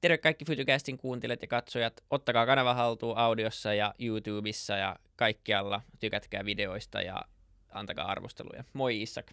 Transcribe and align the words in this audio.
terve 0.00 0.18
kaikki 0.18 0.44
FutureCastin 0.44 0.98
kuuntelijat 0.98 1.42
ja 1.42 1.48
katsojat. 1.48 2.04
Ottakaa 2.10 2.46
kanava 2.46 2.74
haltuun 2.74 3.16
audiossa 3.16 3.74
ja 3.74 3.94
YouTubessa 3.98 4.76
ja 4.76 4.96
kaikkialla. 5.16 5.82
Tykätkää 6.00 6.44
videoista 6.44 7.02
ja 7.02 7.22
antakaa 7.70 8.06
arvosteluja. 8.06 8.64
Moi 8.72 9.02
Issak. 9.02 9.32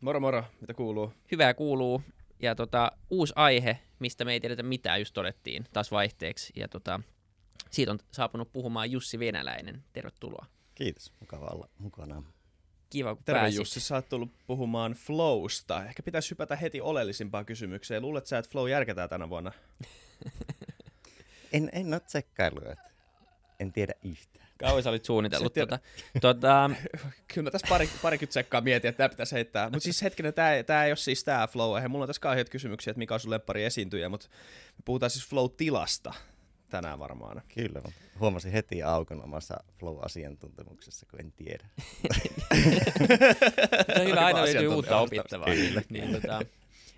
Moro 0.00 0.20
moro, 0.20 0.44
mitä 0.60 0.74
kuuluu? 0.74 1.12
Hyvää 1.32 1.54
kuuluu. 1.54 2.02
Ja 2.42 2.54
tota, 2.54 2.92
uusi 3.10 3.32
aihe, 3.36 3.78
mistä 3.98 4.24
me 4.24 4.32
ei 4.32 4.40
tiedetä 4.40 4.62
mitään, 4.62 5.00
just 5.00 5.14
todettiin 5.14 5.64
taas 5.72 5.90
vaihteeksi. 5.90 6.52
Ja 6.56 6.68
tota, 6.68 7.00
siitä 7.70 7.92
on 7.92 7.98
saapunut 8.12 8.52
puhumaan 8.52 8.90
Jussi 8.90 9.18
Venäläinen. 9.18 9.84
Tervetuloa. 9.92 10.46
Kiitos, 10.74 11.12
mukava 11.20 11.46
olla 11.46 11.68
mukana. 11.78 12.22
Kiva, 12.92 13.14
kun 13.14 13.24
Terve 13.24 13.40
pääsit. 13.40 13.58
Jussi, 13.58 13.80
sä 13.80 13.94
oot 13.94 14.08
tullut 14.08 14.30
puhumaan 14.46 14.92
Flowsta. 14.92 15.84
Ehkä 15.84 16.02
pitäisi 16.02 16.30
hypätä 16.30 16.56
heti 16.56 16.80
oleellisimpaan 16.80 17.46
kysymykseen. 17.46 18.02
Luulet 18.02 18.26
sä, 18.26 18.38
että 18.38 18.50
Flow 18.50 18.70
järkätään 18.70 19.08
tänä 19.08 19.28
vuonna? 19.28 19.52
En, 21.52 21.70
en 21.72 21.94
ole 21.94 22.00
tsekkailu, 22.00 22.60
että 22.70 22.90
en 23.60 23.72
tiedä 23.72 23.94
yhtään. 24.04 24.46
Kauan 24.58 24.82
sä 24.82 24.90
olit 24.90 25.04
suunnitellut. 25.04 25.54
Sä 25.54 25.60
Tota, 25.60 25.78
tota, 26.20 26.70
Kyllä 27.34 27.44
mä 27.44 27.50
tässä 27.50 27.66
pari, 27.68 27.90
parikymmentä 28.02 28.32
sekkaa 28.32 28.60
mietin, 28.60 28.88
että 28.88 28.96
tämä 28.96 29.08
pitäisi 29.08 29.34
heittää. 29.34 29.70
Mutta 29.70 29.80
siis 29.80 30.02
hetkinen, 30.02 30.34
tämä, 30.34 30.62
tämä 30.66 30.84
ei 30.84 30.90
ole 30.90 30.96
siis 30.96 31.24
tämä 31.24 31.46
Flow. 31.46 31.76
Eihän 31.76 31.90
mulla 31.90 32.02
on 32.02 32.08
tässä 32.08 32.20
kauheat 32.20 32.48
kysymyksiä, 32.48 32.90
että 32.90 32.98
mikä 32.98 33.14
on 33.14 33.20
sun 33.20 33.30
lemppari 33.30 33.64
esiintyjä, 33.64 34.08
mutta 34.08 34.28
me 34.78 34.82
puhutaan 34.84 35.10
siis 35.10 35.28
Flow-tilasta 35.28 36.14
tänään 36.72 36.98
varmaan. 36.98 37.42
Kyllä, 37.54 37.82
huomasin 38.20 38.52
heti 38.52 38.82
aukon 38.82 39.24
omassa 39.24 39.64
flow-asiantuntemuksessa, 39.78 41.06
kun 41.10 41.20
en 41.20 41.32
tiedä. 41.32 41.64
se 43.94 44.00
on 44.00 44.06
hyvä, 44.06 44.26
aina 44.26 44.42
löytyy 44.42 44.66
uutta 44.66 45.00
opittavaa. 45.00 45.48
Niin, 45.48 45.84
niin, 45.88 46.12
tota, 46.12 46.42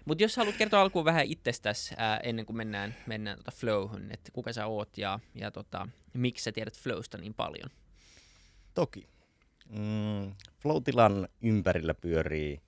mutta 0.05 0.24
jos 0.24 0.37
haluat 0.37 0.56
kertoa 0.56 0.80
alkuun 0.80 1.05
vähän 1.05 1.27
itsestäsi 1.27 1.95
ää, 1.98 2.16
ennen 2.16 2.46
kuin 2.46 2.56
mennään, 2.56 2.95
mennään 3.06 3.37
tota 3.37 3.51
flowhun, 3.51 4.10
että 4.10 4.30
kuka 4.32 4.52
sä 4.52 4.66
oot 4.66 4.98
ja, 4.98 5.20
ja 5.34 5.51
tota, 5.51 5.88
miksi 6.12 6.45
sä 6.45 6.52
tiedät 6.52 6.79
flowsta 6.79 7.18
niin 7.18 7.35
paljon? 7.35 7.70
Toki. 8.74 9.09
Mm, 9.68 10.35
flow-tilan 10.63 11.29
ympärillä 11.43 11.95
pyörii 11.95 12.60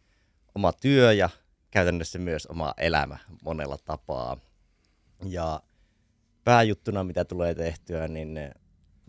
oma 0.55 0.73
työ 0.73 1.13
ja 1.13 1.31
käytännössä 1.71 2.19
myös 2.19 2.47
oma 2.47 2.75
elämä 2.77 3.19
monella 3.43 3.79
tapaa. 3.85 4.37
Ja 5.25 5.61
pääjuttuna, 6.47 7.05
mitä 7.05 7.25
tulee 7.25 7.55
tehtyä, 7.55 8.09
niin 8.09 8.39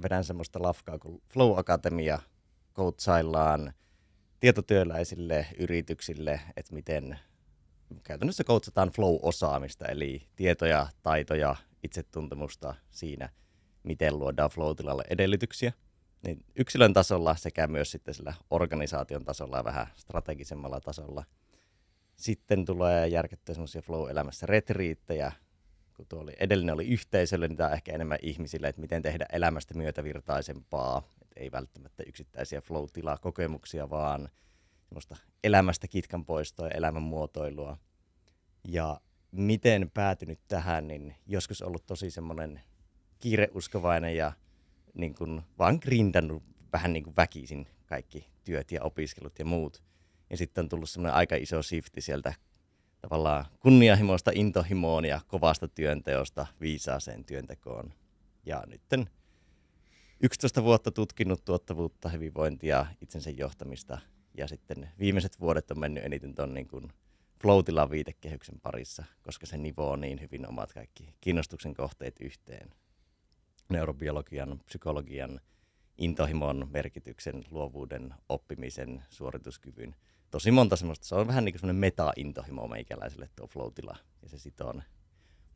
vedän 0.03 0.23
semmoista 0.23 0.61
lafkaa 0.61 0.99
kuin 0.99 1.21
Flow 1.33 1.59
Akatemia, 1.59 2.19
coachaillaan 2.75 3.73
tietotyöläisille, 4.39 5.47
yrityksille, 5.59 6.41
että 6.55 6.73
miten 6.73 7.19
käytännössä 8.03 8.43
coachataan 8.43 8.89
flow-osaamista, 8.89 9.85
eli 9.85 10.27
tietoja, 10.35 10.87
taitoja, 11.03 11.55
itsetuntemusta 11.83 12.75
siinä, 12.91 13.29
miten 13.83 14.19
luodaan 14.19 14.49
flow-tilalle 14.49 15.03
edellytyksiä. 15.09 15.73
Niin 16.23 16.45
yksilön 16.55 16.93
tasolla 16.93 17.35
sekä 17.35 17.67
myös 17.67 17.91
sitten 17.91 18.13
sillä 18.13 18.33
organisaation 18.49 19.25
tasolla 19.25 19.57
ja 19.57 19.63
vähän 19.63 19.87
strategisemmalla 19.95 20.81
tasolla. 20.81 21.23
Sitten 22.15 22.65
tulee 22.65 23.07
järkettyä 23.07 23.55
semmoisia 23.55 23.81
flow-elämässä 23.81 24.45
retriittejä, 24.45 25.31
kun 25.97 26.05
tuo 26.09 26.19
oli, 26.19 26.33
edellinen 26.39 26.75
oli 26.75 26.87
yhteisölle, 26.87 27.47
niin 27.47 27.57
tämä 27.57 27.67
on 27.69 27.73
ehkä 27.73 27.93
enemmän 27.93 28.17
ihmisille, 28.21 28.67
että 28.67 28.81
miten 28.81 29.01
tehdä 29.01 29.25
elämästä 29.33 29.73
myötävirtaisempaa. 29.73 31.03
Et 31.21 31.27
ei 31.35 31.51
välttämättä 31.51 32.03
yksittäisiä 32.07 32.61
flow-tilakokemuksia, 32.61 33.89
vaan 33.89 34.29
semmoista 34.83 35.17
elämästä 35.43 35.87
kitkan 35.87 36.25
poistoa 36.25 36.67
ja 36.67 36.73
elämän 36.73 37.03
muotoilua. 37.03 37.77
Ja 38.67 39.01
miten 39.31 39.91
päätynyt 39.93 40.39
tähän, 40.47 40.87
niin 40.87 41.15
joskus 41.25 41.61
ollut 41.61 41.85
tosi 41.85 42.11
semmoinen 42.11 42.61
kiireuskovainen 43.19 44.15
ja 44.15 44.31
niin 44.93 45.15
kuin 45.15 45.41
vaan 45.59 45.79
grindannut 45.81 46.43
vähän 46.73 46.93
niin 46.93 47.03
kuin 47.03 47.15
väkisin 47.15 47.67
kaikki 47.85 48.27
työt 48.43 48.71
ja 48.71 48.83
opiskelut 48.83 49.39
ja 49.39 49.45
muut. 49.45 49.83
Ja 50.29 50.37
sitten 50.37 50.61
on 50.61 50.69
tullut 50.69 50.89
semmoinen 50.89 51.15
aika 51.15 51.35
iso 51.35 51.63
shifti 51.63 52.01
sieltä 52.01 52.33
tavallaan 53.01 53.45
kunnianhimoista 53.59 54.31
intohimoon 54.33 55.05
ja 55.05 55.21
kovasta 55.27 55.67
työnteosta 55.67 56.47
viisaaseen 56.61 57.25
työntekoon. 57.25 57.93
Ja 58.45 58.63
nytten 58.67 59.09
11 60.19 60.63
vuotta 60.63 60.91
tutkinut 60.91 61.45
tuottavuutta, 61.45 62.09
hyvinvointia, 62.09 62.85
itsensä 63.01 63.29
johtamista 63.29 63.99
ja 64.37 64.47
sitten 64.47 64.89
viimeiset 64.99 65.39
vuodet 65.39 65.71
on 65.71 65.79
mennyt 65.79 66.05
eniten 66.05 66.35
tuon 66.35 66.53
niin 66.53 66.67
kuin 66.67 66.91
flow 67.41 67.59
viitekehyksen 67.89 68.59
parissa, 68.61 69.03
koska 69.21 69.45
se 69.45 69.57
nivoo 69.57 69.95
niin 69.95 70.21
hyvin 70.21 70.49
omat 70.49 70.73
kaikki 70.73 71.15
kiinnostuksen 71.21 71.73
kohteet 71.73 72.15
yhteen. 72.21 72.69
Neurobiologian, 73.69 74.59
psykologian, 74.65 75.39
intohimon 75.97 76.67
merkityksen, 76.71 77.43
luovuuden, 77.51 78.13
oppimisen, 78.29 79.03
suorituskyvyn. 79.09 79.95
Tosi 80.31 80.51
monta 80.51 80.75
semmoista, 80.75 81.07
se 81.07 81.15
on 81.15 81.27
vähän 81.27 81.45
niin 81.45 81.53
kuin 81.53 81.59
semmoinen 81.59 81.79
meta-intohimo 81.79 82.67
meikäläiselle 82.67 83.29
tuo 83.35 83.47
flow 83.47 83.71
ja 84.21 84.29
se 84.29 84.37
sitoo 84.37 84.73
ne 84.73 84.83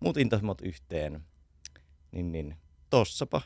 muut 0.02 0.18
intohimot 0.18 0.62
yhteen. 0.62 1.24
Niin, 2.12 2.32
niin 2.32 2.56
tossapa 2.90 3.42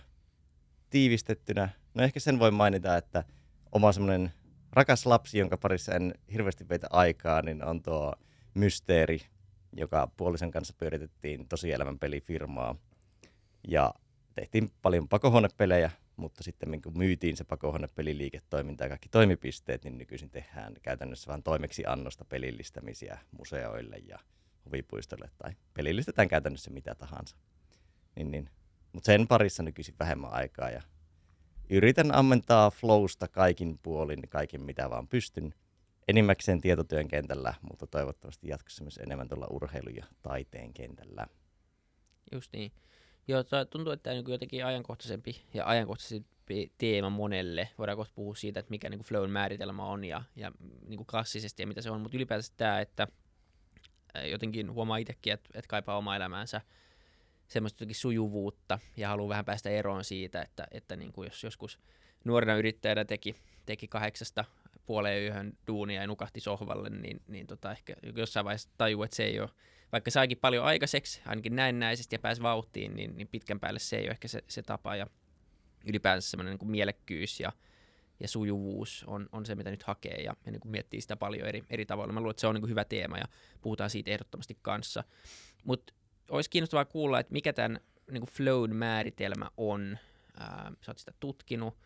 tiivistettynä. 0.89 1.69
No 1.93 2.03
ehkä 2.03 2.19
sen 2.19 2.39
voi 2.39 2.51
mainita, 2.51 2.97
että 2.97 3.23
oma 3.71 3.91
semmoinen 3.91 4.33
rakas 4.71 5.05
lapsi, 5.05 5.37
jonka 5.37 5.57
parissa 5.57 5.95
en 5.95 6.13
hirveästi 6.31 6.69
veitä 6.69 6.87
aikaa, 6.89 7.41
niin 7.41 7.65
on 7.65 7.81
tuo 7.81 8.13
Mysteeri, 8.53 9.21
joka 9.73 10.11
puolisen 10.17 10.51
kanssa 10.51 10.73
pyöritettiin 10.77 11.47
tosielämän 11.47 11.99
pelifirmaa. 11.99 12.75
Ja 13.67 13.93
tehtiin 14.35 14.71
paljon 14.81 15.07
pakohuonepelejä, 15.07 15.91
mutta 16.17 16.43
sitten 16.43 16.81
kun 16.81 16.97
myytiin 16.97 17.37
se 17.37 17.43
pakohuonepeliliiketoiminta 17.43 18.83
ja 18.83 18.89
kaikki 18.89 19.09
toimipisteet, 19.09 19.83
niin 19.83 19.97
nykyisin 19.97 20.29
tehdään 20.29 20.73
käytännössä 20.81 21.27
vain 21.27 21.43
toimeksiannosta 21.43 22.25
pelillistämisiä 22.25 23.19
museoille 23.31 23.97
ja 23.97 24.19
huvipuistoille 24.65 25.29
tai 25.37 25.51
pelillistetään 25.73 26.27
käytännössä 26.27 26.71
mitä 26.71 26.95
tahansa. 26.95 27.37
Niin, 28.15 28.31
niin. 28.31 28.49
Mutta 28.93 29.05
sen 29.05 29.27
parissa 29.27 29.63
nykyisin 29.63 29.95
vähemmän 29.99 30.33
aikaa 30.33 30.69
ja 30.69 30.81
yritän 31.69 32.15
ammentaa 32.15 32.71
flowsta 32.71 33.27
kaikin 33.27 33.79
puolin, 33.83 34.21
kaikin 34.29 34.61
mitä 34.61 34.89
vaan 34.89 35.07
pystyn. 35.07 35.53
Enimmäkseen 36.07 36.61
tietotyön 36.61 37.07
kentällä, 37.07 37.53
mutta 37.69 37.87
toivottavasti 37.87 38.47
jatkossa 38.47 38.83
myös 38.83 38.97
enemmän 38.97 39.27
tuolla 39.27 39.47
urheilu- 39.49 39.89
ja 39.89 40.05
taiteen 40.21 40.73
kentällä. 40.73 41.27
Just 42.31 42.53
niin. 42.53 42.71
Joo, 43.27 43.43
tuntuu, 43.69 43.93
että 43.93 44.03
tämä 44.03 44.17
on 44.17 44.23
niin 44.23 44.31
jotenkin 44.31 44.65
ajankohtaisempi 44.65 45.41
ja 45.53 45.67
ajankohtaisempi 45.67 46.71
teema 46.77 47.09
monelle. 47.09 47.69
Voidaan 47.77 47.97
kohta 47.97 48.13
puhua 48.15 48.35
siitä, 48.35 48.59
että 48.59 48.69
mikä 48.69 48.89
niin 48.89 48.99
kuin 48.99 49.07
flown 49.07 49.29
määritelmä 49.29 49.85
on 49.85 50.03
ja, 50.03 50.23
ja 50.35 50.51
niin 50.87 50.97
kuin 50.97 51.07
klassisesti 51.07 51.63
ja 51.63 51.67
mitä 51.67 51.81
se 51.81 51.91
on. 51.91 52.01
Mutta 52.01 52.17
ylipäätänsä 52.17 52.53
tämä, 52.57 52.79
että 52.79 53.07
ää, 54.13 54.25
jotenkin 54.25 54.71
huomaa 54.71 54.97
itsekin, 54.97 55.33
että, 55.33 55.49
että 55.53 55.69
kaipaa 55.69 55.97
omaa 55.97 56.15
elämäänsä 56.15 56.61
semmoista 57.47 57.85
sujuvuutta 57.91 58.79
ja 58.97 59.07
haluaa 59.07 59.29
vähän 59.29 59.45
päästä 59.45 59.69
eroon 59.69 60.03
siitä, 60.03 60.41
että, 60.41 60.67
että 60.71 60.95
niin 60.95 61.13
kuin 61.13 61.25
jos 61.25 61.43
joskus 61.43 61.79
nuorena 62.23 62.55
yrittäjänä 62.55 63.05
teki, 63.05 63.35
teki 63.65 63.87
kahdeksasta 63.87 64.45
puoleen 64.85 65.23
yöhön 65.23 65.53
duunia 65.67 66.01
ja 66.01 66.07
nukahti 66.07 66.39
sohvalle, 66.39 66.89
niin, 66.89 67.21
niin 67.27 67.47
tota 67.47 67.71
ehkä 67.71 67.95
jossain 68.15 68.43
vaiheessa 68.43 68.69
tajuu, 68.77 69.03
että 69.03 69.15
se 69.15 69.23
ei 69.23 69.39
ole, 69.39 69.49
vaikka 69.95 70.11
saikin 70.11 70.37
paljon 70.37 70.65
aikaiseksi, 70.65 71.21
ainakin 71.25 71.55
näennäisesti 71.55 72.15
ja 72.15 72.19
pääsi 72.19 72.41
vauhtiin, 72.41 72.95
niin, 72.95 73.17
niin 73.17 73.27
pitkän 73.27 73.59
päälle 73.59 73.79
se 73.79 73.97
ei 73.97 74.03
ole 74.03 74.11
ehkä 74.11 74.27
se, 74.27 74.43
se 74.47 74.61
tapa 74.61 74.95
ja 74.95 75.07
ylipäänsä 75.85 76.29
semmoinen 76.29 76.51
niin 76.51 76.59
kuin 76.59 76.71
mielekkyys 76.71 77.39
ja, 77.39 77.51
ja 78.19 78.27
sujuvuus 78.27 79.03
on, 79.07 79.29
on 79.31 79.45
se, 79.45 79.55
mitä 79.55 79.71
nyt 79.71 79.83
hakee 79.83 80.21
ja, 80.21 80.35
ja 80.45 80.51
niin 80.51 80.59
kuin 80.59 80.71
miettii 80.71 81.01
sitä 81.01 81.15
paljon 81.15 81.47
eri, 81.47 81.63
eri 81.69 81.85
tavoilla. 81.85 82.13
Mä 82.13 82.19
luulen, 82.19 82.31
että 82.31 82.41
se 82.41 82.47
on 82.47 82.55
niin 82.55 82.61
kuin 82.61 82.69
hyvä 82.69 82.85
teema 82.85 83.17
ja 83.17 83.25
puhutaan 83.61 83.89
siitä 83.89 84.11
ehdottomasti 84.11 84.57
kanssa. 84.61 85.03
Mutta 85.63 85.93
olisi 86.29 86.49
kiinnostavaa 86.49 86.85
kuulla, 86.85 87.19
että 87.19 87.33
mikä 87.33 87.53
tämän 87.53 87.79
niin 88.11 88.21
kuin 88.21 88.31
flown 88.31 88.75
määritelmä 88.75 89.49
on. 89.57 89.97
Ää, 90.39 90.71
sä 90.81 90.91
oot 90.91 90.97
sitä 90.97 91.13
tutkinut. 91.19 91.77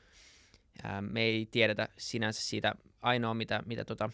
Ää, 0.83 1.01
me 1.01 1.21
ei 1.21 1.45
tiedetä 1.45 1.89
sinänsä 1.97 2.41
siitä 2.41 2.75
ainoa, 3.01 3.33
mitä, 3.33 3.63
mitä 3.65 3.85
tota, 3.85 4.09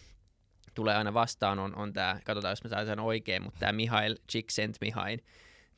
tulee 0.74 0.96
aina 0.96 1.14
vastaan, 1.14 1.60
on, 1.60 1.76
on 1.76 1.94
tämä, 1.94 2.20
katsotaan 2.24 2.52
jos 2.52 2.64
mä 2.64 2.70
saan 2.70 2.86
sen 2.86 3.00
oikein, 3.00 3.44
mutta 3.44 3.60
tämä 3.60 3.72
Mihail 3.72 4.16
Csikszentmihalyi, 4.28 5.18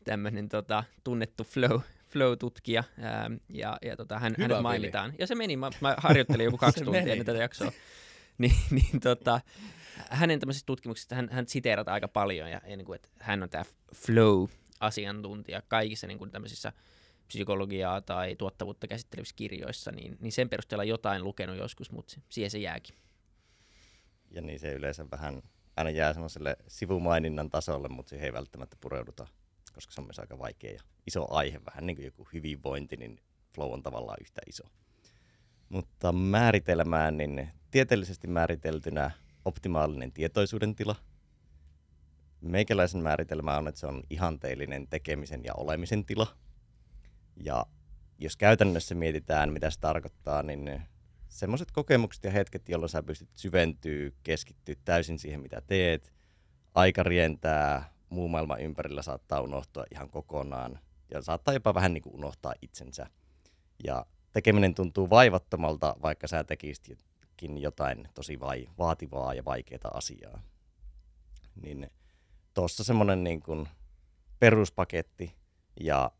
tämmöinen 0.04 0.50
tota, 0.50 0.84
tunnettu 1.04 1.44
flow, 1.44 1.82
flow-tutkija, 2.10 2.84
ää, 3.02 3.32
ja, 3.50 3.78
ja 3.82 3.98
tota, 3.98 4.20
hän, 4.20 4.36
Hyvä 4.38 4.44
hänet 4.48 4.62
mainitaan. 4.62 5.14
Ja 5.20 5.28
se 5.28 5.36
meni, 5.36 5.58
mä, 5.58 5.70
mä 5.82 5.96
harjoittelin 5.98 6.44
joku 6.44 6.58
kaksi 6.68 6.84
tuntia 6.84 7.02
meni. 7.02 7.12
ennen 7.12 7.26
tätä 7.26 7.40
jaksoa. 7.40 7.72
Niin, 8.38 8.56
niin 8.72 9.00
tota, 9.00 9.42
hänen 10.10 10.40
tämmöisistä 10.40 10.66
tutkimuksista 10.66 11.16
hän, 11.16 11.30
hän 11.32 11.48
siteerataan 11.48 11.94
aika 11.94 12.08
paljon, 12.08 12.52
ja, 12.52 12.62
ja 12.68 12.78
niin 12.78 12.86
kuin, 12.86 12.96
että 12.96 13.10
hän 13.20 13.44
on 13.44 13.50
tämä 13.50 13.64
flow-asiantuntija 13.96 15.62
kaikissa 15.68 16.08
niin 16.08 16.18
kuin 16.18 16.32
tämmöisissä 16.32 16.74
psykologiaa 17.28 18.02
tai 18.02 18.36
tuottavuutta 18.36 18.88
käsittelevissä 18.88 19.36
kirjoissa, 19.36 19.92
niin, 19.92 20.18
niin 20.20 20.32
sen 20.32 20.50
perusteella 20.50 20.84
jotain 20.84 21.24
lukenut 21.24 21.58
joskus, 21.58 21.92
mutta 21.92 22.16
siihen 22.30 22.52
se 22.52 22.58
jääkin. 22.58 22.96
Ja 24.32 24.42
niin 24.42 24.60
se 24.60 24.74
yleensä 24.74 25.06
vähän 25.12 25.42
aina 25.76 25.90
jää 25.90 26.14
semmoiselle 26.14 26.58
sivumaininnan 26.68 27.50
tasolle, 27.50 27.88
mutta 27.88 28.10
siihen 28.10 28.26
ei 28.26 28.34
välttämättä 28.34 28.78
pureuduta 28.82 29.28
koska 29.78 29.94
se 29.94 30.02
on 30.02 30.08
myös 30.08 30.20
aika 30.20 30.40
vaikea 30.40 30.74
ja 30.74 30.82
iso 31.08 31.34
aihe, 31.34 31.60
vähän 31.66 31.86
niin 31.86 31.96
kuin 31.96 32.06
joku 32.06 32.28
hyvinvointi, 32.34 32.98
niin 32.98 33.20
flow 33.56 33.74
on 33.74 33.84
tavallaan 33.84 34.18
yhtä 34.22 34.42
iso. 34.48 34.64
Mutta 35.70 36.12
määritelmään, 36.12 37.18
niin 37.18 37.50
tieteellisesti 37.72 38.28
määriteltynä 38.28 39.12
optimaalinen 39.46 40.12
tietoisuuden 40.12 40.76
tila. 40.76 40.96
Meikäläisen 42.42 43.04
määritelmä 43.04 43.58
on, 43.58 43.68
että 43.68 43.80
se 43.80 43.88
on 43.88 44.04
ihanteellinen 44.10 44.88
tekemisen 44.88 45.44
ja 45.44 45.54
olemisen 45.54 46.06
tila. 46.06 46.28
Ja 47.44 47.66
jos 48.20 48.38
käytännössä 48.38 48.96
mietitään, 48.96 49.54
mitä 49.54 49.70
se 49.70 49.80
tarkoittaa, 49.80 50.44
niin 50.44 50.82
semmoiset 51.28 51.72
kokemukset 51.72 52.24
ja 52.24 52.32
hetket, 52.32 52.70
jolloin 52.70 52.90
sä 52.90 53.04
pystyt 53.04 53.30
syventyä, 53.34 54.12
keskittyä 54.24 54.76
täysin 54.86 55.20
siihen, 55.20 55.42
mitä 55.42 55.62
teet. 55.62 56.14
Aika 56.74 57.04
rientää, 57.04 57.94
muu 58.10 58.28
maailma 58.28 58.58
ympärillä 58.58 59.02
saattaa 59.02 59.42
unohtua 59.42 59.86
ihan 59.92 60.10
kokonaan 60.10 60.80
ja 61.12 61.22
saattaa 61.22 61.54
jopa 61.54 61.74
vähän 61.74 61.94
niin 61.94 62.02
kuin 62.02 62.16
unohtaa 62.16 62.54
itsensä. 62.62 63.08
Ja 63.84 64.06
tekeminen 64.34 64.76
tuntuu 64.76 65.10
vaivattomalta, 65.10 65.96
vaikka 66.02 66.28
sä 66.28 66.44
tekisitkin 66.44 67.58
jotain 67.58 68.10
tosi 68.14 68.40
vai, 68.40 68.68
vaativaa 68.78 69.34
ja 69.34 69.46
vaikeaa 69.46 69.92
asiaa. 69.94 70.42
Niin 71.62 71.90
tuossa 72.54 72.84
semmoinen 72.84 73.24
niin 73.24 73.42
kuin 73.42 73.68
peruspaketti 74.40 75.36
ja 75.80 76.12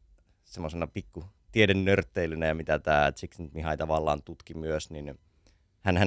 semmoisena 0.44 0.88
pikku 0.88 1.26
tieden 1.52 1.86
nörtteilynä 1.86 2.46
ja 2.46 2.56
mitä 2.56 2.80
tämä 2.80 3.12
Mihai 3.54 3.78
tavallaan 3.78 4.24
tutki 4.24 4.54
myös, 4.54 4.90
niin 4.90 5.20
hän 5.82 5.98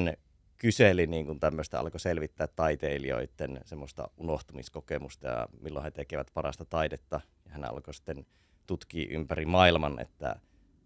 kyseli 0.60 1.06
niin 1.06 1.26
kuin 1.26 1.40
tämmöistä, 1.40 1.80
alkoi 1.80 2.00
selvittää 2.00 2.46
taiteilijoiden 2.46 3.60
semmoista 3.64 4.10
unohtumiskokemusta 4.16 5.26
ja 5.26 5.48
milloin 5.60 5.84
he 5.84 5.90
tekevät 5.90 6.30
parasta 6.34 6.64
taidetta. 6.64 7.20
Ja 7.44 7.50
hän 7.52 7.64
alkoi 7.64 7.94
sitten 7.94 8.26
tutkia 8.66 9.06
ympäri 9.10 9.46
maailman, 9.46 10.00
että 10.00 10.36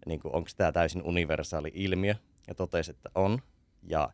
niin 0.05 0.19
onko 0.23 0.49
tämä 0.57 0.71
täysin 0.71 1.03
universaali 1.03 1.71
ilmiö, 1.73 2.15
ja 2.47 2.55
totesi, 2.55 2.91
että 2.91 3.09
on. 3.15 3.41
Ja 3.83 4.09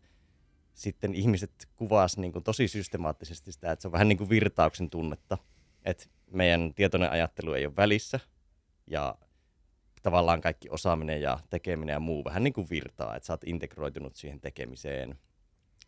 sitten 0.73 1.15
ihmiset 1.15 1.69
kuvasivat 1.75 2.21
niin 2.21 2.31
kuin 2.31 2.43
tosi 2.43 2.67
systemaattisesti 2.67 3.51
sitä, 3.51 3.71
että 3.71 3.81
se 3.81 3.87
on 3.87 3.91
vähän 3.91 4.07
niin 4.07 4.17
kuin 4.17 4.29
virtauksen 4.29 4.89
tunnetta, 4.89 5.37
että 5.83 6.05
meidän 6.31 6.73
tietoinen 6.73 7.11
ajattelu 7.11 7.53
ei 7.53 7.65
ole 7.65 7.75
välissä, 7.75 8.19
ja 8.87 9.15
tavallaan 10.01 10.41
kaikki 10.41 10.69
osaaminen 10.69 11.21
ja 11.21 11.39
tekeminen 11.49 11.93
ja 11.93 11.99
muu 11.99 12.23
vähän 12.23 12.43
niin 12.43 12.53
kuin 12.53 12.67
virtaa, 12.69 13.15
että 13.15 13.27
sä 13.27 13.33
oot 13.33 13.43
integroitunut 13.43 14.15
siihen 14.15 14.41
tekemiseen. 14.41 15.19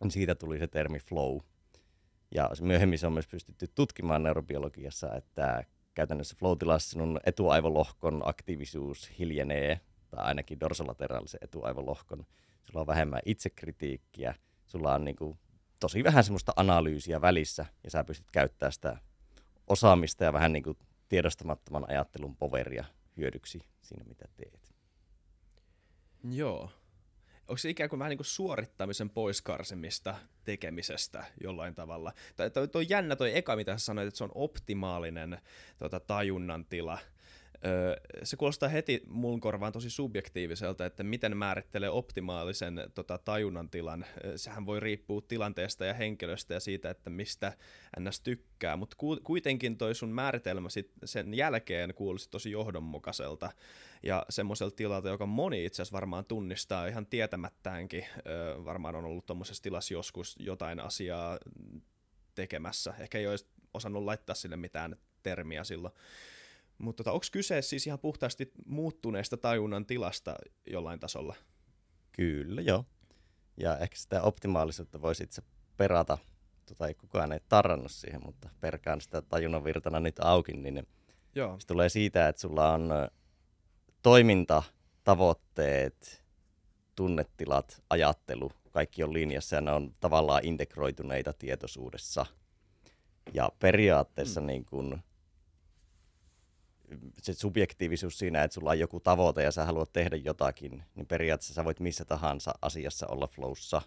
Siitä 0.10 0.36
tuli 0.36 0.60
se 0.60 0.68
termi 0.68 1.00
flow. 1.00 1.39
Ja 2.36 2.50
myöhemmin 2.62 3.00
se 3.00 3.07
on 3.07 3.13
myös 3.13 3.27
pystytty 3.27 3.68
tutkimaan 3.75 4.24
neurobiologiassa, 4.24 5.15
että 5.15 5.63
käytännössä 5.94 6.36
flow-tilassa 6.39 6.89
sinun 6.89 7.19
etuaivolohkon 7.25 8.21
aktiivisuus 8.25 9.12
hiljenee, 9.19 9.80
tai 10.10 10.25
ainakin 10.25 10.59
dorsolateraalisen 10.59 11.39
etuaivolohkon. 11.42 12.25
Sulla 12.63 12.81
on 12.81 12.88
vähemmän 12.88 13.21
itsekritiikkiä, 13.25 14.36
sulla 14.66 14.94
on 14.94 15.06
niin 15.06 15.16
kuin 15.16 15.39
tosi 15.80 16.04
vähän 16.04 16.24
semmoista 16.24 16.54
analyysiä 16.56 17.21
välissä, 17.21 17.66
ja 17.83 17.92
sä 17.92 18.04
pystyt 18.04 18.31
käyttämään 18.31 18.74
sitä 18.74 18.98
osaamista 19.68 20.24
ja 20.24 20.33
vähän 20.33 20.54
niin 20.54 20.63
kuin 20.63 20.77
tiedostamattoman 21.09 21.86
ajattelun 21.89 22.36
poveria 22.36 22.86
hyödyksi 23.18 23.62
siinä, 23.81 24.04
mitä 24.04 24.25
teet. 24.38 24.74
Joo. 26.31 26.71
Onko 27.48 27.57
se 27.57 27.69
ikään 27.69 27.89
kuin 27.89 28.00
vähän 28.00 28.10
niin 28.10 28.18
kuin 28.18 28.25
suorittamisen 28.25 29.10
poiskarsimista 29.10 30.15
tekemisestä 30.44 31.25
jollain 31.42 31.75
tavalla? 31.75 32.13
Tai 32.36 32.50
toi, 32.71 32.86
jännä 32.89 33.15
toi 33.15 33.38
eka, 33.38 33.56
mitä 33.56 33.77
sä 33.77 33.86
sanoit, 33.86 34.07
että 34.07 34.18
se 34.18 34.24
on 34.24 34.31
optimaalinen 34.36 35.42
tota, 35.80 36.00
tajunnan 36.00 36.65
tila– 36.65 36.98
se 38.24 38.38
kuulostaa 38.38 38.69
heti 38.69 39.01
mun 39.07 39.39
korvaan 39.39 39.74
tosi 39.74 39.89
subjektiiviselta, 39.89 40.86
että 40.86 41.04
miten 41.04 41.38
määrittelee 41.38 41.89
optimaalisen 41.89 42.75
tota, 42.95 43.18
tajunnan 43.18 43.69
tilan. 43.69 44.06
Sehän 44.36 44.65
voi 44.65 44.80
riippua 44.80 45.21
tilanteesta 45.27 45.86
ja 45.86 45.94
henkilöstä 45.94 46.54
ja 46.54 46.60
siitä, 46.60 46.89
että 46.89 47.10
mistä 47.10 47.57
ns. 48.00 48.21
tykkää, 48.21 48.77
mutta 48.77 48.98
kuitenkin 49.24 49.77
toi 49.77 49.95
sun 49.95 50.10
määritelmä 50.10 50.69
sit 50.69 50.92
sen 51.06 51.33
jälkeen 51.33 51.94
kuulosti 51.94 52.31
tosi 52.31 52.51
johdonmukaiselta 52.51 53.51
ja 54.04 54.25
semmoiselta 54.30 54.75
tilalta, 54.75 55.09
joka 55.09 55.25
moni 55.25 55.66
itse 55.66 55.81
asiassa 55.81 55.95
varmaan 55.95 56.25
tunnistaa 56.25 56.88
ihan 56.88 57.06
tietämättäänkin. 57.06 58.06
Varmaan 58.66 58.95
on 58.95 59.06
ollut 59.06 59.25
tuommoisessa 59.25 59.63
tilassa 59.63 59.94
joskus 59.94 60.36
jotain 60.39 60.80
asiaa 60.80 61.39
tekemässä. 62.36 62.94
Ehkä 63.00 63.18
ei 63.18 63.27
olisi 63.27 63.48
osannut 63.74 64.04
laittaa 64.04 64.36
sille 64.36 64.57
mitään 64.57 64.95
termiä 65.24 65.63
silloin. 65.63 65.94
Mutta 66.83 67.03
tota, 67.03 67.13
onko 67.13 67.25
kyse 67.31 67.62
siis 67.62 67.88
ihan 67.88 68.00
puhtaasti 68.00 68.51
muuttuneesta 68.65 69.38
tajunnan 69.38 69.85
tilasta 69.85 70.35
jollain 70.68 71.00
tasolla? 71.00 71.35
Kyllä, 72.12 72.62
joo. 72.62 72.85
Ja 73.57 73.77
ehkä 73.77 73.95
sitä 73.95 74.21
optimaalisuutta 74.21 75.01
voisi 75.01 75.24
itse 75.24 75.41
perata, 75.77 76.18
tota 76.65 76.88
ei 76.88 76.94
kukaan 76.94 77.31
ei 77.31 77.39
tarrannut 77.50 77.91
siihen, 77.91 78.21
mutta 78.25 78.50
perkaan 78.62 79.01
sitä 79.01 79.21
tajunnan 79.21 79.63
virtana 79.63 80.00
nyt 80.00 80.19
auki, 80.19 80.53
niin 80.53 80.88
joo. 81.35 81.59
se 81.59 81.68
tulee 81.68 81.89
siitä, 81.89 82.27
että 82.27 82.41
sulla 82.41 82.74
on 82.74 82.89
toiminta, 84.01 84.63
tavoitteet, 85.03 86.24
tunnetilat, 86.95 87.83
ajattelu, 87.89 88.51
kaikki 88.71 89.03
on 89.03 89.13
linjassa 89.13 89.56
ja 89.56 89.62
ne 89.62 89.71
on 89.71 89.95
tavallaan 90.00 90.45
integroituneita 90.45 91.33
tietoisuudessa. 91.33 92.25
Ja 93.33 93.50
periaatteessa 93.59 94.41
mm. 94.41 94.47
niin 94.47 94.65
kun, 94.65 95.00
se 97.22 97.34
subjektiivisuus 97.34 98.18
siinä, 98.18 98.44
että 98.44 98.56
sulla 98.56 98.69
on 98.69 98.80
joku 98.80 99.00
tavoite 99.00 99.44
ja 99.44 99.51
sä 99.51 99.66
haluat 99.66 99.94
tehdä 99.94 100.16
jotakin, 100.16 100.84
niin 100.95 101.07
periaatteessa 101.07 101.54
sä 101.54 101.66
voit 101.66 101.80
missä 101.80 102.06
tahansa 102.06 102.54
asiassa 102.62 103.07
olla 103.07 103.28
flowssa. 103.28 103.81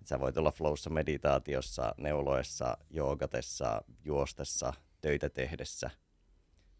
Et 0.00 0.06
sä 0.06 0.20
voit 0.20 0.36
olla 0.36 0.50
flowssa 0.50 0.90
meditaatiossa, 0.90 1.94
neuloessa, 1.98 2.78
joogatessa, 2.90 3.82
juostessa, 4.04 4.72
töitä 5.00 5.28
tehdessä. 5.28 5.90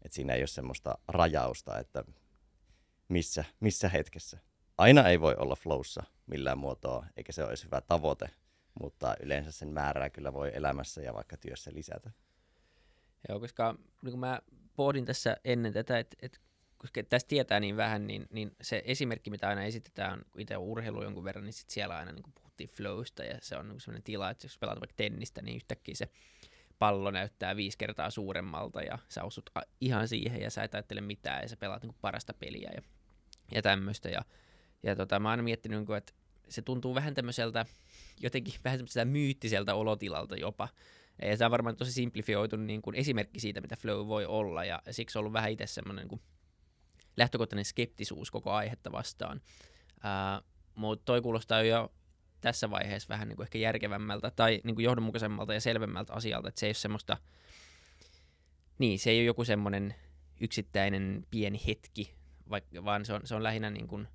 Et 0.01 0.11
siinä 0.11 0.33
ei 0.33 0.41
ole 0.41 0.47
semmoista 0.47 0.97
rajausta, 1.07 1.79
että 1.79 2.03
missä, 3.09 3.45
missä 3.59 3.89
hetkessä. 3.89 4.37
Aina 4.77 5.09
ei 5.09 5.21
voi 5.21 5.35
olla 5.37 5.55
flowssa 5.55 6.03
millään 6.27 6.57
muotoa, 6.57 7.05
eikä 7.17 7.31
se 7.31 7.41
ole 7.41 7.49
edes 7.49 7.65
hyvä 7.65 7.81
tavoite, 7.81 8.29
mutta 8.81 9.15
yleensä 9.23 9.51
sen 9.51 9.69
määrää 9.69 10.09
kyllä 10.09 10.33
voi 10.33 10.51
elämässä 10.53 11.01
ja 11.01 11.13
vaikka 11.13 11.37
työssä 11.37 11.71
lisätä. 11.73 12.11
Joo, 13.29 13.39
koska 13.39 13.75
niin 14.01 14.19
mä 14.19 14.41
pohdin 14.75 15.05
tässä 15.05 15.37
ennen 15.43 15.73
tätä, 15.73 15.99
että, 15.99 16.17
että 16.21 16.39
koska 16.77 17.03
tästä 17.03 17.27
tietää 17.27 17.59
niin 17.59 17.77
vähän, 17.77 18.07
niin, 18.07 18.27
niin 18.29 18.51
se 18.61 18.81
esimerkki, 18.85 19.29
mitä 19.29 19.47
aina 19.47 19.63
esitetään, 19.63 20.21
kun 20.31 20.41
itse 20.41 20.57
on 20.57 20.63
urheilu 20.63 21.03
jonkun 21.03 21.23
verran, 21.23 21.45
niin 21.45 21.53
sit 21.53 21.69
siellä 21.69 21.97
aina 21.97 22.11
niin 22.11 22.33
puhuttiin 22.35 22.69
flowsta, 22.69 23.23
ja 23.23 23.37
se 23.41 23.57
on 23.57 23.67
niin 23.67 23.79
sellainen 23.79 24.03
tila, 24.03 24.29
että 24.29 24.45
jos 24.45 24.57
pelaat 24.57 24.79
vaikka 24.79 24.95
tennistä, 24.97 25.41
niin 25.41 25.55
yhtäkkiä 25.55 25.95
se 25.95 26.09
pallo 26.79 27.11
näyttää 27.11 27.55
viisi 27.55 27.77
kertaa 27.77 28.09
suuremmalta, 28.09 28.81
ja 28.81 28.97
sä 29.09 29.23
osut 29.23 29.49
ihan 29.81 30.07
siihen, 30.07 30.41
ja 30.41 30.51
sä 30.51 30.63
et 30.63 30.75
ajattele 30.75 31.01
mitään, 31.01 31.41
ja 31.41 31.49
sä 31.49 31.57
pelaat 31.57 31.83
niin 31.83 31.95
parasta 32.01 32.33
peliä, 32.33 32.71
ja, 32.75 32.81
ja 33.51 33.61
tämmöistä, 33.61 34.09
ja, 34.09 34.21
ja 34.83 34.95
tota, 34.95 35.19
mä 35.19 35.27
oon 35.27 35.31
aina 35.31 35.43
miettinyt, 35.43 35.79
niin 35.79 35.85
kuin, 35.85 35.97
että 35.97 36.13
se 36.49 36.61
tuntuu 36.61 36.95
vähän 36.95 37.13
tämmöiseltä, 37.13 37.65
jotenkin 38.19 38.53
vähän 38.63 38.79
myyttiseltä 39.05 39.75
olotilalta 39.75 40.35
jopa, 40.35 40.67
ja 41.21 41.37
se 41.37 41.45
on 41.45 41.51
varmaan 41.51 41.75
tosi 41.75 41.91
simplifioitu 41.91 42.55
niin 42.55 42.81
kuin 42.81 42.95
esimerkki 42.95 43.39
siitä, 43.39 43.61
mitä 43.61 43.75
flow 43.75 44.07
voi 44.07 44.25
olla, 44.25 44.65
ja 44.65 44.81
siksi 44.91 45.17
on 45.17 45.19
ollut 45.19 45.33
vähän 45.33 45.51
itse 45.51 45.67
semmoinen 45.67 46.07
niin 46.07 46.21
lähtökohtainen 47.17 47.65
skeptisuus 47.65 48.31
koko 48.31 48.51
aihetta 48.51 48.91
vastaan. 48.91 49.41
Uh, 49.95 50.51
mutta 50.75 51.05
toi 51.05 51.21
kuulostaa 51.21 51.61
jo 51.61 51.91
tässä 52.41 52.69
vaiheessa 52.69 53.09
vähän 53.09 53.27
niin 53.27 53.35
kuin 53.35 53.45
ehkä 53.45 53.57
järkevämmältä 53.57 54.31
tai 54.31 54.61
niin 54.63 54.75
kuin 54.75 54.83
johdonmukaisemmalta 54.83 55.53
ja 55.53 55.61
selvemmältä 55.61 56.13
asialta, 56.13 56.49
että 56.49 56.59
se 56.59 56.65
ei 56.65 56.69
ole 56.69 56.73
semmoista, 56.73 57.17
niin 58.77 58.99
se 58.99 59.09
ei 59.09 59.17
ole 59.17 59.25
joku 59.25 59.45
semmoinen 59.45 59.95
yksittäinen 60.41 61.27
pieni 61.31 61.61
hetki, 61.67 62.15
vaikka, 62.49 62.85
vaan 62.85 63.05
se 63.05 63.13
on, 63.13 63.21
se 63.23 63.35
on 63.35 63.43
lähinnä 63.43 63.69
niin 63.69 63.87
kuin, 63.87 64.07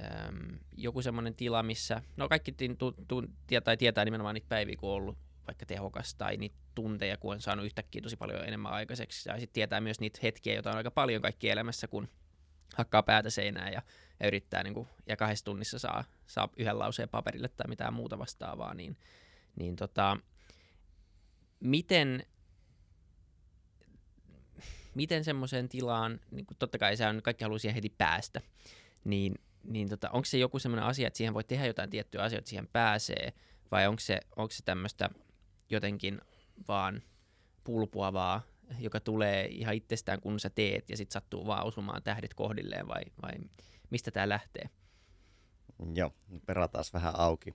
äm, 0.00 0.58
joku 0.76 1.02
semmoinen 1.02 1.34
tila, 1.34 1.62
missä, 1.62 2.02
no 2.16 2.28
kaikki 2.28 2.52
tu, 2.78 2.92
tu, 2.92 3.24
tietää, 3.46 3.76
tietää 3.76 4.04
nimenomaan 4.04 4.34
niitä 4.34 4.48
päiviä, 4.48 4.76
kun 4.76 4.90
on 4.90 4.96
ollut 4.96 5.18
vaikka 5.48 5.66
tehokas 5.66 6.14
tai 6.14 6.36
niitä 6.36 6.56
tunteja, 6.74 7.16
kun 7.16 7.34
on 7.34 7.40
saanut 7.40 7.66
yhtäkkiä 7.66 8.02
tosi 8.02 8.16
paljon 8.16 8.44
enemmän 8.44 8.72
aikaiseksi. 8.72 9.28
Ja 9.28 9.38
sitten 9.38 9.54
tietää 9.54 9.80
myös 9.80 10.00
niitä 10.00 10.18
hetkiä, 10.22 10.54
joita 10.54 10.70
on 10.70 10.76
aika 10.76 10.90
paljon 10.90 11.22
kaikki 11.22 11.50
elämässä, 11.50 11.88
kun 11.88 12.08
hakkaa 12.74 13.02
päätä 13.02 13.30
seinään 13.30 13.72
ja, 13.72 13.82
ja 14.20 14.26
yrittää 14.26 14.62
niin 14.62 14.74
kuin, 14.74 14.88
ja 15.06 15.16
kahdessa 15.16 15.44
tunnissa 15.44 15.78
saa, 15.78 16.04
saa 16.26 16.48
yhden 16.56 16.78
lauseen 16.78 17.08
paperille 17.08 17.48
tai 17.48 17.68
mitään 17.68 17.94
muuta 17.94 18.18
vastaavaa, 18.18 18.74
niin, 18.74 18.96
niin 19.56 19.76
tota, 19.76 20.16
miten, 21.60 22.26
miten 24.94 25.24
semmoiseen 25.24 25.68
tilaan, 25.68 26.20
niin 26.30 26.46
kuin 26.46 26.58
totta 26.58 26.78
kai 26.78 26.96
se 26.96 27.06
on, 27.06 27.22
kaikki 27.22 27.44
haluaa 27.44 27.58
siihen 27.58 27.74
heti 27.74 27.94
päästä, 27.98 28.40
niin, 29.04 29.34
niin 29.64 29.88
tota, 29.88 30.10
onko 30.10 30.24
se 30.24 30.38
joku 30.38 30.58
semmoinen 30.58 30.86
asia, 30.86 31.06
että 31.06 31.16
siihen 31.16 31.34
voi 31.34 31.44
tehdä 31.44 31.66
jotain 31.66 31.90
tiettyä 31.90 32.22
asioita, 32.22 32.48
siihen 32.48 32.68
pääsee, 32.72 33.32
vai 33.70 33.86
onko 33.86 34.00
se, 34.00 34.20
onko 34.36 34.50
se 34.50 34.62
tämmöistä 34.64 35.10
jotenkin 35.70 36.20
vaan 36.68 37.02
pulpuavaa 37.64 38.42
joka 38.78 39.00
tulee 39.00 39.46
ihan 39.46 39.74
itsestään, 39.74 40.20
kun 40.20 40.40
sä 40.40 40.50
teet, 40.50 40.90
ja 40.90 40.96
sitten 40.96 41.12
sattuu 41.12 41.46
vaan 41.46 41.66
osumaan 41.66 42.02
tähdet 42.02 42.34
kohdilleen, 42.34 42.88
vai, 42.88 43.02
vai 43.22 43.32
mistä 43.90 44.10
tämä 44.10 44.28
lähtee? 44.28 44.70
Joo, 45.94 46.12
perataan 46.46 46.84
vähän 46.92 47.14
auki. 47.16 47.54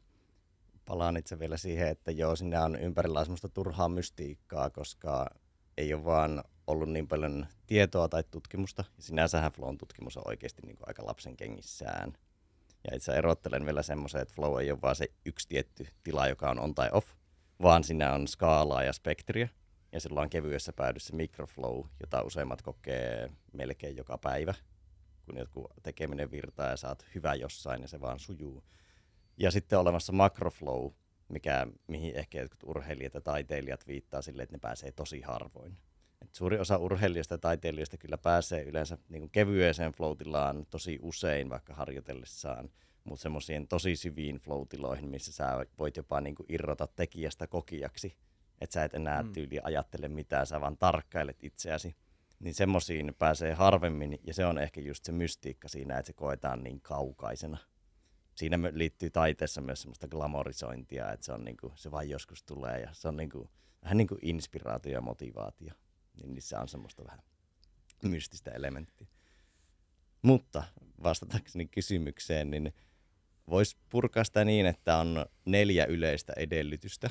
Palaan 0.86 1.18
itse 1.18 1.40
vielä 1.40 1.58
siihen, 1.58 1.88
että 1.88 2.12
joo, 2.12 2.36
sinä 2.36 2.64
on 2.64 2.76
ympärillä 2.76 3.24
semmoista 3.24 3.50
turhaa 3.50 3.90
mystiikkaa, 3.90 4.70
koska 4.70 5.30
ei 5.78 5.94
ole 5.94 6.06
vaan 6.06 6.44
ollut 6.68 6.90
niin 6.90 7.08
paljon 7.08 7.48
tietoa 7.68 8.08
tai 8.08 8.24
tutkimusta. 8.32 8.84
Ja 8.98 9.04
sinänsähän 9.04 9.52
Flown 9.52 9.78
tutkimus 9.78 10.18
on 10.18 10.24
oikeasti 10.26 10.62
niin 10.66 10.78
kuin 10.78 10.88
aika 10.88 11.06
lapsen 11.06 11.38
kengissään. 11.38 12.14
Ja 12.90 12.96
itse 12.96 13.12
erottelen 13.12 13.66
vielä 13.66 13.84
semmoisen, 13.84 14.22
että 14.22 14.34
Flow 14.34 14.62
ei 14.62 14.72
ole 14.72 14.82
vaan 14.82 14.96
se 14.96 15.08
yksi 15.26 15.48
tietty 15.48 15.88
tila, 16.04 16.28
joka 16.28 16.50
on 16.50 16.60
on 16.60 16.76
tai 16.76 16.90
off, 16.92 17.08
vaan 17.64 17.84
siinä 17.84 18.14
on 18.14 18.28
skaalaa 18.28 18.84
ja 18.84 18.94
spektriä. 18.94 19.50
Ja 19.92 20.00
sillä 20.00 20.22
on 20.22 20.30
kevyessä 20.30 20.74
päädyssä 20.74 21.16
microflow, 21.16 21.86
jota 22.00 22.22
useimmat 22.22 22.62
kokee 22.62 23.30
melkein 23.54 23.98
joka 23.98 24.18
päivä, 24.18 24.54
kun 25.26 25.38
joku 25.38 25.70
tekeminen 25.84 26.32
virtaa 26.32 26.70
ja 26.70 26.78
saat 26.78 27.06
hyvä 27.16 27.36
jossain 27.36 27.82
ja 27.82 27.88
se 27.88 28.02
vaan 28.02 28.20
sujuu. 28.20 28.64
Ja 29.38 29.52
sitten 29.52 29.80
on 29.80 29.82
olemassa 29.82 30.14
macroflow, 30.14 30.92
mikä, 31.30 31.68
mihin 31.88 32.16
ehkä 32.16 32.42
jotkut 32.42 32.64
urheilijat 32.64 33.14
ja 33.14 33.22
taiteilijat 33.22 33.88
viittaa 33.88 34.22
sille, 34.22 34.44
että 34.44 34.56
ne 34.56 34.60
pääsee 34.60 34.92
tosi 34.92 35.22
harvoin. 35.22 35.78
Et 36.22 36.36
suuri 36.36 36.60
osa 36.60 36.78
urheilijoista 36.78 37.34
ja 37.34 37.38
taiteilijoista 37.38 37.98
kyllä 37.98 38.18
pääsee 38.18 38.64
yleensä 38.64 38.98
niin 39.10 39.30
kevyeseen 39.30 39.92
floatilaan 39.92 40.66
tosi 40.70 41.00
usein 41.02 41.50
vaikka 41.50 41.74
harjoitellessaan, 41.74 42.70
mutta 43.04 43.22
semmoisiin 43.24 43.68
tosi 43.68 43.96
syviin 43.96 44.38
floatiloihin, 44.38 45.10
missä 45.10 45.32
sä 45.32 45.66
voit 45.80 45.98
jopa 45.98 46.22
niin 46.22 46.36
kuin 46.36 46.46
irrota 46.50 46.88
tekijästä 46.88 47.48
kokijaksi, 47.48 48.18
että 48.62 48.74
sä 48.74 48.84
et 48.84 48.94
enää 48.94 49.24
mm. 49.24 49.34
tyyli 49.34 49.60
ajattele 49.64 50.08
mitään, 50.08 50.48
sä 50.48 50.62
vaan 50.62 50.78
tarkkailet 50.78 51.44
itseäsi. 51.44 51.96
Niin 52.40 52.54
semmoisiin 52.54 53.16
pääsee 53.20 53.54
harvemmin, 53.54 54.20
ja 54.24 54.34
se 54.34 54.46
on 54.46 54.58
ehkä 54.58 54.82
just 54.82 55.04
se 55.04 55.12
mystiikka 55.12 55.68
siinä, 55.68 55.98
että 55.98 56.08
se 56.08 56.14
koetaan 56.14 56.64
niin 56.64 56.82
kaukaisena. 56.82 57.58
Siinä 58.36 58.60
liittyy 58.72 59.10
taiteessa 59.10 59.62
myös 59.62 59.82
semmoista 59.82 60.08
glamorisointia, 60.08 61.12
että 61.12 61.26
se, 61.26 61.34
on 61.34 61.44
niin 61.44 61.58
kuin, 61.58 61.74
se 61.76 61.92
vain 61.92 62.10
joskus 62.10 62.44
tulee, 62.44 62.80
ja 62.80 62.90
se 62.94 63.08
on 63.08 63.18
niin 63.18 63.30
kuin, 63.30 63.50
vähän 63.84 63.98
niin 63.98 64.08
kuin 64.08 64.20
inspiraatio 64.22 64.94
ja 64.94 65.02
motivaatio 65.02 65.74
niin 66.14 66.34
niissä 66.34 66.60
on 66.60 66.68
semmoista 66.68 67.06
vähän 67.06 67.20
mystistä 68.04 68.52
elementtiä. 68.52 69.08
Mutta 70.22 70.64
vastatakseni 71.04 71.66
kysymykseen, 71.66 72.52
niin 72.52 72.74
voisi 73.50 73.78
purkaa 73.90 74.24
sitä 74.24 74.46
niin, 74.46 74.66
että 74.66 74.98
on 74.98 75.26
neljä 75.46 75.86
yleistä 75.86 76.34
edellytystä 76.38 77.10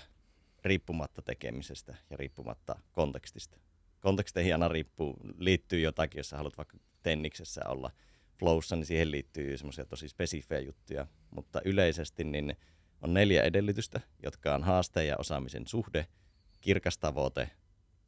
riippumatta 0.64 1.22
tekemisestä 1.22 1.96
ja 2.10 2.16
riippumatta 2.16 2.78
kontekstista. 2.92 3.58
Konteksteihin 4.00 4.52
aina 4.52 4.68
riippuu, 4.68 5.16
liittyy 5.38 5.80
jotakin, 5.80 6.18
jos 6.18 6.28
sä 6.28 6.36
haluat 6.36 6.56
vaikka 6.56 6.78
tenniksessä 7.02 7.60
olla 7.66 7.90
flowssa, 8.38 8.76
niin 8.76 8.86
siihen 8.86 9.10
liittyy 9.10 9.58
semmoisia 9.58 9.86
tosi 9.86 10.08
spesifejä 10.08 10.60
juttuja. 10.60 11.06
Mutta 11.30 11.60
yleisesti 11.64 12.24
niin 12.24 12.56
on 13.00 13.14
neljä 13.14 13.42
edellytystä, 13.42 14.00
jotka 14.22 14.54
on 14.54 14.62
haasteen 14.62 15.06
ja 15.06 15.16
osaamisen 15.18 15.66
suhde, 15.66 16.06
kirkas 16.60 16.98
tavoite, 16.98 17.50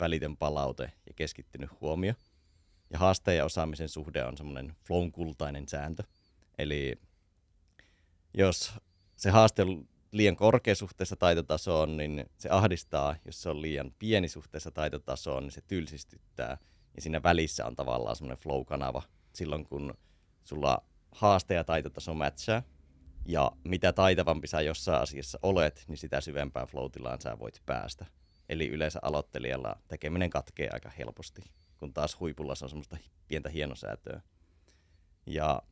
välitön 0.00 0.36
palaute 0.36 0.92
ja 1.06 1.12
keskittynyt 1.16 1.80
huomio. 1.80 2.14
Ja 2.90 2.98
haasteen 2.98 3.36
ja 3.36 3.44
osaamisen 3.44 3.88
suhde 3.88 4.24
on 4.24 4.36
semmoinen 4.36 4.74
flown 4.86 5.12
kultainen 5.12 5.68
sääntö. 5.68 6.02
Eli 6.58 6.98
jos 8.34 8.72
se 9.16 9.30
haaste 9.30 9.62
on 9.62 9.88
liian 10.12 10.36
korkea 10.36 10.74
suhteessa 10.74 11.16
taitotasoon, 11.16 11.96
niin 11.96 12.30
se 12.38 12.48
ahdistaa. 12.48 13.16
Jos 13.24 13.42
se 13.42 13.50
on 13.50 13.62
liian 13.62 13.94
pieni 13.98 14.28
suhteessa 14.28 14.70
taitotasoon, 14.70 15.42
niin 15.42 15.52
se 15.52 15.60
tylsistyttää. 15.60 16.58
Ja 16.96 17.02
siinä 17.02 17.22
välissä 17.22 17.66
on 17.66 17.76
tavallaan 17.76 18.16
semmoinen 18.16 18.42
flow-kanava 18.42 19.02
silloin, 19.32 19.64
kun 19.64 19.94
sulla 20.44 20.82
haaste 21.12 21.54
ja 21.54 21.64
taitotaso 21.64 22.14
matchaa. 22.14 22.62
Ja 23.26 23.52
mitä 23.64 23.92
taitavampi 23.92 24.46
sä 24.46 24.60
jossain 24.60 25.02
asiassa 25.02 25.38
olet, 25.42 25.84
niin 25.88 25.98
sitä 25.98 26.20
syvempään 26.20 26.66
flow 26.66 26.90
sä 27.22 27.38
voit 27.38 27.62
päästä. 27.66 28.06
Eli 28.48 28.68
yleensä 28.68 28.98
aloittelijalla 29.02 29.76
tekeminen 29.88 30.30
katkee 30.30 30.68
aika 30.72 30.90
helposti, 30.98 31.42
kun 31.78 31.92
taas 31.92 32.20
huipulla 32.20 32.54
se 32.54 32.64
on 32.64 32.68
semmoista 32.68 32.96
pientä 33.28 33.48
hienosäätöä. 33.48 34.20
Ja 35.26 35.62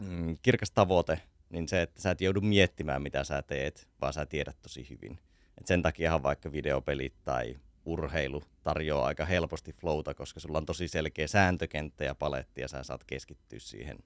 mm, 0.00 0.36
kirkas 0.42 0.70
tavoite, 0.70 1.20
niin 1.50 1.68
se, 1.68 1.82
että 1.82 2.02
sä 2.02 2.10
et 2.10 2.20
joudu 2.20 2.40
miettimään, 2.40 3.02
mitä 3.02 3.24
sä 3.24 3.42
teet, 3.42 3.88
vaan 4.00 4.12
sä 4.12 4.26
tiedät 4.26 4.56
tosi 4.62 4.86
hyvin. 4.90 5.18
Et 5.58 5.66
sen 5.66 5.82
takiahan 5.82 6.22
vaikka 6.22 6.52
videopelit 6.52 7.14
tai 7.24 7.56
urheilu 7.84 8.42
tarjoaa 8.62 9.06
aika 9.06 9.24
helposti 9.24 9.72
flowta, 9.72 10.14
koska 10.14 10.40
sulla 10.40 10.58
on 10.58 10.66
tosi 10.66 10.88
selkeä 10.88 11.26
sääntökenttä 11.26 12.04
ja 12.04 12.14
paletti, 12.14 12.60
ja 12.60 12.68
sä 12.68 12.82
saat 12.82 13.04
keskittyä 13.04 13.58
siihen, 13.58 13.98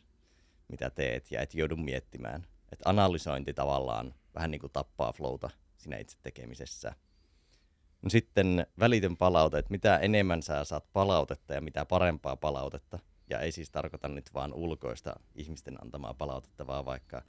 mitä 0.69 0.91
teet, 0.91 1.31
ja 1.31 1.41
et 1.41 1.55
joudu 1.55 1.77
miettimään. 1.77 2.47
Et 2.73 2.79
analysointi 2.85 3.55
tavallaan 3.55 4.15
vähän 4.35 4.51
niin 4.51 4.61
kuin 4.61 4.73
tappaa 4.73 5.13
flowta 5.13 5.51
siinä 5.77 5.99
itse 5.99 6.19
tekemisessä. 6.23 6.95
No 8.03 8.11
sitten 8.11 8.67
välitön 8.79 9.17
palaute, 9.17 9.59
että 9.59 9.71
mitä 9.71 9.99
enemmän 9.99 10.43
sä 10.43 10.65
saat 10.65 10.93
palautetta 10.93 11.55
ja 11.55 11.61
mitä 11.61 11.85
parempaa 11.85 12.37
palautetta. 12.37 12.99
Ja 13.33 13.41
ei 13.41 13.53
siis 13.53 13.71
tarkoita 13.71 14.09
nyt 14.09 14.35
vaan 14.35 14.55
ulkoista 14.55 15.21
ihmisten 15.35 15.83
antamaa 15.83 16.15
palautetta, 16.15 16.67
vaan 16.67 16.85
vaikka 16.85 17.23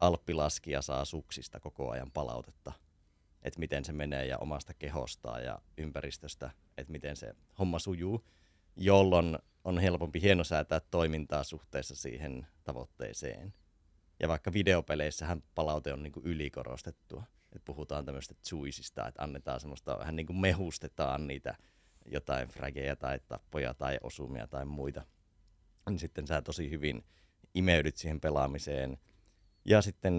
alppilaskija 0.00 0.82
saa 0.82 1.04
suksista 1.04 1.60
koko 1.60 1.90
ajan 1.90 2.10
palautetta. 2.10 2.72
Että 3.42 3.60
miten 3.60 3.84
se 3.84 3.92
menee 3.92 4.26
ja 4.26 4.38
omasta 4.38 4.74
kehostaan 4.74 5.44
ja 5.44 5.58
ympäristöstä, 5.78 6.50
että 6.76 6.92
miten 6.92 7.16
se 7.16 7.34
homma 7.58 7.78
sujuu, 7.78 8.24
jolloin 8.76 9.38
on 9.64 9.78
helpompi 9.78 10.20
hienosäätää 10.22 10.80
toimintaa 10.80 11.44
suhteessa 11.44 11.96
siihen 11.96 12.46
tavoitteeseen. 12.64 13.54
Ja 14.20 14.28
vaikka 14.28 14.52
videopeleissähän 14.52 15.42
palaute 15.54 15.92
on 15.92 16.02
niin 16.02 16.12
kuin 16.12 16.26
ylikorostettua 16.26 17.24
että 17.52 17.64
puhutaan 17.64 18.04
tämmöistä 18.04 18.34
juicista, 18.50 19.08
että 19.08 19.22
annetaan 19.22 19.60
semmoista, 19.60 19.98
vähän 19.98 20.16
niin 20.16 20.26
kuin 20.26 20.36
mehustetaan 20.36 21.26
niitä 21.26 21.54
jotain 22.06 22.48
frageja 22.48 22.96
tai 22.96 23.20
tappoja 23.28 23.74
tai 23.74 23.98
osumia 24.02 24.46
tai 24.46 24.64
muita. 24.64 25.02
Niin 25.88 25.98
sitten 25.98 26.26
sä 26.26 26.42
tosi 26.42 26.70
hyvin 26.70 27.04
imeydyt 27.54 27.96
siihen 27.96 28.20
pelaamiseen. 28.20 28.98
Ja 29.64 29.82
sitten 29.82 30.12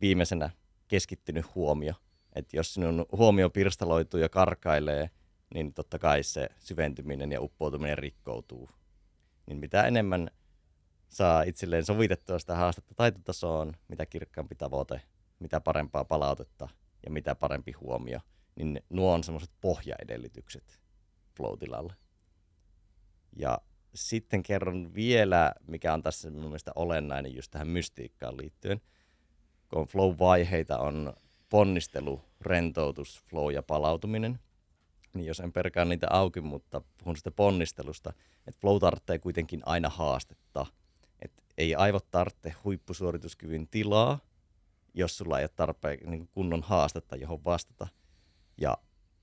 viimeisenä 0.00 0.50
keskittynyt 0.88 1.54
huomio. 1.54 1.94
Että 2.34 2.56
jos 2.56 2.74
sinun 2.74 3.06
huomio 3.12 3.50
pirstaloituu 3.50 4.20
ja 4.20 4.28
karkailee, 4.28 5.10
niin 5.54 5.74
totta 5.74 5.98
kai 5.98 6.22
se 6.22 6.48
syventyminen 6.58 7.32
ja 7.32 7.40
uppoutuminen 7.40 7.98
rikkoutuu. 7.98 8.70
Niin 9.46 9.58
mitä 9.58 9.86
enemmän 9.86 10.30
saa 11.08 11.42
itselleen 11.42 11.84
sovitettua 11.84 12.38
sitä 12.38 12.56
haastetta 12.56 12.94
taitotasoon, 12.94 13.76
mitä 13.88 14.06
kirkkaampi 14.06 14.54
tavoite, 14.54 15.00
mitä 15.38 15.60
parempaa 15.60 16.04
palautetta 16.04 16.68
ja 17.06 17.10
mitä 17.10 17.34
parempi 17.34 17.72
huomio, 17.72 18.20
niin 18.56 18.80
nuo 18.90 19.14
on 19.14 19.24
semmoiset 19.24 19.50
pohjaedellytykset 19.60 20.80
flow 21.36 21.58
Ja 23.36 23.58
sitten 23.94 24.42
kerron 24.42 24.94
vielä, 24.94 25.54
mikä 25.66 25.94
on 25.94 26.02
tässä 26.02 26.30
mun 26.30 26.42
mielestä 26.42 26.72
olennainen 26.74 27.34
just 27.34 27.50
tähän 27.50 27.68
mystiikkaan 27.68 28.36
liittyen. 28.36 28.80
Kun 29.68 29.86
flow-vaiheita 29.86 30.78
on 30.78 31.14
ponnistelu, 31.48 32.20
rentoutus, 32.40 33.22
flow 33.30 33.52
ja 33.52 33.62
palautuminen, 33.62 34.38
niin 35.14 35.26
jos 35.26 35.40
en 35.40 35.52
perkaa 35.52 35.84
niitä 35.84 36.06
auki, 36.10 36.40
mutta 36.40 36.80
puhun 36.98 37.16
sitä 37.16 37.30
ponnistelusta, 37.30 38.12
että 38.46 38.60
flow 38.60 38.78
tarvitsee 38.78 39.18
kuitenkin 39.18 39.62
aina 39.66 39.88
haastetta. 39.88 40.66
Et 41.22 41.32
ei 41.58 41.74
aivot 41.74 42.10
tarvitse 42.10 42.54
huippusuorituskyvyn 42.64 43.68
tilaa, 43.68 44.18
jos 44.94 45.18
sulla 45.18 45.38
ei 45.38 45.42
ole 45.42 45.50
tarpeen 45.56 45.98
niin 46.10 46.28
kunnon 46.32 46.62
haastetta, 46.62 47.16
johon 47.16 47.44
vastata. 47.44 47.88
Ja 48.60 48.78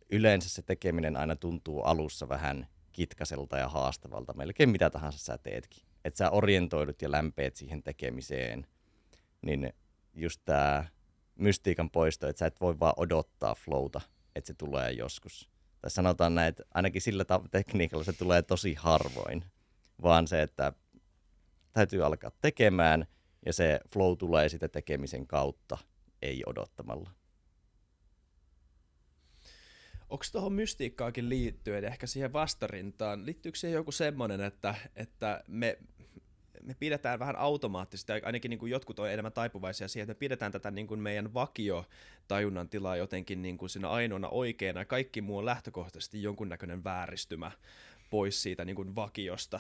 yleensä 0.10 0.50
se 0.50 0.62
tekeminen 0.62 1.18
aina 1.18 1.36
tuntuu 1.36 1.82
alussa 1.82 2.30
vähän 2.30 2.68
kitkaselta 2.96 3.58
ja 3.58 3.70
haastavalta, 3.70 4.34
melkein 4.34 4.70
mitä 4.70 4.90
tahansa 4.90 5.20
sä 5.20 5.38
teetkin. 5.38 5.84
Että 6.06 6.18
sä 6.18 6.30
orientoidut 6.30 7.02
ja 7.02 7.12
lämpeet 7.12 7.56
siihen 7.56 7.84
tekemiseen, 7.84 8.68
niin 9.42 9.74
just 10.14 10.42
tämä 10.46 10.86
mystiikan 11.36 11.90
poisto, 11.90 12.28
että 12.28 12.40
sä 12.40 12.46
et 12.46 12.62
voi 12.62 12.80
vaan 12.80 12.94
odottaa 12.98 13.56
flowta, 13.56 14.02
että 14.36 14.48
se 14.48 14.54
tulee 14.54 14.92
joskus. 14.92 15.50
Tai 15.82 15.92
sanotaan 15.92 16.36
näin, 16.36 16.48
että 16.50 16.64
ainakin 16.74 17.02
sillä 17.02 17.26
tekniikalla 17.52 18.04
se 18.04 18.14
tulee 18.14 18.42
tosi 18.42 18.74
harvoin, 18.74 19.46
vaan 20.02 20.28
se, 20.28 20.42
että 20.42 20.74
täytyy 21.74 22.06
alkaa 22.06 22.32
tekemään 22.42 23.06
ja 23.46 23.54
se 23.54 23.80
flow 23.94 24.18
tulee 24.18 24.50
sitä 24.50 24.68
tekemisen 24.68 25.28
kautta, 25.28 25.78
ei 26.22 26.44
odottamalla. 26.46 27.10
Onko 30.10 30.26
tuohon 30.32 30.54
mystiikkaakin 30.54 31.30
liittyen, 31.30 31.86
ehkä 31.86 32.08
siihen 32.08 32.34
vastarintaan, 32.34 33.26
liittyykö 33.26 33.58
siihen 33.58 33.78
joku 33.78 33.92
semmoinen, 33.92 34.42
että, 34.42 34.76
että 34.96 35.44
me, 35.48 35.78
me 36.64 36.74
pidetään 36.74 37.20
vähän 37.20 37.36
automaattisesti, 37.36 38.12
ainakin 38.12 38.50
niin 38.50 38.60
kuin 38.60 38.72
jotkut 38.72 39.00
on 39.00 39.10
enemmän 39.10 39.32
taipuvaisia 39.32 39.88
siihen, 39.88 40.04
että 40.04 40.14
me 40.14 40.20
pidetään 40.20 40.52
tätä 40.52 40.72
niin 40.72 40.88
kuin 40.88 41.00
meidän 41.00 41.34
vakio 41.34 41.86
tajunnan 42.28 42.70
tilaa 42.70 42.96
jotenkin 42.96 43.42
niin 43.42 43.58
kuin 43.58 43.70
siinä 43.70 43.90
ainoana 43.90 44.30
oikeana, 44.30 44.82
ja 44.82 44.86
kaikki 44.86 45.22
muu 45.22 45.38
on 45.38 45.46
lähtökohtaisesti 45.46 46.24
jonkunnäköinen 46.24 46.84
vääristymä 46.84 47.52
pois 48.10 48.42
siitä 48.42 48.66
niin 48.66 48.76
kuin 48.76 48.96
vakiosta. 48.96 49.60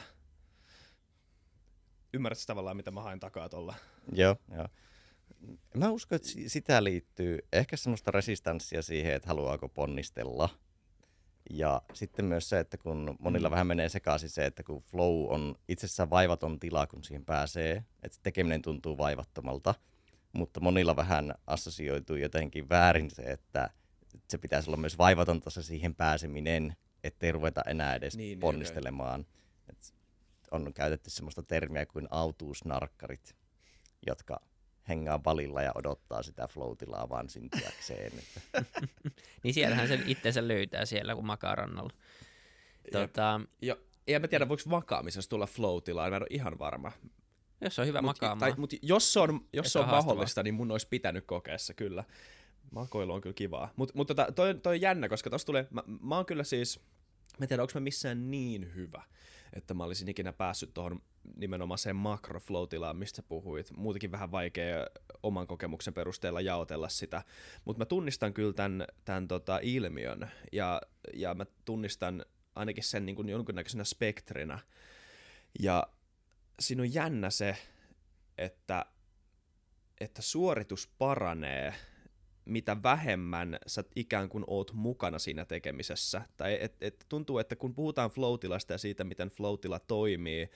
Ymmärrätkö 2.13 2.43
tavallaan, 2.47 2.77
mitä 2.77 2.91
mä 2.91 3.01
haen 3.01 3.19
takaa 3.19 3.49
tuolla? 3.49 3.75
Joo, 4.13 4.35
joo. 4.55 4.67
Mä 5.74 5.89
uskon, 5.89 6.15
että 6.15 6.27
sitä 6.48 6.84
liittyy 6.84 7.39
ehkä 7.53 7.77
semmoista 7.77 8.12
resistanssia 8.12 8.82
siihen, 8.82 9.13
että 9.13 9.27
haluaako 9.27 9.70
ponnistella. 9.70 10.50
Ja 11.50 11.82
sitten 11.94 12.25
myös 12.25 12.50
se, 12.50 12.60
että 12.60 12.77
kun 12.77 13.15
monilla 13.20 13.50
mm. 13.50 13.51
vähän 13.51 13.67
menee 13.67 13.89
sekaisin 13.89 14.29
se, 14.29 14.46
että 14.46 14.63
kun 14.63 14.82
flow 14.82 15.34
on 15.34 15.55
itsessään 15.67 16.10
vaivaton 16.10 16.60
tila, 16.60 16.88
kun 16.88 17.03
siihen 17.03 17.25
pääsee, 17.25 17.84
että 18.03 18.17
tekeminen 18.24 18.62
tuntuu 18.62 18.98
vaivattomalta, 18.98 19.75
mutta 20.34 20.60
monilla 20.60 20.96
vähän 20.96 21.34
assosioituu 21.48 22.15
jotenkin 22.15 22.70
väärin 22.70 23.12
se, 23.12 23.22
että 23.22 23.70
se 24.27 24.38
pitäisi 24.38 24.70
olla 24.70 24.77
myös 24.77 24.98
vaivatonta 24.98 25.50
se 25.50 25.63
siihen 25.63 25.96
pääseminen, 25.96 26.75
ettei 27.03 27.32
ruveta 27.32 27.62
enää 27.67 27.96
edes 27.96 28.17
niin, 28.17 28.27
niin 28.27 28.39
ponnistelemaan. 28.39 29.20
Niin, 29.20 29.36
on 30.51 30.74
käytetty 30.74 31.10
semmoista 31.10 31.44
termiä 31.44 31.86
kuin 31.86 32.08
autuusnarkkarit, 32.12 33.36
jotka 34.08 34.41
hengaa 34.89 35.23
valilla 35.25 35.61
ja 35.61 35.71
odottaa 35.75 36.23
sitä 36.23 36.47
floatilaa 36.47 37.09
vaan 37.09 37.29
syntyäkseen. 37.29 38.11
niin 39.43 39.53
siellähän 39.53 39.87
se 39.87 39.99
itsensä 40.05 40.47
löytää 40.47 40.85
siellä, 40.85 41.15
kun 41.15 41.25
makaa 41.25 41.55
rannalla. 41.55 41.93
Tota... 42.91 43.41
Ja, 43.61 43.77
ja 44.07 44.19
mä 44.19 44.27
tiedä, 44.27 44.49
voiko 44.49 44.63
vakaamisessa 44.69 45.29
tulla 45.29 45.45
floatilaa, 45.47 46.09
mä 46.09 46.15
en 46.15 46.21
ole 46.21 46.27
ihan 46.29 46.59
varma. 46.59 46.91
Jos 47.61 47.79
on 47.79 47.87
hyvä 47.87 48.01
mut, 48.01 48.07
makaamaan. 48.07 48.39
Tai, 48.39 48.59
mutta 48.59 48.75
jos 48.81 49.13
se 49.13 49.19
on, 49.19 49.45
jos 49.53 49.73
se 49.73 49.79
on, 49.79 49.85
on 49.85 49.91
mahdollista, 49.91 50.43
niin 50.43 50.53
mun 50.53 50.71
olisi 50.71 50.87
pitänyt 50.87 51.25
kokeessa 51.25 51.73
kyllä. 51.73 52.03
Makoilu 52.71 53.13
on 53.13 53.21
kyllä 53.21 53.33
kivaa. 53.33 53.73
Mut, 53.75 53.93
mutta 53.93 54.15
tota, 54.15 54.31
toi, 54.31 54.55
toi 54.55 54.75
on 54.75 54.81
jännä, 54.81 55.09
koska 55.09 55.29
tossa 55.29 55.45
tulee, 55.45 55.67
mä, 55.71 55.83
mä 56.01 56.15
oon 56.15 56.25
kyllä 56.25 56.43
siis, 56.43 56.79
mä 57.39 57.43
en 57.43 57.47
tiedä, 57.47 57.63
onko 57.63 57.71
mä 57.75 57.79
missään 57.79 58.31
niin 58.31 58.75
hyvä 58.75 59.03
että 59.55 59.74
mä 59.74 59.83
olisin 59.83 60.09
ikinä 60.09 60.33
päässyt 60.33 60.74
tuohon 60.74 61.01
nimenomaiseen 61.35 61.95
makroflow-tilaan, 61.95 62.97
mistä 62.97 63.24
puhuit. 63.24 63.71
Muutenkin 63.77 64.12
vähän 64.12 64.31
vaikea 64.31 64.88
oman 65.24 65.47
kokemuksen 65.47 65.93
perusteella 65.93 66.41
jaotella 66.41 66.89
sitä, 66.89 67.24
mutta 67.65 67.81
mä 67.81 67.85
tunnistan 67.85 68.33
kyllä 68.33 68.53
tämän, 68.53 68.88
tämän 69.05 69.27
tota 69.27 69.59
ilmiön 69.62 70.31
ja, 70.51 70.81
ja 71.13 71.33
mä 71.33 71.45
tunnistan 71.65 72.25
ainakin 72.55 72.83
sen 72.83 73.05
niin 73.05 73.15
kuin 73.15 73.29
jonkinnäköisenä 73.29 73.83
spektrinä. 73.83 74.59
Ja 75.59 75.88
siinä 76.59 76.81
on 76.81 76.93
jännä 76.93 77.29
se, 77.29 77.57
että, 78.38 78.85
että 80.00 80.21
suoritus 80.21 80.89
paranee– 80.97 81.74
mitä 82.45 82.83
vähemmän 82.83 83.57
sä 83.67 83.83
ikään 83.95 84.29
kuin 84.29 84.43
oot 84.47 84.73
mukana 84.73 85.19
siinä 85.19 85.45
tekemisessä. 85.45 86.21
Tai 86.37 86.57
et, 86.61 86.75
et 86.81 87.05
tuntuu, 87.09 87.37
että 87.37 87.55
kun 87.55 87.75
puhutaan 87.75 88.09
floatilasta 88.09 88.73
ja 88.73 88.77
siitä, 88.77 89.03
miten 89.03 89.29
floatila 89.29 89.79
toimii, 89.79 90.49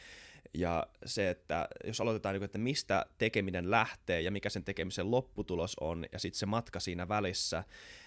ja 0.54 0.88
se, 1.06 1.30
että 1.30 1.68
jos 1.84 2.02
aloitetaan, 2.02 2.34
niin 2.34 2.44
että 2.44 2.58
mistä 2.58 3.06
tekeminen 3.18 3.72
lähtee 3.72 4.22
ja 4.22 4.32
mikä 4.32 4.50
sen 4.50 4.64
tekemisen 4.64 5.12
lopputulos 5.12 5.76
on, 5.80 6.06
ja 6.12 6.20
sitten 6.20 6.40
se 6.40 6.46
matka 6.46 6.80
siinä 6.80 7.08
välissä, 7.08 7.64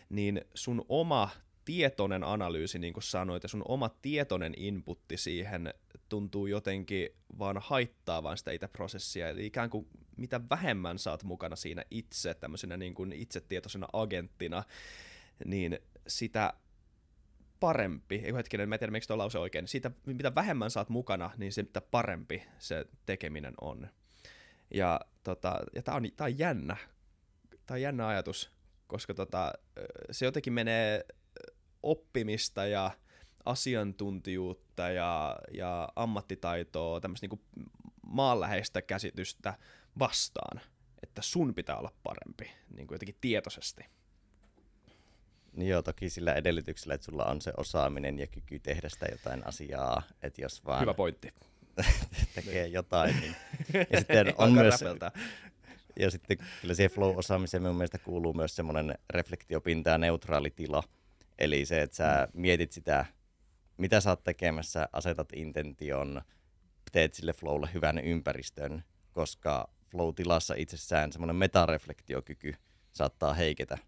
niin 0.09 0.41
sun 0.55 0.85
oma 0.89 1.31
tietoinen 1.65 2.25
analyysi, 2.25 2.79
niin 2.79 2.93
kuin 2.93 3.05
sanoit, 3.05 3.43
ja 3.43 3.49
sun 3.49 3.63
oma 3.69 3.89
tietoinen 3.89 4.55
inputti 4.57 5.17
siihen 5.17 5.75
tuntuu 6.09 6.47
jotenkin 6.47 7.09
vaan 7.39 7.57
haittaavan 7.61 8.39
sitä 8.39 8.51
itse 8.51 8.69
prosessia. 8.69 9.29
Eli 9.29 9.47
ikään 9.47 9.71
kuin 9.71 9.87
mitä 10.17 10.41
vähemmän 10.51 10.99
saat 10.99 11.23
mukana 11.25 11.57
siinä 11.57 11.85
itse, 11.91 12.35
tämmöisenä 12.35 12.77
niin 12.77 12.95
kuin 12.95 13.13
itsetietoisena 13.13 13.87
agenttina, 13.93 14.65
niin 15.45 15.79
sitä 16.07 16.53
parempi, 17.61 18.15
ei 18.25 18.35
hetkinen, 18.35 18.69
mä 18.69 18.75
en 18.75 18.79
tiedä, 18.79 18.91
miksi 18.91 19.07
tuo 19.07 19.19
lause 19.19 19.39
oikein, 19.39 19.69
siitä 19.69 19.91
mitä 20.07 20.35
vähemmän 20.35 20.71
saat 20.71 20.89
mukana, 20.89 21.31
niin 21.37 21.53
sitä 21.53 21.81
parempi 21.81 22.43
se 22.59 22.87
tekeminen 23.07 23.55
on. 23.61 23.89
Ja, 24.75 25.01
tota, 25.23 25.61
ja 25.75 25.83
tää 25.83 25.95
on, 25.95 26.03
tää 26.17 26.25
on 26.25 26.39
jännä, 26.39 26.77
tää 27.67 27.75
on 27.75 27.83
jännä 27.83 28.07
ajatus, 28.09 28.51
koska 28.87 29.15
tota, 29.15 29.53
se 30.11 30.25
jotenkin 30.25 30.53
menee 30.53 31.05
oppimista 31.83 32.67
ja 32.67 32.91
asiantuntijuutta 33.45 34.89
ja, 34.89 35.39
ja 35.55 35.89
ammattitaitoa, 35.97 37.01
tämmöistä 37.01 37.27
niin 37.27 37.69
maanläheistä 38.07 38.83
käsitystä 38.83 39.55
vastaan, 39.99 40.61
että 41.03 41.23
sun 41.23 41.55
pitää 41.55 41.77
olla 41.77 41.93
parempi, 42.03 42.51
niin 42.77 42.87
kuin 42.87 42.95
jotenkin 42.95 43.19
tietoisesti. 43.21 43.85
Niin 45.53 45.69
joo, 45.69 45.83
toki 45.83 46.11
sillä 46.11 46.35
edellytyksellä, 46.35 46.95
että 46.95 47.05
sulla 47.05 47.25
on 47.25 47.41
se 47.41 47.53
osaaminen 47.57 48.19
ja 48.19 48.27
kyky 48.27 48.59
tehdä 48.59 48.89
sitä 48.89 49.07
jotain 49.11 49.47
asiaa, 49.47 50.03
että 50.23 50.43
jos 50.43 50.65
vaan 50.65 50.81
Hyvä 50.81 50.95
pointti. 50.95 51.35
tekee 52.35 52.67
jotain, 52.67 53.21
niin 53.21 53.37
ja 53.91 53.99
sitten 53.99 54.35
on 54.39 54.53
myös, 54.53 54.75
ja 55.99 56.11
sitten 56.11 56.39
kyllä 56.61 56.75
siihen 56.75 56.91
flow-osaamiseen 56.91 57.63
minun 57.63 57.77
mielestä 57.77 57.99
kuuluu 57.99 58.33
myös 58.33 58.57
semmoinen 58.57 58.95
reflektiopinta 59.11 59.91
ja 59.91 59.99
neutraali 59.99 60.51
tila, 60.51 60.83
eli 61.43 61.65
se, 61.65 61.83
että 61.83 61.97
sä 61.97 62.29
mm. 62.33 62.41
mietit 62.41 62.73
sitä, 62.73 63.07
mitä 63.77 64.01
sä 64.01 64.11
oot 64.11 64.25
tekemässä, 64.25 64.89
asetat 64.93 65.29
intention, 65.33 66.23
teet 66.93 67.15
sille 67.15 67.33
flowlle 67.33 67.69
hyvän 67.75 67.99
ympäristön, 67.99 68.85
koska 69.13 69.69
flow-tilassa 69.91 70.55
itsessään 70.57 71.13
semmoinen 71.13 71.37
metareflektiokyky 71.37 72.55
saattaa 72.93 73.35
heiketä. 73.35 73.79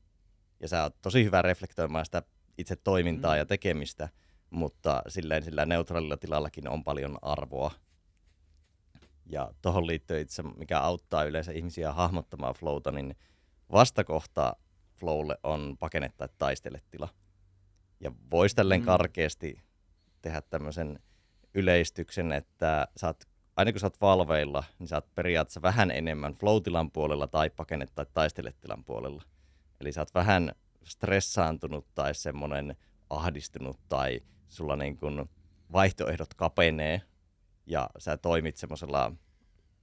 Ja 0.60 0.68
sä 0.68 0.82
oot 0.82 1.02
tosi 1.02 1.24
hyvä 1.24 1.42
reflektoimaan 1.42 2.04
sitä 2.04 2.22
itse 2.58 2.76
toimintaa 2.76 3.34
mm. 3.34 3.38
ja 3.38 3.46
tekemistä, 3.46 4.08
mutta 4.50 5.02
silleen 5.08 5.42
sillä 5.44 5.66
neutraalilla 5.66 6.16
tilallakin 6.16 6.68
on 6.68 6.84
paljon 6.84 7.18
arvoa. 7.22 7.70
Ja 9.26 9.52
tuohon 9.62 9.86
liittyy 9.86 10.20
itse, 10.20 10.42
mikä 10.42 10.78
auttaa 10.78 11.24
yleensä 11.24 11.52
ihmisiä 11.52 11.92
hahmottamaan 11.92 12.54
flowta, 12.54 12.92
niin 12.92 13.16
vastakohta 13.72 14.56
flowlle 14.96 15.38
on 15.42 15.76
pakene 15.80 16.10
tai 16.16 16.28
taisteletila. 16.38 17.08
Ja 18.00 18.12
voisi 18.30 18.56
tälleen 18.56 18.80
mm. 18.80 18.84
karkeasti 18.84 19.62
tehdä 20.22 20.40
tämmöisen 20.40 20.98
yleistyksen, 21.54 22.32
että 22.32 22.88
sä 22.96 23.06
oot 23.06 23.24
aina 23.56 23.72
kun 23.72 23.80
sä 23.80 23.86
oot 23.86 24.00
valveilla, 24.00 24.64
niin 24.78 24.88
sä 24.88 24.96
oot 24.96 25.14
periaatteessa 25.14 25.62
vähän 25.62 25.90
enemmän 25.90 26.34
flow 26.34 26.56
puolella 26.92 27.26
tai 27.26 27.50
pakene- 27.50 27.86
tai 27.94 28.06
taisteletilan 28.14 28.84
puolella. 28.84 29.22
Eli 29.80 29.92
sä 29.92 30.00
oot 30.00 30.14
vähän 30.14 30.52
stressaantunut 30.84 31.94
tai 31.94 32.14
semmoinen 32.14 32.76
ahdistunut 33.10 33.80
tai 33.88 34.20
sulla 34.48 34.76
niin 34.76 34.96
kun 34.96 35.28
vaihtoehdot 35.72 36.34
kapenee 36.34 37.02
ja 37.66 37.90
sä 37.98 38.16
toimit 38.16 38.56
semmoisella, 38.56 39.12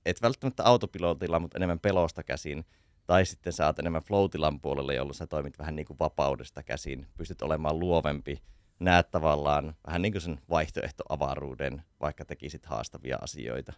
et 0.06 0.22
välttämättä 0.22 0.64
autopilotilla, 0.64 1.40
mutta 1.40 1.58
enemmän 1.58 1.80
pelosta 1.80 2.24
käsin. 2.24 2.66
Tai 3.08 3.26
sitten 3.26 3.54
oot 3.66 3.80
enemmän 3.80 4.02
flow 4.02 4.30
puolella, 4.62 4.94
jolloin 4.94 5.16
sä 5.16 5.28
toimit 5.28 5.60
vähän 5.60 5.76
niin 5.76 5.86
kuin 5.86 6.00
vapaudesta 6.00 6.64
käsin. 6.64 7.08
Pystyt 7.18 7.42
olemaan 7.42 7.80
luovempi, 7.80 8.42
näet 8.80 9.12
tavallaan 9.12 9.76
vähän 9.88 10.02
niin 10.02 10.12
kuin 10.12 10.22
sen 10.22 10.42
vaihtoehtoavaruuden, 10.50 11.84
vaikka 12.00 12.26
tekisit 12.26 12.66
haastavia 12.66 13.18
asioita. 13.22 13.74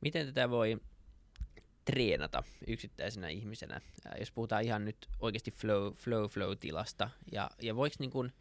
Miten 0.00 0.26
tätä 0.26 0.50
voi 0.50 0.80
treenata 1.84 2.42
yksittäisenä 2.66 3.28
ihmisenä, 3.28 3.80
jos 4.18 4.32
puhutaan 4.32 4.62
ihan 4.62 4.84
nyt 4.84 5.08
oikeasti 5.20 5.50
flow, 5.50 5.92
flow, 5.92 6.24
flow-tilasta, 6.24 7.10
ja, 7.32 7.50
ja 7.62 7.76
voiko 7.76 7.96
niin 7.98 8.10
kuin, 8.10 8.32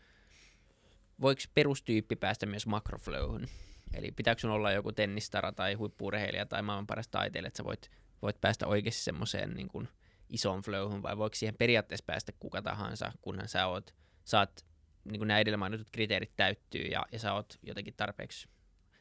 voiko 1.21 1.41
perustyyppi 1.53 2.15
päästä 2.15 2.45
myös 2.45 2.67
makroflowhun? 2.67 3.47
Eli 3.93 4.11
pitääkö 4.11 4.41
sun 4.41 4.51
olla 4.51 4.71
joku 4.71 4.91
tennistara 4.91 5.51
tai 5.51 5.73
huippuurheilija 5.73 6.45
tai 6.45 6.61
maailman 6.61 6.87
paras 6.87 7.07
taiteilija, 7.07 7.47
että 7.47 7.57
sä 7.57 7.63
voit, 7.63 7.91
voit 8.23 8.41
päästä 8.41 8.67
oikeasti 8.67 9.01
semmoiseen 9.03 9.53
niin 9.53 9.67
kuin 9.67 9.87
isoon 10.29 10.61
flowhun, 10.61 11.03
vai 11.03 11.17
voiko 11.17 11.35
siihen 11.35 11.55
periaatteessa 11.57 12.05
päästä 12.07 12.31
kuka 12.39 12.61
tahansa, 12.61 13.11
kunhan 13.21 13.47
sä 13.47 13.67
oot, 13.67 13.95
saat 14.23 14.65
niin 15.03 15.19
kuin 15.19 15.27
nämä 15.27 15.39
edellä 15.39 15.57
mainitut 15.57 15.89
kriteerit 15.91 16.35
täyttyy 16.35 16.81
ja, 16.81 17.05
ja 17.11 17.19
sä 17.19 17.33
oot 17.33 17.59
jotenkin 17.63 17.93
tarpeeksi, 17.97 18.49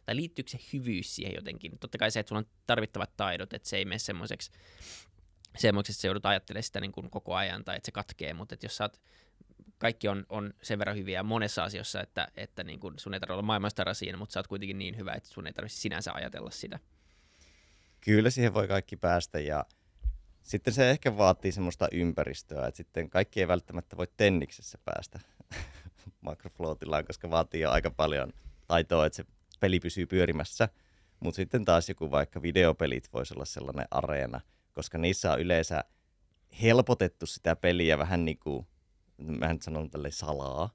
tai 0.06 0.16
liittyykö 0.16 0.50
se 0.50 0.58
hyvyys 0.72 1.16
siihen 1.16 1.34
jotenkin? 1.34 1.78
Totta 1.78 1.98
kai 1.98 2.10
se, 2.10 2.20
että 2.20 2.28
sulla 2.28 2.38
on 2.38 2.46
tarvittavat 2.66 3.16
taidot, 3.16 3.52
että 3.52 3.68
se 3.68 3.76
ei 3.76 3.84
mene 3.84 3.98
semmoiseksi, 3.98 4.50
semmoiseksi 5.58 5.96
että 5.96 6.02
se 6.02 6.08
joudut 6.08 6.26
ajattelemaan 6.26 6.62
sitä 6.62 6.80
niin 6.80 6.92
kuin 6.92 7.10
koko 7.10 7.34
ajan 7.34 7.64
tai 7.64 7.76
että 7.76 7.86
se 7.86 7.92
katkee, 7.92 8.34
mutta 8.34 8.54
että 8.54 8.66
jos 8.66 8.76
sä 8.76 8.84
oot, 8.84 9.00
kaikki 9.78 10.08
on, 10.08 10.26
on 10.28 10.54
sen 10.62 10.78
verran 10.78 10.96
hyviä 10.96 11.22
monessa 11.22 11.64
asiassa, 11.64 12.00
että, 12.00 12.28
että 12.36 12.64
niin 12.64 12.80
kuin 12.80 12.98
sun 12.98 13.14
ei 13.14 13.20
tarvitse 13.20 13.32
olla 13.32 13.42
maailmastara 13.42 13.94
siinä, 13.94 14.18
mutta 14.18 14.32
sä 14.32 14.40
oot 14.40 14.46
kuitenkin 14.46 14.78
niin 14.78 14.96
hyvä, 14.96 15.12
että 15.12 15.28
sun 15.28 15.46
ei 15.46 15.52
tarvitse 15.52 15.80
sinänsä 15.80 16.12
ajatella 16.12 16.50
sitä. 16.50 16.78
Kyllä 18.04 18.30
siihen 18.30 18.54
voi 18.54 18.68
kaikki 18.68 18.96
päästä 18.96 19.40
ja 19.40 19.64
sitten 20.42 20.74
se 20.74 20.90
ehkä 20.90 21.16
vaatii 21.16 21.52
semmoista 21.52 21.88
ympäristöä, 21.92 22.66
että 22.66 22.76
sitten 22.76 23.10
kaikki 23.10 23.40
ei 23.40 23.48
välttämättä 23.48 23.96
voi 23.96 24.06
tenniksessä 24.16 24.78
päästä 24.84 25.20
makroflootillaan, 26.20 27.04
koska 27.04 27.30
vaatii 27.30 27.60
jo 27.60 27.70
aika 27.70 27.90
paljon 27.90 28.32
taitoa, 28.66 29.06
että 29.06 29.16
se 29.16 29.24
peli 29.60 29.80
pysyy 29.80 30.06
pyörimässä. 30.06 30.68
Mutta 31.20 31.36
sitten 31.36 31.64
taas 31.64 31.88
joku 31.88 32.10
vaikka 32.10 32.42
videopelit 32.42 33.12
voisi 33.12 33.34
olla 33.34 33.44
sellainen 33.44 33.86
areena, 33.90 34.40
koska 34.72 34.98
niissä 34.98 35.32
on 35.32 35.40
yleensä 35.40 35.84
helpotettu 36.62 37.26
sitä 37.26 37.56
peliä 37.56 37.98
vähän 37.98 38.24
niin 38.24 38.38
kuin, 38.38 38.66
mä 39.18 39.46
en 39.46 39.62
sanon 39.62 39.90
tälle 39.90 40.10
salaa, 40.10 40.70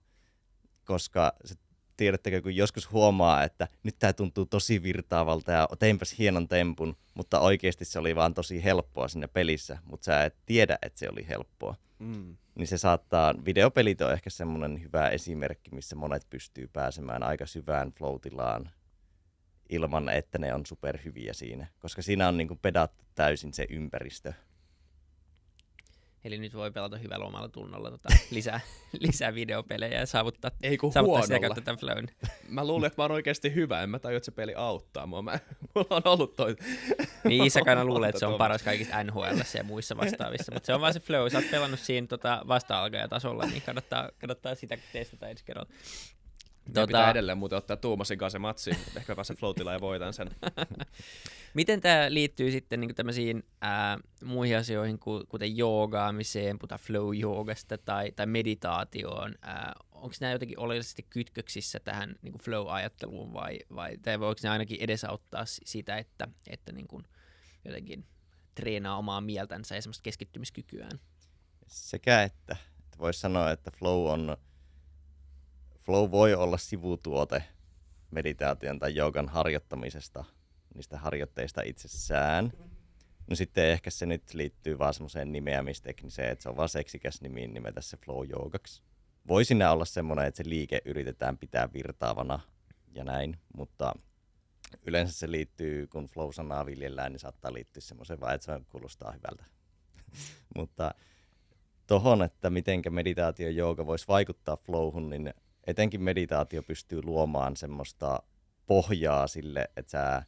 koska 0.84 1.34
se, 1.46 1.56
tiedättekö, 1.98 2.42
kun 2.42 2.56
joskus 2.56 2.92
huomaa, 2.92 3.44
että 3.44 3.68
nyt 3.84 3.96
tämä 4.00 4.14
tuntuu 4.14 4.46
tosi 4.46 4.84
virtaavalta 4.84 5.52
ja 5.52 5.68
teinpäs 5.80 6.18
hienon 6.18 6.48
tempun, 6.48 6.98
mutta 7.14 7.40
oikeasti 7.40 7.86
se 7.86 8.00
oli 8.00 8.16
vaan 8.16 8.34
tosi 8.34 8.64
helppoa 8.64 9.08
siinä 9.08 9.28
pelissä, 9.28 9.78
mutta 9.86 10.06
sä 10.06 10.26
et 10.26 10.36
tiedä, 10.46 10.78
että 10.82 11.00
se 11.00 11.10
oli 11.12 11.28
helppoa. 11.30 11.76
Mm. 12.00 12.38
Niin 12.56 12.68
se 12.68 12.78
saattaa, 12.78 13.36
videopelit 13.46 14.02
on 14.02 14.14
ehkä 14.14 14.30
semmoinen 14.30 14.82
hyvä 14.82 15.10
esimerkki, 15.10 15.72
missä 15.76 15.96
monet 15.96 16.28
pystyy 16.30 16.70
pääsemään 16.74 17.24
aika 17.24 17.46
syvään 17.46 17.92
floatilaan 17.92 18.70
ilman, 19.70 20.10
että 20.10 20.38
ne 20.38 20.54
on 20.54 20.66
superhyviä 20.66 21.34
siinä, 21.34 21.68
koska 21.80 22.02
siinä 22.02 22.28
on 22.28 22.38
niin 22.38 22.48
kuin 22.48 22.60
pedattu 22.62 23.06
täysin 23.16 23.54
se 23.54 23.66
ympäristö. 23.70 24.34
Eli 26.28 26.38
nyt 26.38 26.54
voi 26.54 26.72
pelata 26.72 26.98
hyvällä 26.98 27.26
omalla 27.26 27.50
tunnolla 27.50 27.92
tota, 27.92 28.10
lisää, 28.32 28.60
lisää 29.00 29.34
videopelejä 29.36 30.00
ja 30.00 30.06
saavuttaa, 30.06 30.52
Ei 30.64 30.78
kun 30.78 30.94
saavuttaa 30.94 31.22
sitä 31.22 31.40
kautta 31.40 31.62
tämän 31.62 31.80
flown. 31.80 32.08
Mä 32.50 32.68
luulin, 32.68 32.88
että 32.88 33.02
mä 33.02 33.04
oon 33.04 33.12
oikeasti 33.12 33.56
hyvä, 33.56 33.84
en 33.84 33.90
mä 33.90 34.00
tajua, 34.00 34.18
että 34.18 34.26
se 34.26 34.32
peli 34.32 34.54
auttaa 34.56 35.08
mua. 35.08 35.22
Mä, 35.22 35.40
mulla 35.76 35.96
on 35.96 36.02
ollut 36.06 36.36
toi... 36.36 36.56
Niin 37.24 37.44
Isakana 37.44 37.86
luulee, 37.86 38.10
että 38.10 38.20
se 38.20 38.26
on 38.26 38.30
Tuommoista. 38.30 38.44
paras 38.44 38.64
kaikista 38.64 39.04
NHL 39.04 39.58
ja 39.58 39.64
muissa 39.64 39.98
vastaavissa, 39.98 40.52
mutta 40.52 40.66
se 40.66 40.74
on 40.74 40.82
vaan 40.82 40.94
se 40.94 41.00
flow. 41.00 41.30
Sä 41.30 41.38
oot 41.38 41.52
pelannut 41.52 41.80
siinä 41.80 42.08
tota, 42.08 42.42
vasta-alkajatasolla, 42.48 43.46
niin 43.46 43.62
kannattaa, 43.62 44.10
kannattaa 44.20 44.56
sitä 44.56 44.78
testata 44.94 45.30
ensi 45.30 45.46
kerralla. 45.46 45.70
Tota... 46.74 46.88
Pitää 46.88 47.12
edelleen 47.12 47.38
muuten 47.38 47.58
ottaa 47.58 47.78
Tuumasin 47.78 48.18
kanssa 48.18 48.36
se 48.36 48.40
matsi. 48.40 48.72
Ehkä 48.98 49.16
pääsen 49.16 49.38
floatilla 49.38 49.74
ja 49.74 49.82
voitan 49.82 50.14
sen. 50.14 50.30
Miten 51.54 51.82
tämä 51.82 52.06
liittyy 52.10 52.52
sitten 52.52 52.80
niin 52.80 52.96
tämmöisiin 52.96 53.44
ää, 53.62 53.98
muihin 54.24 54.58
asioihin, 54.58 55.00
ku- 55.00 55.24
kuten 55.30 55.58
joogaamiseen, 55.58 56.60
puhutaan 56.60 56.80
flow-joogasta 56.80 57.78
tai, 57.78 58.12
tai 58.12 58.26
meditaatioon? 58.26 59.36
Onko 59.92 60.16
nämä 60.22 60.34
jotenkin 60.34 60.60
oleellisesti 60.60 61.06
kytköksissä 61.10 61.80
tähän 61.80 62.16
niin 62.22 62.32
kuin 62.32 62.42
flow-ajatteluun 62.42 63.34
vai, 63.34 63.60
vai 63.76 63.98
tai 63.98 64.20
voiko 64.20 64.40
ne 64.44 64.50
ainakin 64.50 64.82
edesauttaa 64.82 65.46
si- 65.46 65.62
sitä, 65.66 65.98
että, 65.98 66.28
että 66.48 66.72
niin 66.72 66.88
kuin 66.88 67.04
jotenkin 67.66 68.06
treenaa 68.56 68.98
omaa 68.98 69.22
mieltänsä 69.22 69.76
ja 69.76 69.82
semmoista 69.82 70.04
keskittymiskykyään? 70.04 71.00
Sekä 71.68 72.24
että, 72.24 72.58
että 72.80 72.98
voisi 73.00 73.20
sanoa, 73.20 73.52
että 73.52 73.72
flow 73.72 74.12
on 74.12 74.38
flow 75.88 76.12
voi 76.12 76.34
olla 76.34 76.58
sivutuote 76.58 77.44
meditaation 78.12 78.80
tai 78.80 78.96
joogan 78.96 79.30
harjoittamisesta, 79.30 80.24
niistä 80.76 80.98
harjoitteista 80.98 81.62
itsessään. 81.62 82.52
No 83.30 83.36
sitten 83.36 83.66
ehkä 83.66 83.90
se 83.90 84.06
nyt 84.06 84.34
liittyy 84.34 84.80
vaan 84.80 84.94
semmoiseen 84.94 85.32
nimeämistekniseen, 85.32 86.32
että 86.32 86.44
se 86.44 86.50
on 86.50 86.58
vaan 86.58 86.70
seksikäs 86.70 87.22
nimi 87.22 87.48
nimetä 87.48 87.82
se 87.82 87.98
flow 87.98 88.28
joogaksi. 88.30 88.84
Voi 89.28 89.46
siinä 89.46 89.72
olla 89.72 89.86
semmoinen, 89.86 90.26
että 90.26 90.44
se 90.44 90.50
liike 90.50 90.82
yritetään 90.86 91.38
pitää 91.38 91.74
virtaavana 91.74 92.40
ja 92.94 93.04
näin, 93.04 93.38
mutta 93.58 93.94
yleensä 94.88 95.14
se 95.14 95.32
liittyy, 95.32 95.88
kun 95.88 96.06
flow-sanaa 96.06 96.66
viljellään, 96.66 97.12
niin 97.12 97.20
saattaa 97.20 97.54
liittyä 97.54 97.82
semmoiseen 97.82 98.20
vaan, 98.20 98.36
että 98.36 98.46
se 98.46 98.66
kuulostaa 98.70 99.12
hyvältä. 99.12 99.46
mutta 100.58 100.94
tohon, 101.88 102.24
että 102.24 102.50
miten 102.50 102.82
meditaatio 102.90 103.50
jooga 103.50 103.86
voisi 103.86 104.08
vaikuttaa 104.08 104.58
flowhun, 104.58 105.10
niin 105.10 105.34
etenkin 105.68 106.02
meditaatio 106.02 106.64
pystyy 106.64 107.02
luomaan 107.04 107.56
semmoista 107.56 108.24
pohjaa 108.66 109.28
sille, 109.28 109.70
että 109.78 109.92
sä 109.92 110.24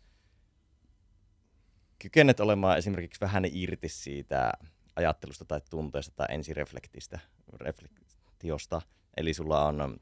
kykenet 1.99 2.39
olemaan 2.39 2.77
esimerkiksi 2.77 3.21
vähän 3.21 3.43
irti 3.51 3.89
siitä 3.89 4.51
ajattelusta 4.95 5.45
tai 5.45 5.61
tunteesta 5.69 6.15
tai 6.15 6.27
ensireflektistä, 6.29 7.19
reflektiosta. 7.53 8.81
Eli 9.17 9.33
sulla 9.33 9.65
on 9.65 9.99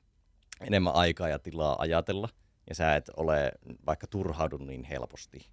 enemmän 0.62 0.96
aikaa 0.96 1.30
ja 1.30 1.40
tilaa 1.40 1.76
ajatella, 1.80 2.30
ja 2.70 2.76
sä 2.76 2.96
et 2.96 3.10
ole 3.18 3.52
vaikka 3.86 4.08
turhaudu 4.08 4.58
niin 4.58 4.84
helposti. 4.84 5.50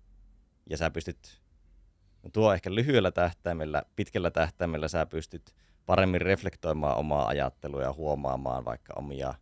Ja 0.70 0.77
sä 0.77 0.90
pystyt, 0.90 1.42
no 2.23 2.31
tuo 2.31 2.53
ehkä 2.53 2.75
lyhyellä 2.75 3.11
tähtäimellä, 3.11 3.83
pitkällä 3.97 4.31
tähtäimellä 4.31 4.88
sä 4.88 5.07
pystyt 5.07 5.55
paremmin 5.87 6.20
reflektoimaan 6.20 6.97
omaa 6.97 7.29
ajattelua 7.29 7.83
ja 7.83 7.92
huomaamaan 7.92 8.64
vaikka 8.64 8.94
omia 8.97 9.35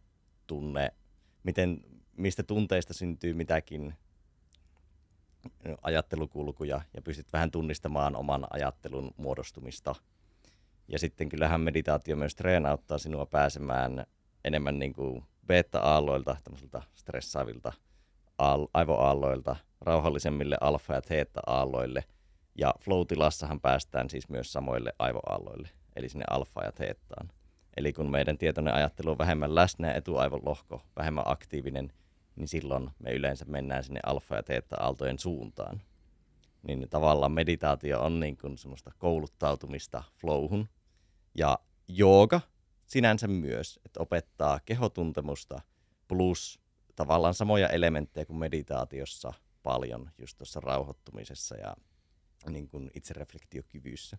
tunne, 0.53 0.93
miten, 1.43 1.81
mistä 2.17 2.43
tunteista 2.43 2.95
syntyy 2.95 3.35
mitäkin 3.35 3.95
ajattelukulkuja 5.83 6.81
ja 6.95 7.03
pystyt 7.03 7.33
vähän 7.33 7.51
tunnistamaan 7.51 8.17
oman 8.17 8.47
ajattelun 8.51 9.11
muodostumista. 9.17 9.95
Ja 10.89 10.99
sitten 10.99 11.29
kyllähän 11.29 11.61
meditaatio 11.61 12.17
myös 12.17 12.35
treenauttaa 12.35 12.99
sinua 12.99 13.27
pääsemään 13.27 14.07
enemmän 14.45 14.79
niin 14.79 14.93
kuin 14.93 15.25
beta-aalloilta, 15.47 16.37
tämmöisiltä 16.45 16.83
stressaavilta 16.95 17.73
aal- 18.39 18.69
aivoaalloilta, 18.75 19.57
rauhallisemmille 19.81 20.57
alfa- 20.61 20.95
ja 20.95 21.03
theta-aalloille. 21.03 22.05
Ja 22.59 22.75
flow-tilassahan 22.81 23.61
päästään 23.61 24.11
siis 24.11 24.29
myös 24.29 24.53
samoille 24.53 24.93
aivoaalloille, 24.99 25.69
eli 25.97 26.09
sinne 26.09 26.25
alfa- 26.31 26.65
ja 26.65 26.73
thetaan. 26.73 27.31
Eli 27.77 27.93
kun 27.93 28.11
meidän 28.11 28.39
tietoinen 28.39 28.75
ajattelu 28.75 29.11
on 29.11 29.19
vähemmän 29.19 29.55
läsnä 29.55 29.89
ja 29.89 29.95
etuaivon 29.95 30.41
lohko 30.45 30.83
vähemmän 30.97 31.25
aktiivinen, 31.27 31.93
niin 32.37 32.49
silloin 32.49 32.91
me 32.99 33.13
yleensä 33.13 33.45
mennään 33.45 33.85
sinne 33.85 34.01
alfa- 34.07 34.37
ja 34.37 34.43
teetta-aaltojen 34.43 35.19
suuntaan. 35.19 35.83
Niin 36.63 36.87
tavallaan 36.91 37.33
meditaatio 37.33 38.03
on 38.03 38.21
niin 38.21 38.37
kuin 38.37 38.59
semmoista 38.59 38.93
kouluttautumista 38.99 40.03
flowhun. 40.21 40.69
Ja 41.35 41.59
jooga 41.89 42.41
sinänsä 42.87 43.29
myös, 43.29 43.81
että 43.85 44.01
opettaa 44.01 44.61
kehotuntemusta 44.65 45.61
plus 46.09 46.61
tavallaan 46.97 47.35
samoja 47.35 47.69
elementtejä 47.69 48.25
kuin 48.27 48.37
meditaatiossa 48.37 49.33
paljon 49.63 50.11
just 50.19 50.39
tuossa 50.39 50.61
rauhoittumisessa 50.61 51.57
ja 51.57 51.77
niin 52.51 52.69
kuin 52.69 52.91
itsereflektiokyvyssä. 52.95 54.19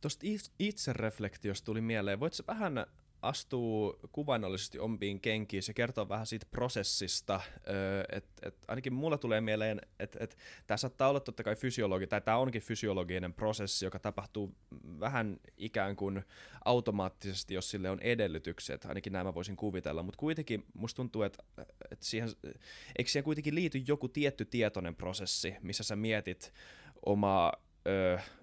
Tuosta 0.00 0.26
itsereflektiosta 0.58 1.66
tuli 1.66 1.80
mieleen, 1.80 2.20
voitko 2.20 2.42
vähän 2.46 2.86
astuu 3.22 4.00
kuvainnollisesti 4.12 4.78
ompiin 4.78 5.20
kenkiin 5.20 5.62
ja 5.68 5.74
kertoo 5.74 6.08
vähän 6.08 6.26
siitä 6.26 6.46
prosessista, 6.50 7.40
että 8.12 8.48
et 8.48 8.54
ainakin 8.68 8.92
mulla 8.94 9.18
tulee 9.18 9.40
mieleen, 9.40 9.80
että 9.98 10.18
et, 10.20 10.36
tämä 10.66 10.76
saattaa 10.76 11.08
olla 11.08 11.20
totta 11.20 11.42
kai 11.42 11.56
fysiologi, 11.56 12.06
tai 12.06 12.20
tämä 12.20 12.36
onkin 12.36 12.62
fysiologinen 12.62 13.34
prosessi, 13.34 13.84
joka 13.84 13.98
tapahtuu 13.98 14.54
vähän 15.00 15.40
ikään 15.56 15.96
kuin 15.96 16.22
automaattisesti, 16.64 17.54
jos 17.54 17.70
sille 17.70 17.90
on 17.90 18.00
edellytykset, 18.00 18.84
ainakin 18.84 19.12
nämä 19.12 19.34
voisin 19.34 19.56
kuvitella, 19.56 20.02
mutta 20.02 20.18
kuitenkin 20.18 20.66
musta 20.74 20.96
tuntuu, 20.96 21.22
että 21.22 21.44
et 21.90 22.02
siihen, 22.02 22.28
eikö 22.98 23.10
siihen 23.10 23.24
kuitenkin 23.24 23.54
liity 23.54 23.82
joku 23.86 24.08
tietty 24.08 24.44
tietoinen 24.44 24.96
prosessi, 24.96 25.54
missä 25.62 25.84
sä 25.84 25.96
mietit 25.96 26.52
omaa 27.06 27.52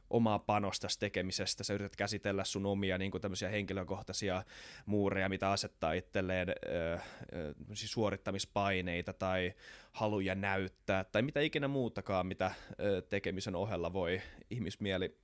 omaa 0.09 0.39
panosta 0.39 0.87
tekemisestä, 0.99 1.63
sä 1.63 1.73
yrität 1.73 1.95
käsitellä 1.95 2.43
sun 2.43 2.65
omia 2.65 2.97
niin 2.97 3.11
kuin 3.11 3.21
tämmöisiä 3.21 3.49
henkilökohtaisia 3.49 4.43
muureja, 4.85 5.29
mitä 5.29 5.51
asettaa 5.51 5.93
itselleen 5.93 6.49
ö, 6.49 6.53
ö, 6.93 7.53
suorittamispaineita 7.73 9.13
tai 9.13 9.53
haluja 9.91 10.35
näyttää 10.35 11.03
tai 11.03 11.21
mitä 11.21 11.39
ikinä 11.39 11.67
muutakaan, 11.67 12.27
mitä 12.27 12.51
ö, 12.79 13.01
tekemisen 13.01 13.55
ohella 13.55 13.93
voi 13.93 14.21
ihmismieli 14.49 15.17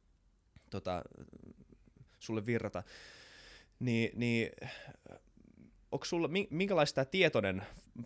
tota, 0.69 1.03
sulle 2.19 2.45
virrata. 2.45 2.83
Ni, 3.79 4.11
niin 4.15 4.49
onko 5.93 6.05
sulla, 6.05 6.29
minkälaista 6.49 6.95
tämä 6.95 7.05
tietoinen 7.05 7.63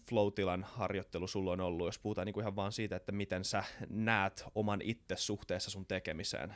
flow-tilan 0.10 0.64
harjoittelu 0.64 1.28
sulla 1.28 1.52
on 1.52 1.62
ollut, 1.62 1.88
jos 1.88 2.00
puhutaan 2.00 2.26
niinku 2.26 2.40
ihan 2.40 2.56
vaan 2.56 2.72
siitä, 2.72 2.96
että 2.96 3.12
miten 3.12 3.46
sä 3.46 3.64
näet 3.90 4.44
oman 4.56 4.82
itse 4.82 5.16
suhteessa 5.16 5.72
sun 5.72 5.86
tekemiseen? 5.86 6.56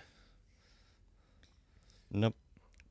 No, 2.13 2.31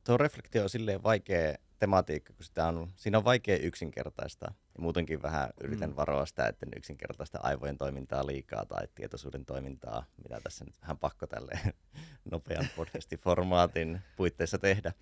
tuo 0.04 0.16
reflektio 0.16 0.62
on 0.62 0.70
silleen 0.70 1.02
vaikea 1.02 1.54
tematiikka, 1.78 2.32
kun 2.32 2.44
sitä 2.44 2.66
on, 2.66 2.90
siinä 2.96 3.18
on 3.18 3.24
vaikea 3.24 3.56
yksinkertaista. 3.56 4.46
Ja 4.46 4.82
muutenkin 4.82 5.22
vähän 5.22 5.50
yritän 5.60 5.90
mm. 5.90 5.96
varoa 5.96 6.26
sitä, 6.26 6.46
että 6.46 6.66
yksinkertaista 6.76 7.38
aivojen 7.42 7.78
toimintaa 7.78 8.26
liikaa 8.26 8.64
tai 8.64 8.88
tietoisuuden 8.94 9.44
toimintaa, 9.44 10.04
mitä 10.22 10.40
tässä 10.40 10.64
nyt 10.64 10.80
vähän 10.82 10.98
pakko 10.98 11.26
tälle 11.26 11.60
nopean 12.30 12.68
podcastin-formaatin 12.76 13.98
puitteissa 14.16 14.58
tehdä. 14.58 14.92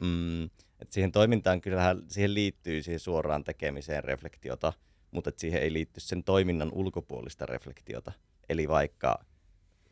Mm, 0.00 0.44
et 0.80 0.92
siihen 0.92 1.12
toimintaan 1.12 1.60
kyllähän 1.60 2.02
siihen 2.08 2.34
liittyy 2.34 2.82
siihen 2.82 3.00
suoraan 3.00 3.44
tekemiseen 3.44 4.04
reflektiota, 4.04 4.72
mutta 5.10 5.28
et 5.28 5.38
siihen 5.38 5.62
ei 5.62 5.72
liitty 5.72 6.00
sen 6.00 6.24
toiminnan 6.24 6.72
ulkopuolista 6.72 7.46
reflektiota. 7.46 8.12
Eli 8.48 8.68
vaikka 8.68 9.24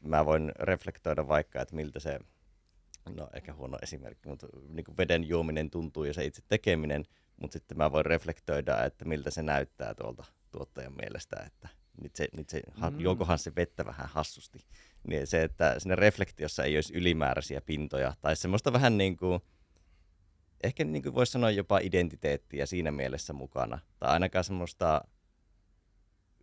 mä 0.01 0.25
voin 0.27 0.53
reflektoida 0.59 1.29
vaikka, 1.29 1.61
että 1.63 1.75
miltä 1.77 2.01
se, 2.01 2.19
no 3.17 3.29
ehkä 3.33 3.55
huono 3.55 3.79
esimerkki, 3.83 4.29
mutta 4.29 4.47
niin 4.69 4.85
kuin 4.85 4.97
veden 4.97 5.29
juominen 5.29 5.71
tuntuu 5.71 6.05
ja 6.05 6.15
se 6.15 6.25
itse 6.25 6.43
tekeminen, 6.49 7.05
mutta 7.41 7.53
sitten 7.53 7.79
mä 7.79 7.93
voin 7.93 8.07
reflektoida, 8.07 8.85
että 8.85 9.05
miltä 9.05 9.31
se 9.31 9.43
näyttää 9.43 9.95
tuolta 9.95 10.25
tuottajan 10.51 10.97
mielestä, 11.03 11.37
että 11.47 11.69
nyt 12.03 12.17
se, 12.17 12.29
nyt 12.37 12.49
se 12.49 12.63
Mm. 12.91 13.01
juokohan 13.01 13.39
se 13.39 13.53
vettä 13.57 13.87
vähän 13.87 14.09
hassusti. 14.09 14.59
Niin 15.09 15.27
se, 15.27 15.43
että 15.43 15.75
siinä 15.79 15.97
reflektiossa 15.97 16.65
ei 16.65 16.77
olisi 16.77 16.95
ylimääräisiä 16.95 17.61
pintoja, 17.61 18.15
tai 18.21 18.37
semmoista 18.37 18.73
vähän 18.73 18.99
niin 18.99 19.17
kuin, 19.17 19.41
ehkä 20.65 20.85
niin 20.85 21.03
kuin 21.03 21.15
voisi 21.15 21.33
sanoa 21.33 21.51
jopa 21.51 21.79
identiteettiä 21.79 22.67
siinä 22.67 22.91
mielessä 22.91 23.33
mukana, 23.33 23.79
tai 23.99 24.11
ainakaan 24.11 24.45
semmoista 24.45 25.05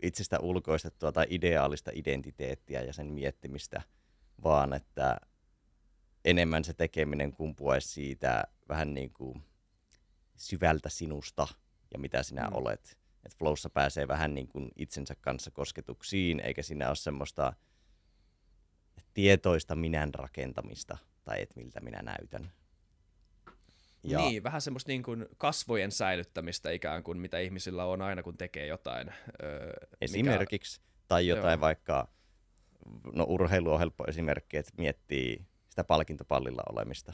itsestä 0.01 0.39
ulkoistettua 0.39 1.11
tai 1.11 1.25
ideaalista 1.29 1.91
identiteettiä 1.93 2.81
ja 2.81 2.93
sen 2.93 3.07
miettimistä, 3.07 3.81
vaan 4.43 4.73
että 4.73 5.17
enemmän 6.25 6.63
se 6.63 6.73
tekeminen 6.73 7.33
kumpuaisi 7.33 7.87
siitä 7.87 8.43
vähän 8.69 8.93
niin 8.93 9.13
kuin 9.13 9.43
syvältä 10.35 10.89
sinusta 10.89 11.47
ja 11.93 11.99
mitä 11.99 12.23
sinä 12.23 12.41
Mm. 12.47 12.53
olet. 12.53 12.97
Että 13.25 13.37
flowssa 13.39 13.69
pääsee 13.69 14.07
vähän 14.07 14.33
niin 14.33 14.47
kuin 14.47 14.71
itsensä 14.75 15.15
kanssa 15.21 15.51
kosketuksiin, 15.51 16.39
eikä 16.39 16.61
siinä 16.61 16.87
ole 16.87 16.95
semmoista 16.95 17.53
tietoista 19.13 19.75
minän 19.75 20.13
rakentamista 20.13 20.97
tai 21.23 21.41
et 21.41 21.55
miltä 21.55 21.81
minä 21.81 22.01
näytän. 22.01 22.51
Ja. 24.03 24.19
Niin, 24.19 24.43
vähän 24.43 24.61
semmoista 24.61 24.91
niin 24.91 25.03
kuin 25.03 25.25
kasvojen 25.37 25.91
säilyttämistä 25.91 26.71
ikään 26.71 27.03
kuin, 27.03 27.17
mitä 27.17 27.39
ihmisillä 27.39 27.85
on 27.85 28.01
aina, 28.01 28.23
kun 28.23 28.37
tekee 28.37 28.67
jotain. 28.67 29.13
Öö, 29.43 29.73
Esimerkiksi, 30.01 30.81
mikä... 30.81 30.93
tai 31.07 31.27
jotain 31.27 31.51
Joo. 31.51 31.61
Vaikka, 31.61 32.07
no 33.13 33.25
urheilu 33.27 33.73
on 33.73 33.79
helppo 33.79 34.05
esimerkki, 34.07 34.57
että 34.57 34.71
miettii 34.77 35.45
sitä 35.69 35.83
palkintopallilla 35.83 36.63
olemista 36.69 37.13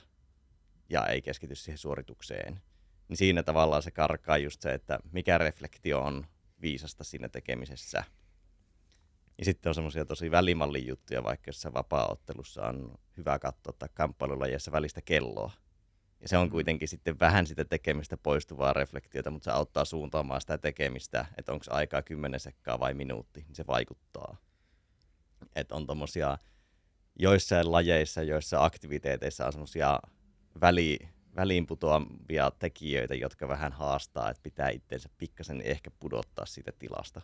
ja 0.90 1.08
ei 1.08 1.22
keskity 1.22 1.56
siihen 1.56 1.78
suoritukseen. 1.78 2.62
Niin 3.08 3.18
siinä 3.18 3.44
tavallaan 3.44 3.84
se 3.84 3.92
karkaa 3.92 4.38
just 4.38 4.62
se, 4.62 4.74
että 4.74 5.00
mikä 5.12 5.38
reflektio 5.38 6.02
on 6.02 6.26
viisasta 6.62 7.04
siinä 7.04 7.30
tekemisessä. 7.30 8.04
Ja 9.38 9.46
sitten 9.46 9.70
on 9.70 9.76
semmoisia 9.76 10.06
tosi 10.06 10.32
välimallin 10.32 10.88
juttuja, 10.88 11.24
vaikka 11.24 11.50
jossain 11.50 11.74
vapaa-ottelussa 11.74 12.62
on 12.62 12.98
hyvä 13.18 13.40
katsoa 13.40 13.74
tai 13.80 13.90
kamppailulajeissa 13.94 14.72
välistä 14.72 15.02
kelloa. 15.02 15.52
Ja 16.22 16.28
se 16.28 16.38
on 16.38 16.50
kuitenkin 16.50 16.88
sitten 16.88 17.20
vähän 17.20 17.48
sitä 17.48 17.66
tekemistä 17.66 18.18
poistuvaa 18.18 18.74
reflektiota, 18.74 19.32
mutta 19.32 19.46
se 19.46 19.52
auttaa 19.52 19.86
suuntaamaan 19.86 20.42
sitä 20.42 20.58
tekemistä, 20.58 21.26
että 21.38 21.52
onko 21.52 21.66
aikaa 21.70 22.02
10 22.02 22.40
sekkaa 22.40 22.80
vai 22.80 22.94
minuutti, 22.94 23.42
niin 23.48 23.56
se 23.56 23.68
vaikuttaa. 23.68 24.38
Että 25.56 25.76
on 25.76 25.88
tommosia 25.88 26.38
joissain 27.20 27.72
lajeissa, 27.72 28.24
joissa 28.24 28.66
aktiviteeteissa 28.66 29.46
on 29.46 29.54
semmosia 29.54 30.00
väli, 30.62 31.00
väliinputoavia 31.36 32.52
tekijöitä, 32.60 33.16
jotka 33.16 33.48
vähän 33.48 33.72
haastaa, 33.72 34.30
että 34.30 34.44
pitää 34.44 34.70
itseensä 34.70 35.10
pikkasen 35.18 35.62
ehkä 35.62 35.92
pudottaa 36.00 36.46
siitä 36.46 36.72
tilasta. 36.80 37.22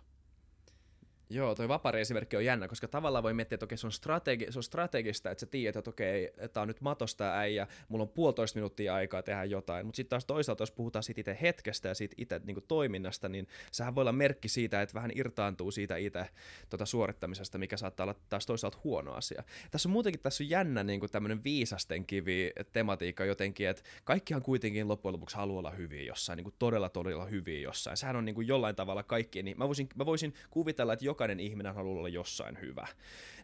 Joo, 1.29 1.55
toi 1.55 1.67
vapari 1.67 2.01
esimerkki 2.01 2.37
on 2.37 2.45
jännä, 2.45 2.67
koska 2.67 2.87
tavallaan 2.87 3.23
voi 3.23 3.33
miettiä, 3.33 3.55
että 3.55 3.65
okei, 3.65 3.77
se 3.77 3.87
on, 3.87 3.91
strategi- 3.91 4.51
se 4.51 4.59
on 4.59 4.63
strategista, 4.63 5.31
että 5.31 5.39
sä 5.39 5.45
tiedät, 5.45 5.75
että 5.75 5.89
okei, 5.89 6.33
tämä 6.53 6.61
on 6.61 6.67
nyt 6.67 6.81
matosta 6.81 7.37
äijä, 7.37 7.67
mulla 7.89 8.01
on 8.01 8.09
puolitoista 8.09 8.57
minuuttia 8.57 8.95
aikaa 8.95 9.23
tehdä 9.23 9.43
jotain, 9.43 9.85
mutta 9.85 9.95
sitten 9.95 10.09
taas 10.09 10.25
toisaalta, 10.25 10.61
jos 10.61 10.71
puhutaan 10.71 11.03
siitä 11.03 11.21
itse 11.21 11.37
hetkestä 11.41 11.89
ja 11.89 11.95
siitä 11.95 12.15
itse 12.17 12.41
niin 12.43 12.57
toiminnasta, 12.67 13.29
niin 13.29 13.47
sehän 13.71 13.95
voi 13.95 14.01
olla 14.01 14.11
merkki 14.11 14.47
siitä, 14.49 14.81
että 14.81 14.93
vähän 14.93 15.11
irtaantuu 15.15 15.71
siitä 15.71 15.97
itse 15.97 16.25
tota 16.69 16.85
suorittamisesta, 16.85 17.57
mikä 17.57 17.77
saattaa 17.77 18.03
olla 18.03 18.15
taas 18.29 18.45
toisaalta 18.45 18.77
huono 18.83 19.13
asia. 19.13 19.43
Tässä 19.71 19.89
on 19.89 19.93
muutenkin 19.93 20.21
tässä 20.21 20.43
on 20.43 20.49
jännä 20.49 20.83
niin 20.83 21.01
tämmöinen 21.11 21.43
viisasten 21.43 22.05
kivi 22.05 22.51
tematiikka 22.73 23.25
jotenkin, 23.25 23.67
että 23.67 23.83
kaikkihan 24.03 24.43
kuitenkin 24.43 24.87
loppujen 24.87 25.13
lopuksi 25.13 25.35
haluaa 25.35 25.59
olla 25.59 25.71
hyviä 25.71 26.03
jossain, 26.03 26.37
niin 26.37 26.43
kuin 26.43 26.55
todella 26.59 26.89
todella 26.89 27.25
hyviä 27.25 27.59
jossain. 27.59 27.97
Sehän 27.97 28.15
on 28.15 28.25
niin 28.25 28.35
kuin 28.35 28.47
jollain 28.47 28.75
tavalla 28.75 29.03
kaikki, 29.03 29.43
niin 29.43 29.57
mä 29.57 29.67
voisin, 29.67 29.89
mä 29.95 30.05
voisin 30.05 30.33
kuvitella, 30.49 30.93
että 30.93 31.05
jokainen 31.15 31.39
ihminen 31.39 31.75
haluaa 31.75 31.97
olla 31.97 32.09
jossain 32.09 32.61
hyvä. 32.61 32.87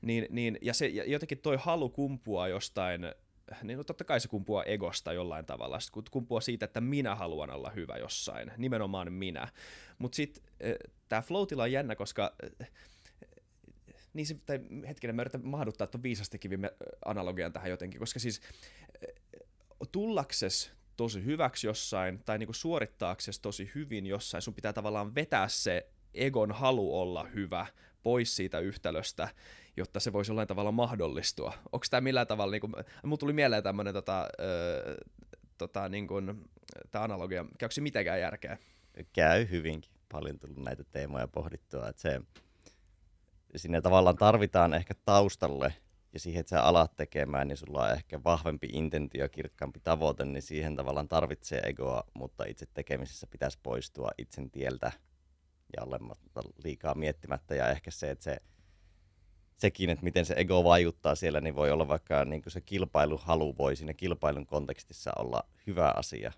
Niin, 0.02 0.28
niin, 0.30 0.60
ja, 0.62 0.74
se, 0.74 0.88
ja 0.88 1.04
jotenkin 1.04 1.38
toi 1.38 1.58
halu 1.60 1.90
kumpuaa 1.90 2.48
jostain, 2.48 3.02
niin 3.64 3.78
no 3.78 3.84
totta 3.84 4.04
kai 4.04 4.20
se 4.20 4.28
kumpuaa 4.28 4.64
egosta 4.64 5.14
jollain 5.14 5.46
tavalla, 5.46 5.80
se 5.80 5.92
kumpuaa 6.12 6.42
siitä, 6.42 6.66
että 6.66 6.82
minä 6.82 7.16
haluan 7.16 7.50
olla 7.50 7.70
hyvä 7.70 7.98
jossain, 7.98 8.52
nimenomaan 8.58 9.14
minä. 9.14 9.48
Mutta 9.98 10.16
sitten 10.16 10.44
tämä 11.10 11.22
flow 11.22 11.48
on 11.62 11.72
jännä, 11.72 11.96
koska 11.96 12.36
eh, 12.62 12.72
niin 14.14 14.26
se, 14.26 14.36
tai 14.46 14.60
hetkinen, 14.88 15.16
mä 15.16 15.22
yritän 15.22 15.48
mahduttaa 15.48 15.88
tuon 15.88 16.04
viisastikivi 16.04 16.56
analogian 17.06 17.54
tähän 17.54 17.70
jotenkin, 17.70 18.00
koska 18.00 18.20
siis 18.20 18.42
eh, 19.02 19.16
tullakses 19.92 20.72
tosi 20.98 21.26
hyväksi 21.26 21.68
jossain, 21.68 22.24
tai 22.26 22.38
niinku 22.38 22.54
suorittaakses 22.54 23.40
tosi 23.40 23.72
hyvin 23.76 24.06
jossain, 24.06 24.42
sun 24.42 24.54
pitää 24.54 24.74
tavallaan 24.74 25.16
vetää 25.16 25.48
se 25.48 25.88
egon 26.14 26.52
halu 26.52 27.00
olla 27.00 27.24
hyvä 27.24 27.66
pois 28.04 28.36
siitä 28.36 28.60
yhtälöstä, 28.60 29.30
jotta 29.78 30.00
se 30.00 30.14
voisi 30.14 30.32
jollain 30.32 30.48
tavalla 30.48 30.72
mahdollistua. 30.72 31.54
Onko 31.72 31.86
tämä 31.90 32.02
millään 32.02 32.28
tavalla, 32.28 32.52
niin 32.52 32.62
kuin, 32.62 32.74
mulla 33.04 33.18
tuli 33.18 33.34
mieleen 33.34 33.64
tämmöinen 33.64 33.94
tota, 33.94 34.28
tota, 35.58 35.90
niin 35.90 36.08
tämä 36.92 37.04
analogia, 37.04 37.46
käykö 37.58 37.76
se 37.76 37.82
mitenkään 37.82 38.22
järkeä? 38.22 38.58
Käy 39.14 39.50
hyvinkin. 39.50 39.92
Paljon 40.12 40.40
tullut 40.40 40.64
näitä 40.64 40.84
teemoja 40.84 41.28
pohdittua, 41.28 41.90
että 41.90 42.02
se, 42.02 42.22
sinne 43.56 43.82
tavallaan 43.82 44.16
tarvitaan 44.16 44.74
ehkä 44.74 44.94
taustalle 45.06 45.74
ja 46.14 46.20
siihen, 46.20 46.40
että 46.40 46.50
sä 46.50 46.64
alat 46.64 46.96
tekemään, 46.96 47.48
niin 47.48 47.58
sulla 47.58 47.84
on 47.84 47.92
ehkä 47.92 48.24
vahvempi 48.24 48.68
intentio, 48.74 49.30
kirkkaampi 49.30 49.80
tavoite, 49.84 50.26
niin 50.26 50.42
siihen 50.42 50.76
tavallaan 50.76 51.08
tarvitsee 51.08 51.60
egoa, 51.60 52.04
mutta 52.14 52.46
itse 52.46 52.66
tekemisessä 52.74 53.28
pitäisi 53.28 53.60
poistua 53.64 54.12
itsen 54.18 54.52
tieltä 54.52 54.92
ja 55.78 55.84
olematta 55.84 56.42
liikaa 56.64 56.96
miettimättä. 56.96 57.56
Ja 57.56 57.70
ehkä 57.70 57.92
se, 57.92 58.12
että 58.12 58.24
se, 58.24 58.38
sekin, 59.58 59.90
että 59.90 60.04
miten 60.04 60.26
se 60.26 60.34
ego 60.38 60.64
vaikuttaa 60.64 61.16
siellä, 61.16 61.42
niin 61.42 61.56
voi 61.56 61.72
olla 61.72 61.88
vaikka 61.88 62.26
niin 62.26 62.42
kuin 62.42 62.54
se 62.54 62.62
kilpailuhalu 62.62 63.58
voi 63.58 63.76
siinä 63.76 63.94
kilpailun 63.94 64.46
kontekstissa 64.46 65.12
olla 65.20 65.44
hyvä 65.68 65.94
asia. 65.96 66.32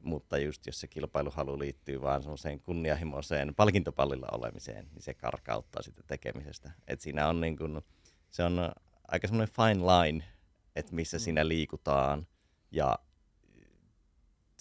Mutta 0.00 0.38
just 0.38 0.66
jos 0.66 0.80
se 0.80 0.86
kilpailuhalu 0.86 1.58
liittyy 1.58 2.00
vaan 2.00 2.22
semmoiseen 2.22 2.60
kunnianhimoiseen 2.60 3.54
palkintopallilla 3.54 4.28
olemiseen, 4.32 4.88
niin 4.92 5.02
se 5.02 5.14
karkauttaa 5.14 5.82
sitä 5.82 6.02
tekemisestä. 6.06 6.70
Et 6.88 7.00
siinä 7.00 7.28
on 7.28 7.40
niin 7.40 7.56
kuin, 7.56 7.80
se 8.30 8.42
on 8.42 8.72
aika 9.08 9.26
semmoinen 9.26 9.54
fine 9.54 9.86
line, 9.86 10.24
että 10.76 10.94
missä 10.94 11.16
mm. 11.16 11.20
siinä 11.20 11.48
liikutaan. 11.48 12.26
Ja 12.70 12.98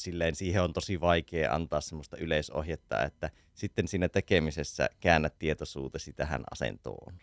silleen 0.04 0.36
siihen 0.36 0.64
on 0.64 0.74
tosi 0.74 1.02
vaikea 1.02 1.56
antaa 1.56 1.82
semmoista 1.82 2.18
yleisohjetta, 2.18 3.04
että 3.04 3.30
sitten 3.54 3.88
siinä 3.88 4.10
tekemisessä 4.10 4.90
käännät 5.00 5.40
tietoisuutesi 5.40 6.14
tähän 6.14 6.44
asentoon. 6.52 7.14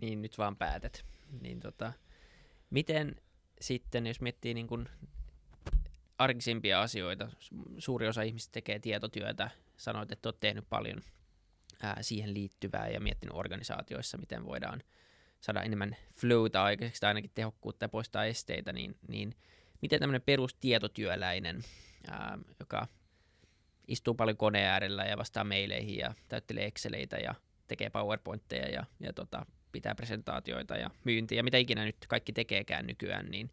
Niin, 0.00 0.22
nyt 0.22 0.38
vaan 0.38 0.56
päätät. 0.56 1.04
Niin 1.40 1.60
tota, 1.60 1.92
miten 2.70 3.16
sitten, 3.60 4.06
jos 4.06 4.20
miettii 4.20 4.54
niin 4.54 4.66
kuin 4.66 4.88
arkisimpia 6.18 6.82
asioita, 6.82 7.28
suuri 7.78 8.08
osa 8.08 8.22
ihmisistä 8.22 8.52
tekee 8.52 8.78
tietotyötä, 8.78 9.50
sanoit, 9.76 10.12
että 10.12 10.28
olet 10.28 10.40
tehnyt 10.40 10.64
paljon 10.68 11.02
ää, 11.82 11.98
siihen 12.00 12.34
liittyvää 12.34 12.88
ja 12.88 13.00
miettinyt 13.00 13.36
organisaatioissa, 13.36 14.18
miten 14.18 14.44
voidaan 14.44 14.82
saada 15.40 15.62
enemmän 15.62 15.96
flowta 16.14 16.64
aikaiseksi 16.64 17.00
tai 17.00 17.08
ainakin 17.08 17.30
tehokkuutta 17.34 17.84
ja 17.84 17.88
poistaa 17.88 18.24
esteitä, 18.24 18.72
niin, 18.72 18.96
niin 19.08 19.34
miten 19.82 20.00
tämmöinen 20.00 20.22
perustietotyöläinen, 20.22 21.64
ää, 22.10 22.38
joka 22.60 22.88
istuu 23.88 24.14
paljon 24.14 24.36
koneen 24.36 24.68
äärellä 24.68 25.04
ja 25.04 25.18
vastaa 25.18 25.44
maileihin 25.44 25.96
ja 25.96 26.14
täyttelee 26.28 26.66
Exceleitä 26.66 27.16
ja 27.16 27.34
tekee 27.68 27.90
PowerPointteja 27.90 28.68
ja, 28.68 28.84
ja 29.00 29.12
tota, 29.12 29.46
pitää 29.72 29.94
presentaatioita 29.94 30.76
ja 30.76 30.90
myyntiä 31.04 31.36
ja 31.36 31.42
mitä 31.42 31.58
ikinä 31.58 31.84
nyt 31.84 31.96
kaikki 32.08 32.32
tekeekään 32.32 32.86
nykyään, 32.86 33.26
niin 33.30 33.50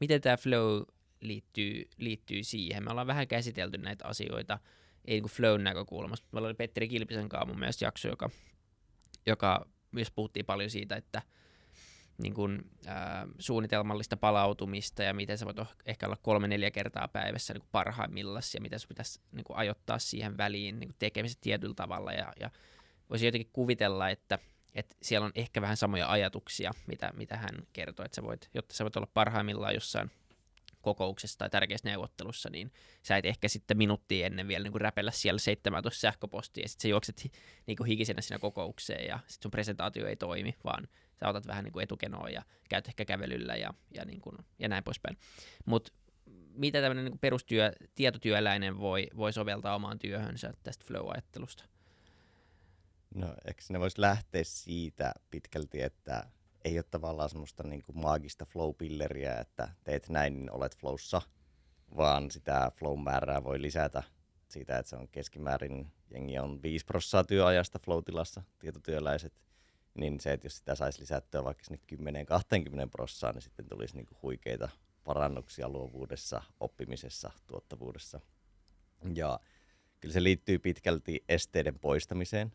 miten 0.00 0.20
tämä 0.20 0.36
flow 0.36 0.82
liittyy, 1.20 1.88
liittyy 1.98 2.44
siihen? 2.44 2.84
Me 2.84 2.90
ollaan 2.90 3.06
vähän 3.06 3.28
käsitelty 3.28 3.78
näitä 3.78 4.06
asioita, 4.06 4.58
ei 5.04 5.14
niin 5.14 5.22
kuin 5.22 5.32
flown 5.32 5.64
näkökulmasta. 5.64 6.28
Meillä 6.32 6.46
oli 6.46 6.54
Petteri 6.54 6.88
Kilpisen 6.88 7.28
kanssa 7.28 7.46
mun 7.46 7.58
mielestä 7.58 7.84
jakso, 7.84 8.08
joka, 8.08 8.30
joka 9.26 9.66
myös 9.92 10.10
puhuttiin 10.10 10.46
paljon 10.46 10.70
siitä, 10.70 10.96
että 10.96 11.22
niin 12.22 12.34
kuin, 12.34 12.70
ää, 12.86 13.26
suunnitelmallista 13.38 14.16
palautumista 14.16 15.02
ja 15.02 15.14
miten 15.14 15.38
sä 15.38 15.46
voit 15.46 15.56
ehkä 15.86 16.06
olla 16.06 16.16
kolme-neljä 16.22 16.70
kertaa 16.70 17.08
päivässä 17.08 17.54
niin 17.54 17.60
kuin 17.60 17.70
parhaimmillaan 17.72 18.42
ja 18.54 18.60
miten 18.60 18.78
sun 18.78 18.88
pitäisi 18.88 19.20
niin 19.32 19.44
kuin 19.44 19.56
ajoittaa 19.56 19.98
siihen 19.98 20.36
väliin 20.36 20.80
niin 20.80 20.88
kuin 20.88 20.96
tekemiset 20.98 21.40
tietyllä 21.40 21.74
tavalla. 21.74 22.12
Ja, 22.12 22.32
ja 22.40 22.50
voisi 23.10 23.26
jotenkin 23.26 23.50
kuvitella, 23.52 24.10
että, 24.10 24.38
että 24.74 24.96
siellä 25.02 25.24
on 25.24 25.32
ehkä 25.34 25.60
vähän 25.60 25.76
samoja 25.76 26.10
ajatuksia, 26.10 26.72
mitä, 26.86 27.12
mitä 27.16 27.36
hän 27.36 27.66
kertoi, 27.72 28.06
että 28.06 28.16
sä 28.16 28.22
voit, 28.22 28.50
jotta 28.54 28.74
sä 28.74 28.84
voit 28.84 28.96
olla 28.96 29.08
parhaimmillaan 29.14 29.74
jossain 29.74 30.10
kokouksessa 30.82 31.38
tai 31.38 31.50
tärkeässä 31.50 31.88
neuvottelussa, 31.88 32.50
niin 32.50 32.72
sä 33.02 33.16
et 33.16 33.26
ehkä 33.26 33.48
sitten 33.48 33.76
minuuttia 33.76 34.26
ennen 34.26 34.48
vielä 34.48 34.62
niin 34.62 34.80
räpellä 34.80 35.10
siellä 35.10 35.38
17 35.38 36.00
sähköpostia, 36.00 36.64
ja 36.64 36.68
sitten 36.68 36.82
sä 36.82 36.88
juokset 36.88 37.32
niin 37.66 37.86
hikisenä 37.86 38.22
siinä 38.22 38.38
kokoukseen, 38.38 39.06
ja 39.06 39.18
sitten 39.18 39.42
sun 39.42 39.50
presentaatio 39.50 40.06
ei 40.06 40.16
toimi, 40.16 40.54
vaan 40.64 40.88
sä 41.22 41.28
otat 41.28 41.46
vähän 41.46 41.64
niin 41.64 41.72
kuin 41.72 41.82
etukenoa 41.82 42.28
ja 42.28 42.42
käyt 42.68 42.88
ehkä 42.88 43.04
kävelyllä 43.04 43.56
ja, 43.56 43.74
ja, 43.94 44.04
niin 44.04 44.20
kuin, 44.20 44.36
ja 44.58 44.68
näin 44.68 44.84
poispäin. 44.84 45.18
Mutta 45.64 45.92
mitä 46.54 46.80
tämmöinen 46.80 47.04
niin 47.04 47.18
perustyö, 47.18 47.72
tietotyöläinen 47.94 48.78
voi, 48.78 49.06
voi 49.16 49.32
soveltaa 49.32 49.74
omaan 49.74 49.98
työhönsä 49.98 50.52
tästä 50.62 50.84
flow-ajattelusta? 50.84 51.64
No, 53.14 53.34
eikö 53.46 53.62
ne 53.68 53.80
voisi 53.80 54.00
lähteä 54.00 54.44
siitä 54.44 55.14
pitkälti, 55.30 55.82
että 55.82 56.30
ei 56.64 56.78
ole 56.78 56.84
tavallaan 56.90 57.28
semmoista 57.28 57.62
niin 57.62 57.82
kuin 57.82 57.98
maagista 57.98 58.44
flow-pilleriä, 58.44 59.40
että 59.40 59.68
teet 59.84 60.08
näin, 60.08 60.34
niin 60.34 60.50
olet 60.50 60.76
flowssa, 60.76 61.22
vaan 61.96 62.30
sitä 62.30 62.72
flow-määrää 62.74 63.44
voi 63.44 63.62
lisätä 63.62 64.02
siitä, 64.48 64.78
että 64.78 64.90
se 64.90 64.96
on 64.96 65.08
keskimäärin, 65.08 65.92
jengi 66.10 66.38
on 66.38 66.62
5 66.62 66.84
prosenttia 66.84 67.24
työajasta 67.24 67.78
flow-tilassa, 67.78 68.42
tietotyöläiset, 68.58 69.32
niin 69.94 70.20
se, 70.20 70.32
että 70.32 70.46
jos 70.46 70.56
sitä 70.56 70.74
saisi 70.74 71.00
lisättyä 71.00 71.44
vaikka 71.44 71.64
sinne 71.64 71.80
10-20 72.84 72.88
prosenttia, 72.90 73.32
niin 73.32 73.42
sitten 73.42 73.68
tulisi 73.68 73.96
niin 73.96 74.06
huikeita 74.22 74.68
parannuksia 75.04 75.68
luovuudessa, 75.68 76.42
oppimisessa, 76.60 77.30
tuottavuudessa. 77.46 78.20
Ja 79.14 79.40
kyllä 80.00 80.12
se 80.12 80.22
liittyy 80.22 80.58
pitkälti 80.58 81.24
esteiden 81.28 81.78
poistamiseen. 81.78 82.52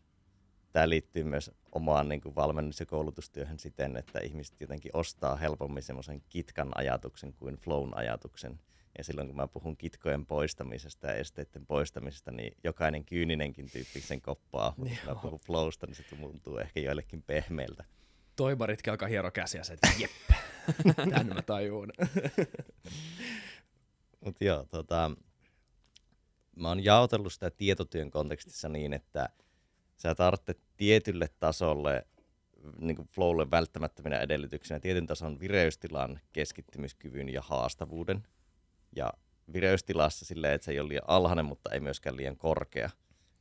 Tämä 0.71 0.89
liittyy 0.89 1.23
myös 1.23 1.52
omaan 1.71 2.10
niin 2.10 2.21
kuin 2.21 2.36
valmennus- 2.36 2.80
ja 2.80 2.86
koulutustyöhön 2.86 3.60
siten, 3.60 3.97
että 3.97 4.19
ihmiset 4.19 4.62
jotenkin 4.62 4.91
ostaa 4.93 5.36
helpommin 5.36 5.84
semmoisen 5.84 6.21
kitkan 6.30 6.71
ajatuksen 6.76 7.34
kuin 7.34 7.56
flown 7.56 7.97
ajatuksen. 7.97 8.60
Ja 8.97 9.03
silloin 9.03 9.27
kun 9.27 9.36
mä 9.36 9.47
puhun 9.47 9.77
kitkojen 9.77 10.25
poistamisesta 10.25 11.07
ja 11.07 11.13
esteiden 11.13 11.65
poistamisesta, 11.65 12.31
niin 12.31 12.57
jokainen 12.63 13.05
kyyninenkin 13.05 13.71
tyyppi 13.71 14.01
sen 14.01 14.21
koppaa. 14.21 14.73
Mutta 14.77 14.95
kun 15.05 15.13
mä 15.15 15.21
puhun 15.21 15.39
flowsta, 15.39 15.88
niin 15.88 15.95
se 15.95 16.03
tuntuu 16.03 16.57
ehkä 16.57 16.79
joillekin 16.79 17.23
pehmeältä. 17.23 17.86
Toimaritkin 18.36 18.91
alkaa 18.91 19.07
hiero 19.07 19.31
käsiä 19.31 19.63
se, 19.63 19.73
että 19.73 19.89
jep, 19.99 20.12
tän 21.10 21.27
mä 21.27 21.41
tajuun. 21.41 21.89
Mutta 24.25 24.45
joo, 24.45 24.65
tota, 24.69 25.12
mä 26.55 26.67
oon 26.67 26.83
jaotellut 26.83 27.33
sitä 27.33 27.51
tietotyön 27.51 28.12
kontekstissa 28.12 28.69
niin, 28.69 28.93
että 28.93 29.29
sä 29.97 30.15
tarvitset 30.15 30.60
tietylle 30.77 31.29
tasolle 31.39 32.07
niin 32.79 32.95
kuin 32.95 33.07
flowlle 33.07 33.51
välttämättöminä 33.51 34.19
edellytyksinä 34.19 34.79
tietyn 34.79 35.07
tason 35.07 35.39
vireystilan, 35.39 36.19
keskittymiskyvyn 36.33 37.29
ja 37.29 37.41
haastavuuden. 37.41 38.27
Ja 38.95 39.13
vireystilassa 39.54 40.26
silleen, 40.26 40.54
että 40.54 40.65
se 40.65 40.71
ei 40.71 40.80
ole 40.80 40.89
liian 40.89 41.04
alhainen, 41.08 41.45
mutta 41.45 41.69
ei 41.71 41.80
myöskään 41.80 42.17
liian 42.17 42.38
korkea. 42.38 42.89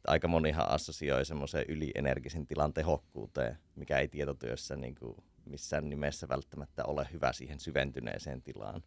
Aika 0.07 0.29
monihan 0.29 0.69
assosioi 0.69 1.25
semmoiseen 1.25 1.65
ylienergisen 1.69 2.47
tilan 2.47 2.75
tehokkuuteen, 2.75 3.59
mikä 3.77 3.99
ei 3.99 4.09
tietotyössä 4.09 4.77
niin 4.77 4.95
kuin 4.95 5.17
missään 5.45 5.89
nimessä 5.89 6.29
välttämättä 6.29 6.85
ole 6.85 7.09
hyvä 7.13 7.33
siihen 7.33 7.61
syventyneeseen 7.61 8.43
tilaan. 8.43 8.83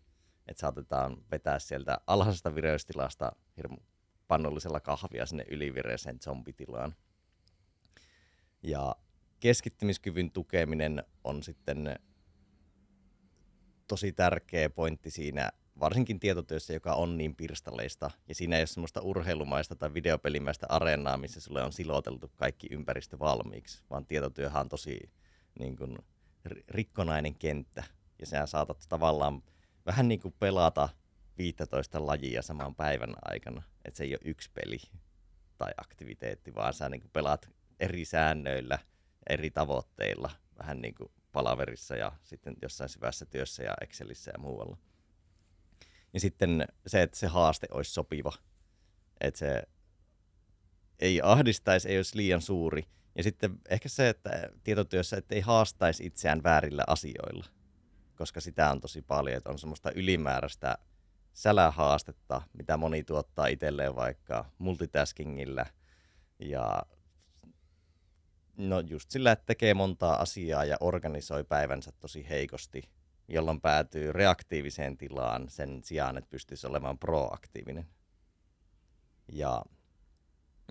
Että 0.47 0.61
saatetaan 0.61 1.17
vetää 1.31 1.59
sieltä 1.59 1.97
alhaisesta 2.07 2.55
vireystilasta 2.55 3.31
hirmu 3.57 3.77
pannollisella 4.27 4.79
kahvia 4.79 5.25
sinne 5.25 5.45
ylivireiseen 5.49 6.19
zombitilaan. 6.23 6.95
Ja 8.63 8.95
keskittymiskyvyn 9.39 10.31
tukeminen 10.31 11.03
on 11.23 11.43
sitten 11.43 11.99
tosi 13.87 14.11
tärkeä 14.11 14.69
pointti 14.69 15.11
siinä, 15.11 15.51
varsinkin 15.79 16.19
tietotyössä, 16.19 16.73
joka 16.73 16.93
on 16.93 17.17
niin 17.17 17.35
pirstaleista, 17.35 18.11
ja 18.27 18.35
siinä 18.35 18.55
ei 18.55 18.61
ole 18.61 18.67
semmoista 18.67 19.01
urheilumaista 19.01 19.75
tai 19.75 19.93
videopelimäistä 19.93 20.65
areenaa, 20.69 21.17
missä 21.17 21.41
sulle 21.41 21.63
on 21.63 21.73
siloteltu 21.73 22.31
kaikki 22.35 22.67
ympäristö 22.71 23.19
valmiiksi, 23.19 23.83
vaan 23.89 24.05
tietotyöhän 24.05 24.61
on 24.61 24.69
tosi 24.69 25.11
niin 25.59 25.77
kuin, 25.77 25.97
rikkonainen 26.67 27.35
kenttä, 27.35 27.83
ja 28.19 28.25
sä 28.25 28.45
saatat 28.45 28.85
tavallaan 28.89 29.43
vähän 29.85 30.07
niin 30.07 30.19
kuin 30.19 30.35
pelata 30.39 30.89
15 31.37 32.05
lajia 32.05 32.41
saman 32.41 32.75
päivän 32.75 33.15
aikana, 33.21 33.63
että 33.85 33.97
se 33.97 34.03
ei 34.03 34.13
ole 34.13 34.19
yksi 34.25 34.51
peli 34.53 34.79
tai 35.57 35.71
aktiviteetti, 35.77 36.55
vaan 36.55 36.73
sä 36.73 36.89
niin 36.89 37.01
kuin 37.01 37.11
pelaat 37.11 37.49
eri 37.79 38.05
säännöillä, 38.05 38.79
eri 39.29 39.51
tavoitteilla, 39.51 40.29
vähän 40.57 40.81
niin 40.81 40.95
kuin 40.95 41.11
palaverissa 41.31 41.95
ja 41.95 42.11
sitten 42.23 42.55
jossain 42.61 42.89
syvässä 42.89 43.25
työssä 43.25 43.63
ja 43.63 43.73
Excelissä 43.81 44.31
ja 44.31 44.39
muualla. 44.39 44.77
Ja 46.13 46.19
sitten 46.19 46.67
se, 46.87 47.01
että 47.01 47.17
se 47.17 47.27
haaste 47.27 47.67
olisi 47.71 47.93
sopiva, 47.93 48.33
että 49.21 49.37
se 49.37 49.63
ei 50.99 51.21
ahdistaisi, 51.23 51.89
ei 51.89 51.97
olisi 51.97 52.17
liian 52.17 52.41
suuri. 52.41 52.85
Ja 53.15 53.23
sitten 53.23 53.59
ehkä 53.69 53.89
se, 53.89 54.09
että 54.09 54.49
tietotyössä 54.63 55.17
että 55.17 55.35
ei 55.35 55.41
haastaisi 55.41 56.05
itseään 56.05 56.43
väärillä 56.43 56.83
asioilla, 56.87 57.45
koska 58.15 58.41
sitä 58.41 58.71
on 58.71 58.81
tosi 58.81 59.01
paljon, 59.01 59.37
että 59.37 59.49
on 59.49 59.59
semmoista 59.59 59.91
ylimääräistä 59.91 60.77
sälähaastetta, 61.33 62.41
mitä 62.53 62.77
moni 62.77 63.03
tuottaa 63.03 63.47
itselleen 63.47 63.95
vaikka 63.95 64.45
multitaskingillä. 64.57 65.65
Ja 66.39 66.83
No 68.59 68.79
just 68.79 69.11
sillä, 69.11 69.31
että 69.31 69.45
tekee 69.45 69.73
montaa 69.73 70.21
asiaa 70.21 70.65
ja 70.65 70.77
organisoi 70.79 71.43
päivänsä 71.43 71.91
tosi 71.99 72.29
heikosti, 72.29 72.83
jolloin 73.29 73.61
päätyy 73.61 74.11
reaktiiviseen 74.11 74.97
tilaan 74.97 75.49
sen 75.49 75.83
sijaan, 75.83 76.17
että 76.17 76.29
pystyisi 76.29 76.67
olemaan 76.67 76.99
proaktiivinen. 76.99 77.87
Ja 79.31 79.63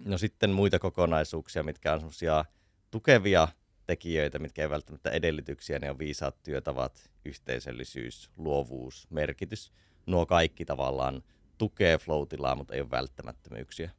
no 0.01 0.19
sitten 0.19 0.51
muita 0.51 0.79
kokonaisuuksia, 0.79 1.63
mitkä 1.63 1.93
on 1.93 2.01
semmoisia 2.01 2.45
tukevia 2.91 3.49
tekijöitä, 3.87 4.39
mitkä 4.39 4.63
ei 4.63 4.71
välttämättä 4.71 5.11
edellytyksiä, 5.11 5.79
ne 5.79 5.91
on 5.91 5.99
viisaat 5.99 6.43
työtavat, 6.43 7.11
yhteisöllisyys, 7.25 8.31
luovuus, 8.37 9.07
merkitys. 9.11 9.73
Nuo 10.07 10.27
kaikki 10.27 10.65
tavallaan 10.65 11.23
tukee 11.59 11.99
flow 11.99 12.27
mutta 12.57 12.75
ei 12.75 12.81
ole 12.81 12.91
välttämättömyyksiä. 12.91 13.91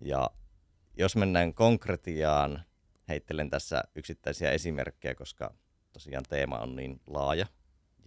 Ja 0.00 0.30
jos 0.98 1.16
mennään 1.16 1.54
konkretiaan, 1.54 2.62
heittelen 3.08 3.50
tässä 3.50 3.84
yksittäisiä 3.94 4.50
esimerkkejä, 4.50 5.14
koska 5.14 5.54
tosiaan 5.92 6.24
teema 6.28 6.58
on 6.58 6.76
niin 6.76 7.00
laaja 7.06 7.46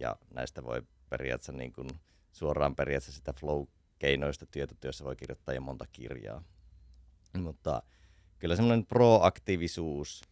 ja 0.00 0.16
näistä 0.34 0.64
voi 0.64 0.82
periaatteessa 1.10 1.52
niin 1.52 1.72
kuin 1.72 1.88
suoraan 2.32 2.76
periaatteessa 2.76 3.18
sitä 3.18 3.32
flow-keinoista 3.32 4.46
tietotyössä 4.50 5.04
voi 5.04 5.16
kirjoittaa 5.16 5.54
jo 5.54 5.60
monta 5.60 5.86
kirjaa. 5.92 6.42
Mutta 7.38 7.82
kyllä 8.38 8.56
semmoinen 8.56 8.86
proaktiivisuus, 8.86 10.22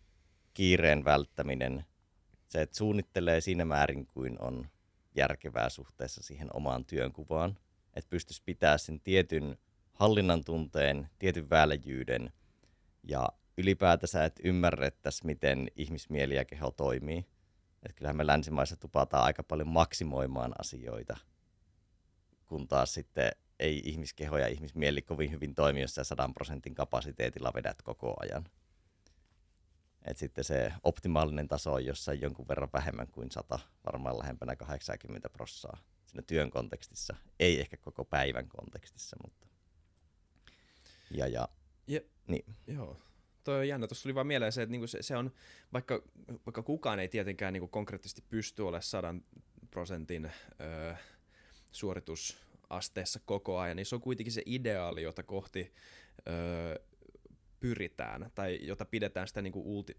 kiireen 0.54 1.04
välttäminen, 1.04 1.84
se, 2.48 2.62
että 2.62 2.76
suunnittelee 2.76 3.40
siinä 3.40 3.64
määrin 3.64 4.06
kuin 4.06 4.40
on 4.40 4.68
järkevää 5.16 5.68
suhteessa 5.68 6.22
siihen 6.22 6.48
omaan 6.56 6.84
työnkuvaan, 6.84 7.58
että 7.94 8.10
pystyisi 8.10 8.42
pitää 8.44 8.78
sen 8.78 9.00
tietyn 9.00 9.58
hallinnan 9.92 10.44
tunteen, 10.44 11.08
tietyn 11.18 11.50
väljyyden– 11.50 12.32
ja 13.08 13.28
ylipäätänsä, 13.56 14.24
että 14.24 14.42
ymmärrettäisiin, 14.44 15.26
miten 15.26 15.68
ihmismieli 15.76 16.34
ja 16.34 16.44
keho 16.44 16.70
toimii. 16.70 17.24
Että 17.84 17.96
kyllähän 17.96 18.16
me 18.16 18.26
länsimaissa 18.26 18.76
tupataan 18.76 19.24
aika 19.24 19.42
paljon 19.42 19.68
maksimoimaan 19.68 20.52
asioita, 20.58 21.16
kun 22.46 22.68
taas 22.68 22.94
sitten 22.94 23.32
ei 23.58 23.82
ihmiskeho 23.84 24.38
ja 24.38 24.48
ihmismieli 24.48 25.02
kovin 25.02 25.30
hyvin 25.30 25.54
toimi, 25.54 25.80
jos 25.80 25.94
sä 25.94 26.04
100 26.04 26.30
prosentin 26.34 26.74
kapasiteetilla 26.74 27.52
vedät 27.54 27.82
koko 27.82 28.16
ajan. 28.20 28.44
Et 30.04 30.18
sitten 30.18 30.44
se 30.44 30.72
optimaalinen 30.82 31.48
taso 31.48 31.72
on 31.72 31.84
jossain 31.84 32.20
jonkun 32.20 32.48
verran 32.48 32.68
vähemmän 32.72 33.08
kuin 33.08 33.30
100, 33.30 33.58
varmaan 33.86 34.18
lähempänä 34.18 34.56
80 34.56 35.28
prossaa 35.28 35.78
siinä 36.06 36.22
työn 36.26 36.50
kontekstissa. 36.50 37.16
Ei 37.40 37.60
ehkä 37.60 37.76
koko 37.76 38.04
päivän 38.04 38.48
kontekstissa, 38.48 39.16
mutta... 39.22 39.46
Ja, 41.10 41.26
ja 41.26 41.48
ja, 41.86 42.00
niin. 42.26 42.56
Joo. 42.66 42.96
Toi 43.44 43.58
on 43.58 43.68
jännä. 43.68 43.86
Tuossa 43.86 44.02
tuli 44.02 44.14
vaan 44.14 44.26
mieleen 44.26 44.52
se, 44.52 44.62
että 44.62 44.70
niinku 44.70 44.86
se, 44.86 45.02
se 45.02 45.16
on, 45.16 45.32
vaikka, 45.72 46.02
vaikka 46.46 46.62
kukaan 46.62 46.98
ei 46.98 47.08
tietenkään 47.08 47.52
niinku 47.52 47.68
konkreettisesti 47.68 48.24
pysty 48.28 48.62
olemaan 48.62 48.82
sadan 48.82 49.22
prosentin 49.70 50.24
ö, 50.24 50.94
suoritusasteessa 51.72 53.20
koko 53.24 53.58
ajan, 53.58 53.76
niin 53.76 53.86
se 53.86 53.94
on 53.94 54.00
kuitenkin 54.00 54.32
se 54.32 54.42
ideaali, 54.46 55.02
jota 55.02 55.22
kohti 55.22 55.74
ö, 56.28 56.80
pyritään, 57.60 58.30
tai 58.34 58.58
jota 58.62 58.84
pidetään, 58.84 59.28
sitä 59.28 59.42
niinku 59.42 59.76
ulti, 59.76 59.94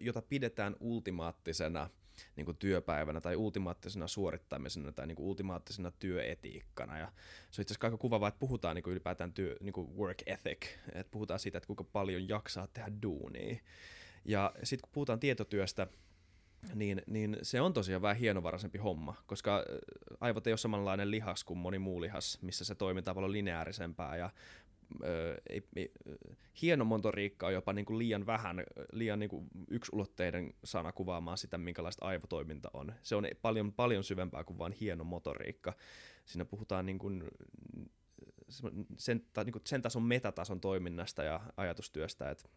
jota 0.00 0.22
pidetään 0.22 0.76
ultimaattisena 0.80 1.90
niin 2.36 2.44
kuin 2.44 2.56
työpäivänä 2.56 3.20
tai 3.20 3.36
ultimaattisena 3.36 4.08
suorittamisena 4.08 4.92
tai 4.92 5.06
niin 5.06 5.16
kuin 5.16 5.26
ultimaattisena 5.26 5.90
työetiikkana. 5.90 6.98
Ja 6.98 7.06
se 7.50 7.60
on 7.60 7.62
itse 7.62 7.72
asiassa 7.74 7.86
aika 7.86 7.96
kuvavaa, 7.96 8.28
että 8.28 8.40
puhutaan 8.40 8.74
niin 8.74 8.82
kuin 8.82 8.92
ylipäätään 8.92 9.32
työ, 9.32 9.56
niin 9.60 9.72
kuin 9.72 9.96
work 9.96 10.22
ethic, 10.26 10.66
että 10.92 11.10
puhutaan 11.10 11.40
siitä, 11.40 11.58
että 11.58 11.66
kuinka 11.66 11.84
paljon 11.84 12.28
jaksaa 12.28 12.66
tehdä 12.66 12.92
duunia. 13.02 13.56
Ja 14.24 14.52
sitten 14.62 14.82
kun 14.82 14.92
puhutaan 14.92 15.20
tietotyöstä, 15.20 15.86
niin, 16.74 17.02
niin 17.06 17.38
se 17.42 17.60
on 17.60 17.72
tosiaan 17.72 18.02
vähän 18.02 18.16
hienovaraisempi 18.16 18.78
homma, 18.78 19.14
koska 19.26 19.64
aivot 20.20 20.46
ei 20.46 20.52
ole 20.52 20.58
samanlainen 20.58 21.10
lihas 21.10 21.44
kuin 21.44 21.58
moni 21.58 21.78
muu 21.78 22.00
lihas, 22.00 22.38
missä 22.42 22.64
se 22.64 22.74
toiminta 22.74 23.10
on 23.10 23.14
paljon 23.14 23.32
lineaarisempaa 23.32 24.16
ja 24.16 24.30
ei, 25.48 25.62
ei, 25.76 25.92
hieno 26.62 26.84
motoriikka 26.84 27.46
on 27.46 27.52
jopa 27.52 27.72
niin 27.72 27.84
kuin 27.84 27.98
liian 27.98 28.26
vähän, 28.26 28.64
liian 28.92 29.18
niin 29.18 29.30
kuin 29.30 29.46
yksulotteiden 29.68 30.54
sana 30.64 30.92
kuvaamaan 30.92 31.38
sitä, 31.38 31.58
minkälaista 31.58 32.06
aivotoiminta 32.06 32.70
on. 32.72 32.94
Se 33.02 33.16
on 33.16 33.26
paljon, 33.42 33.72
paljon 33.72 34.04
syvempää 34.04 34.44
kuin 34.44 34.58
vain 34.58 34.72
hieno 34.72 35.04
motoriikka. 35.04 35.72
Siinä 36.24 36.44
puhutaan 36.44 36.86
niin 36.86 36.98
kuin 36.98 37.24
sen, 38.96 39.26
tai 39.32 39.44
niin 39.44 39.52
kuin 39.52 39.62
sen 39.66 39.82
tason 39.82 40.02
metatason 40.02 40.60
toiminnasta 40.60 41.22
ja 41.22 41.40
ajatustyöstä, 41.56 42.30
että 42.30 42.48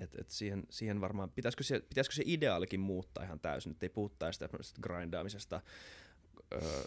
et, 0.00 0.14
et 0.18 0.30
siihen, 0.30 0.64
siihen 0.70 1.00
varmaan, 1.00 1.30
pitäisikö 1.30 1.64
se, 1.64 1.80
pitäisikö 1.80 2.14
se 2.14 2.22
ideaalikin 2.26 2.80
muuttaa 2.80 3.24
ihan 3.24 3.40
täysin, 3.40 3.72
että 3.72 3.86
ei 3.86 3.90
puhuttaisi 3.90 4.38
tämmöisestä 4.38 4.80
grindaamisesta, 4.82 5.60
öö, 6.52 6.84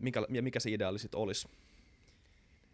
mikä, 0.00 0.26
ja 0.30 0.42
mikä 0.42 0.60
se 0.60 0.70
ideaali 0.70 0.98
sitten 0.98 1.20
olisi? 1.20 1.48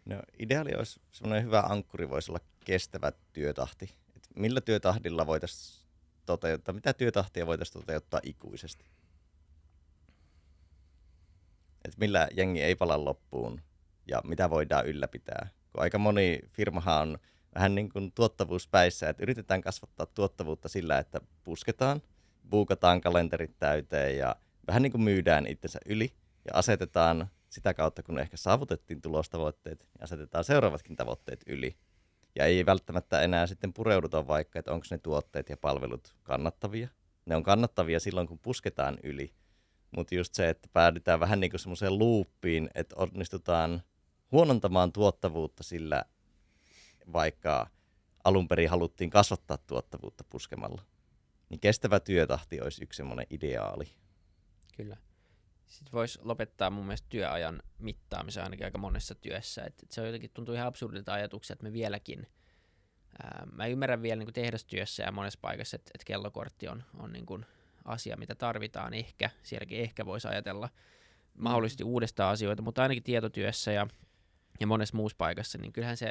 No, 0.05 0.21
ideaali 0.39 0.71
olisi 0.77 1.01
semmoinen 1.11 1.45
hyvä 1.45 1.59
ankkuri, 1.59 2.09
voisi 2.09 2.31
olla 2.31 2.39
kestävä 2.65 3.11
työtahti. 3.33 3.95
Et 4.15 4.27
millä 4.35 4.61
työtahdilla 4.61 5.27
voitaisiin 5.27 5.85
toteuttaa, 6.25 6.73
mitä 6.73 6.93
työtahtia 6.93 7.47
voitaisiin 7.47 7.81
toteuttaa 7.81 8.19
ikuisesti? 8.23 8.85
Et 11.85 11.97
millä 11.97 12.27
jengi 12.37 12.61
ei 12.61 12.75
pala 12.75 13.05
loppuun 13.05 13.61
ja 14.07 14.21
mitä 14.23 14.49
voidaan 14.49 14.87
ylläpitää. 14.87 15.49
Kun 15.73 15.83
aika 15.83 15.97
moni 15.97 16.39
firmahan 16.51 17.01
on 17.01 17.19
vähän 17.55 17.75
niin 17.75 17.89
kuin 17.89 18.11
tuottavuuspäissä, 18.11 19.09
että 19.09 19.23
yritetään 19.23 19.61
kasvattaa 19.61 20.05
tuottavuutta 20.05 20.69
sillä, 20.69 20.97
että 20.97 21.21
pusketaan, 21.43 22.01
buukataan 22.49 23.01
kalenterit 23.01 23.59
täyteen 23.59 24.17
ja 24.17 24.35
vähän 24.67 24.81
niin 24.81 24.91
kuin 24.91 25.01
myydään 25.01 25.47
itsensä 25.47 25.79
yli 25.85 26.13
ja 26.45 26.51
asetetaan 26.53 27.29
sitä 27.49 27.73
kautta, 27.73 28.03
kun 28.03 28.19
ehkä 28.19 28.37
saavutettiin 28.37 29.01
tulostavoitteet, 29.01 29.79
niin 29.79 30.03
asetetaan 30.03 30.43
seuraavatkin 30.43 30.95
tavoitteet 30.95 31.43
yli. 31.47 31.77
Ja 32.35 32.45
ei 32.45 32.65
välttämättä 32.65 33.21
enää 33.21 33.47
sitten 33.47 33.73
pureuduta 33.73 34.27
vaikka, 34.27 34.59
että 34.59 34.73
onko 34.73 34.85
ne 34.91 34.97
tuotteet 34.97 35.49
ja 35.49 35.57
palvelut 35.57 36.15
kannattavia. 36.23 36.87
Ne 37.25 37.35
on 37.35 37.43
kannattavia 37.43 37.99
silloin, 37.99 38.27
kun 38.27 38.39
pusketaan 38.39 38.97
yli. 39.03 39.33
Mutta 39.91 40.15
just 40.15 40.33
se, 40.33 40.49
että 40.49 40.69
päädytään 40.73 41.19
vähän 41.19 41.39
niin 41.39 41.51
kuin 41.51 41.59
semmoiseen 41.59 41.99
luuppiin, 41.99 42.69
että 42.75 42.95
onnistutaan 42.95 43.83
huonontamaan 44.31 44.91
tuottavuutta 44.91 45.63
sillä, 45.63 46.05
vaikka 47.13 47.69
alun 48.23 48.47
perin 48.47 48.69
haluttiin 48.69 49.09
kasvattaa 49.09 49.57
tuottavuutta 49.57 50.23
puskemalla. 50.29 50.81
Niin 51.49 51.59
kestävä 51.59 51.99
työtahti 51.99 52.61
olisi 52.61 52.83
yksi 52.83 52.97
semmoinen 52.97 53.25
ideaali. 53.29 53.87
Kyllä. 54.77 54.97
Sitten 55.69 55.91
voisi 55.93 56.19
lopettaa 56.21 56.69
mun 56.69 56.85
mielestä 56.85 57.07
työajan 57.09 57.63
mittaamisen 57.79 58.43
ainakin 58.43 58.65
aika 58.65 58.77
monessa 58.77 59.15
työssä. 59.15 59.63
Et, 59.63 59.83
et 59.83 59.91
se 59.91 60.01
on 60.01 60.07
jotenkin 60.07 60.31
tuntuu 60.33 60.55
ihan 60.55 60.67
absurdilta 60.67 61.13
ajatuksia, 61.13 61.53
että 61.53 61.63
me 61.63 61.73
vieläkin, 61.73 62.27
ää, 63.23 63.47
mä 63.51 63.67
ymmärrän 63.67 64.01
vielä 64.01 64.19
niin 64.19 64.33
tehdastyössä 64.33 65.03
ja 65.03 65.11
monessa 65.11 65.39
paikassa, 65.41 65.75
että 65.75 65.91
et 65.95 66.03
kellokortti 66.03 66.67
on, 66.67 66.83
on 66.99 67.13
niin 67.13 67.25
kuin 67.25 67.45
asia, 67.85 68.17
mitä 68.17 68.35
tarvitaan 68.35 68.93
ehkä. 68.93 69.29
Sielläkin 69.43 69.79
ehkä 69.79 70.05
voisi 70.05 70.27
ajatella 70.27 70.69
mahdollisesti 71.37 71.83
uudestaan 71.83 72.33
asioita, 72.33 72.61
mutta 72.61 72.81
ainakin 72.81 73.03
tietotyössä 73.03 73.71
ja, 73.71 73.87
ja 74.59 74.67
monessa 74.67 74.97
muussa 74.97 75.17
paikassa, 75.17 75.57
niin 75.57 75.73
kyllähän 75.73 75.97
se, 75.97 76.07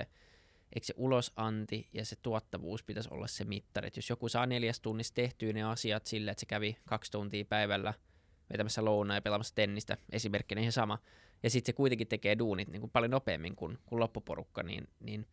eikö 0.75 0.87
se 0.87 0.95
ulosanti 0.97 1.89
ja 1.93 2.05
se 2.05 2.17
tuottavuus 2.23 2.83
pitäisi 2.83 3.09
olla 3.13 3.27
se 3.27 3.45
mittari. 3.45 3.89
Et 3.89 3.97
jos 3.97 4.11
joku 4.11 4.29
saa 4.29 4.47
neljäs 4.47 4.81
tunnissa 4.81 5.15
tehtyä 5.15 5.53
ne 5.53 5.63
asiat 5.63 6.07
sille, 6.07 6.31
että 6.31 6.41
se 6.41 6.47
kävi 6.47 6.77
kaksi 6.85 7.13
tuntia 7.13 7.45
päivällä– 7.45 7.95
vetämässä 8.53 8.85
lounaa 8.85 9.17
ja 9.17 9.23
pelaamassa 9.23 9.55
tennistä, 9.55 9.97
esimerkkinä 10.13 10.61
ihan 10.61 10.73
sama. 10.73 10.99
Ja 11.43 11.51
sitten 11.51 11.73
se 11.73 11.77
kuitenkin 11.77 12.09
tekee 12.09 12.39
duunit 12.39 12.69
niin 12.69 12.81
kuin 12.81 12.91
paljon 12.91 13.11
nopeammin 13.11 13.57
kuin, 13.57 13.79
kuin 13.87 14.01
loppuporukka, 14.01 14.63
niin, 14.63 14.89
niin 15.01 15.27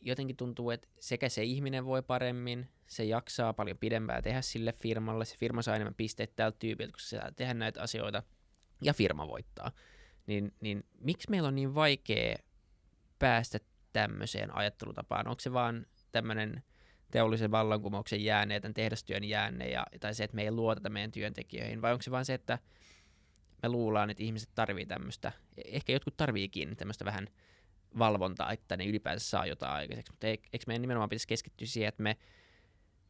jotenkin 0.00 0.36
tuntuu, 0.36 0.70
että 0.70 0.88
sekä 1.00 1.28
se 1.28 1.42
ihminen 1.42 1.84
voi 1.84 2.02
paremmin, 2.02 2.68
se 2.86 3.04
jaksaa 3.04 3.52
paljon 3.52 3.78
pidempään 3.78 4.22
tehdä 4.22 4.42
sille 4.42 4.72
firmalle, 4.72 5.24
se 5.24 5.36
firma 5.36 5.62
saa 5.62 5.76
enemmän 5.76 5.94
pisteitä 5.94 6.32
tältä 6.36 6.56
tyypiltä, 6.58 6.92
kun 6.92 7.00
se 7.00 7.08
saa 7.08 7.32
tehdä 7.32 7.54
näitä 7.54 7.82
asioita, 7.82 8.22
ja 8.82 8.94
firma 8.94 9.28
voittaa. 9.28 9.72
Niin, 10.26 10.54
niin 10.60 10.84
miksi 11.00 11.30
meillä 11.30 11.48
on 11.48 11.54
niin 11.54 11.74
vaikea 11.74 12.36
päästä 13.18 13.58
tämmöiseen 13.92 14.56
ajattelutapaan? 14.56 15.28
Onko 15.28 15.40
se 15.40 15.52
vaan 15.52 15.86
tämmöinen 16.12 16.62
teollisen 17.10 17.50
vallankumouksen 17.50 18.24
jäänne 18.24 18.60
tämän 18.60 18.74
tehdastyön 18.74 19.24
jäänne, 19.24 19.68
ja, 19.68 19.86
tai 20.00 20.14
se, 20.14 20.24
että 20.24 20.34
me 20.34 20.42
ei 20.42 20.50
luoteta 20.50 20.90
meidän 20.90 21.12
työntekijöihin, 21.12 21.82
vai 21.82 21.92
onko 21.92 22.02
se 22.02 22.10
vain 22.10 22.24
se, 22.24 22.34
että 22.34 22.58
me 23.62 23.68
luullaan, 23.68 24.10
että 24.10 24.22
ihmiset 24.22 24.50
tarvii 24.54 24.86
tämmöistä, 24.86 25.32
ehkä 25.64 25.92
jotkut 25.92 26.16
tarviikin 26.16 26.76
tämmöistä 26.76 27.04
vähän 27.04 27.28
valvontaa, 27.98 28.52
että 28.52 28.76
ne 28.76 28.86
ylipäänsä 28.86 29.28
saa 29.28 29.46
jotain 29.46 29.72
aikaiseksi, 29.72 30.12
mutta 30.12 30.26
eikö 30.26 30.64
meidän 30.66 30.82
nimenomaan 30.82 31.08
pitäisi 31.08 31.28
keskittyä 31.28 31.66
siihen, 31.66 31.88
että 31.88 32.02
me 32.02 32.16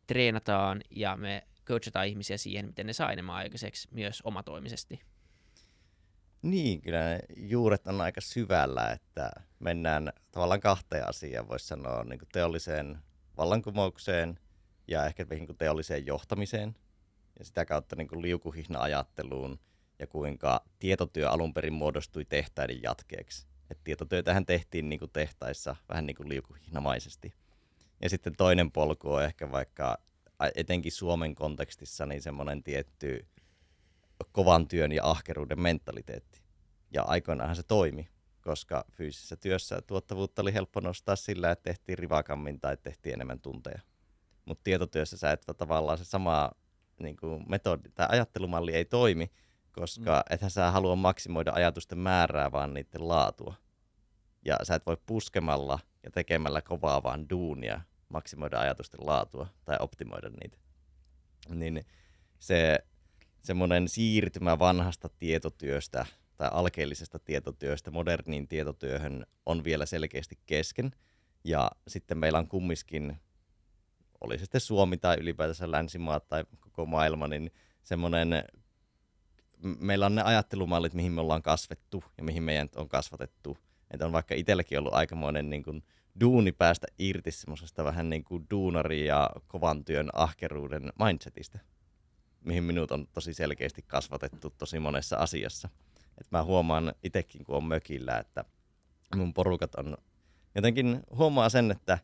treenataan 0.06 0.80
ja 0.90 1.16
me 1.16 1.42
coachataan 1.66 2.06
ihmisiä 2.06 2.36
siihen, 2.36 2.66
miten 2.66 2.86
ne 2.86 2.92
saa 2.92 3.12
enemmän 3.12 3.36
aikaiseksi 3.36 3.88
myös 3.90 4.22
omatoimisesti. 4.22 5.00
Niin, 6.42 6.80
kyllä 6.80 6.98
ne 6.98 7.20
juuret 7.36 7.86
on 7.86 8.00
aika 8.00 8.20
syvällä, 8.20 8.92
että 8.92 9.30
mennään 9.58 10.12
tavallaan 10.32 10.60
kahteen 10.60 11.08
asiaan, 11.08 11.48
voisi 11.48 11.66
sanoa 11.66 12.04
niin 12.04 12.20
teolliseen 12.32 12.98
vallankumoukseen 13.40 14.38
ja 14.88 15.06
ehkä 15.06 15.26
niin 15.30 15.46
kuin 15.46 15.58
teolliseen 15.58 16.06
johtamiseen 16.06 16.76
ja 17.38 17.44
sitä 17.44 17.64
kautta 17.64 17.96
niin 17.96 18.08
kuin 18.08 18.22
liukuhihna-ajatteluun 18.22 19.58
ja 19.98 20.06
kuinka 20.06 20.64
tietotyö 20.78 21.30
alun 21.30 21.54
perin 21.54 21.72
muodostui 21.72 22.24
tehtäiden 22.24 22.82
jatkeeksi. 22.82 23.46
Et 23.70 23.78
tietotyötähän 23.84 24.46
tehtiin 24.46 24.88
niin 24.88 24.98
kuin 24.98 25.10
tehtaissa 25.10 25.76
vähän 25.88 26.06
niin 26.06 26.16
kuin 26.16 26.28
liukuhihnamaisesti. 26.28 27.34
Ja 28.02 28.10
sitten 28.10 28.36
toinen 28.36 28.72
polku 28.72 29.12
on 29.12 29.24
ehkä 29.24 29.50
vaikka 29.50 29.98
etenkin 30.54 30.92
Suomen 30.92 31.34
kontekstissa 31.34 32.06
niin 32.06 32.22
semmoinen 32.22 32.62
tietty 32.62 33.26
kovan 34.32 34.68
työn 34.68 34.92
ja 34.92 35.10
ahkeruuden 35.10 35.60
mentaliteetti. 35.60 36.42
Ja 36.90 37.02
aikoinaanhan 37.02 37.56
se 37.56 37.62
toimi 37.62 38.08
koska 38.40 38.84
fyysisessä 38.92 39.36
työssä 39.36 39.82
tuottavuutta 39.82 40.42
oli 40.42 40.54
helppo 40.54 40.80
nostaa 40.80 41.16
sillä, 41.16 41.50
että 41.50 41.62
tehtiin 41.62 41.98
rivakammin 41.98 42.60
tai 42.60 42.76
tehtiin 42.76 43.14
enemmän 43.14 43.40
tunteja. 43.40 43.80
Mutta 44.44 44.64
tietotyössä 44.64 45.16
sä 45.16 45.32
et 45.32 45.44
tavallaan 45.56 45.98
se 45.98 46.04
sama 46.04 46.50
niin 47.00 47.16
kuin 47.16 47.44
metodi 47.48 47.88
tai 47.94 48.06
ajattelumalli 48.10 48.74
ei 48.74 48.84
toimi, 48.84 49.30
koska 49.72 50.24
mm. 50.28 50.34
ethän 50.34 50.50
sä 50.50 50.70
halua 50.70 50.96
maksimoida 50.96 51.52
ajatusten 51.54 51.98
määrää, 51.98 52.52
vaan 52.52 52.74
niiden 52.74 53.08
laatua. 53.08 53.54
Ja 54.44 54.56
sä 54.62 54.74
et 54.74 54.86
voi 54.86 54.96
puskemalla 55.06 55.78
ja 56.02 56.10
tekemällä 56.10 56.62
kovaa 56.62 57.02
vaan 57.02 57.30
duunia 57.30 57.80
maksimoida 58.08 58.60
ajatusten 58.60 59.06
laatua 59.06 59.46
tai 59.64 59.76
optimoida 59.80 60.28
niitä. 60.28 60.58
Niin 61.48 61.84
se 62.38 62.78
semmoinen 63.42 63.88
siirtymä 63.88 64.58
vanhasta 64.58 65.08
tietotyöstä 65.08 66.06
tai 66.40 66.48
alkeellisesta 66.52 67.18
tietotyöstä 67.18 67.90
moderniin 67.90 68.48
tietotyöhön 68.48 69.26
on 69.46 69.64
vielä 69.64 69.86
selkeästi 69.86 70.38
kesken. 70.46 70.90
Ja 71.44 71.70
sitten 71.88 72.18
meillä 72.18 72.38
on 72.38 72.48
kumminkin, 72.48 73.20
oli 74.20 74.38
se 74.38 74.40
sitten 74.40 74.60
Suomi 74.60 74.96
tai 74.96 75.16
ylipäätänsä 75.20 75.70
länsimaat 75.70 76.28
tai 76.28 76.44
koko 76.60 76.86
maailma, 76.86 77.28
niin 77.28 77.50
semmoinen, 77.82 78.44
meillä 79.62 80.06
on 80.06 80.14
ne 80.14 80.22
ajattelumallit, 80.22 80.94
mihin 80.94 81.12
me 81.12 81.20
ollaan 81.20 81.42
kasvettu 81.42 82.04
ja 82.18 82.24
mihin 82.24 82.42
meidän 82.42 82.68
on 82.76 82.88
kasvatettu. 82.88 83.58
Että 83.90 84.06
on 84.06 84.12
vaikka 84.12 84.34
itselläkin 84.34 84.78
ollut 84.78 84.94
aikamoinen 84.94 85.50
niin 85.50 85.62
kuin, 85.62 85.82
duuni 86.20 86.52
päästä 86.52 86.86
irti 86.98 87.30
semmoisesta 87.30 87.84
vähän 87.84 88.10
niin 88.10 88.24
kuin 88.24 88.46
duunari 88.50 89.06
ja 89.06 89.30
kovan 89.46 89.84
työn 89.84 90.10
ahkeruuden 90.12 90.92
mindsetistä, 91.04 91.58
mihin 92.40 92.64
minut 92.64 92.90
on 92.90 93.06
tosi 93.12 93.34
selkeästi 93.34 93.82
kasvatettu 93.82 94.54
tosi 94.58 94.78
monessa 94.78 95.16
asiassa. 95.16 95.68
Et 96.20 96.30
mä 96.30 96.44
huomaan 96.44 96.94
itsekin, 97.02 97.44
kun 97.44 97.56
on 97.56 97.64
mökillä, 97.64 98.18
että 98.18 98.44
mun 99.16 99.34
porukat 99.34 99.74
on 99.74 99.96
jotenkin 100.54 101.00
huomaa 101.16 101.48
sen, 101.48 101.70
että 101.70 101.98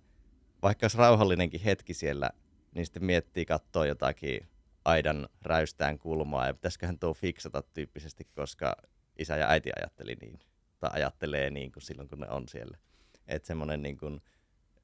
vaikka 0.62 0.84
olisi 0.84 0.98
rauhallinenkin 0.98 1.60
hetki 1.60 1.94
siellä, 1.94 2.30
niin 2.74 2.86
sitten 2.86 3.04
miettii 3.04 3.44
katsoa 3.44 3.86
jotakin 3.86 4.48
aidan 4.84 5.28
räystään 5.42 5.98
kulmaa 5.98 6.46
ja 6.46 6.54
pitäisiköhän 6.54 6.98
tuo 6.98 7.14
fiksata 7.14 7.62
tyyppisesti, 7.62 8.24
koska 8.24 8.76
isä 9.18 9.36
ja 9.36 9.48
äiti 9.48 9.70
ajatteli 9.76 10.14
niin, 10.20 10.38
tai 10.80 10.90
ajattelee 10.92 11.50
niin 11.50 11.72
kuin 11.72 11.82
silloin, 11.82 12.08
kun 12.08 12.20
ne 12.20 12.28
on 12.28 12.48
siellä. 12.48 12.78
Että 13.26 13.46
semmoinen 13.46 13.82
niin 13.82 13.96
kuin, 13.96 14.22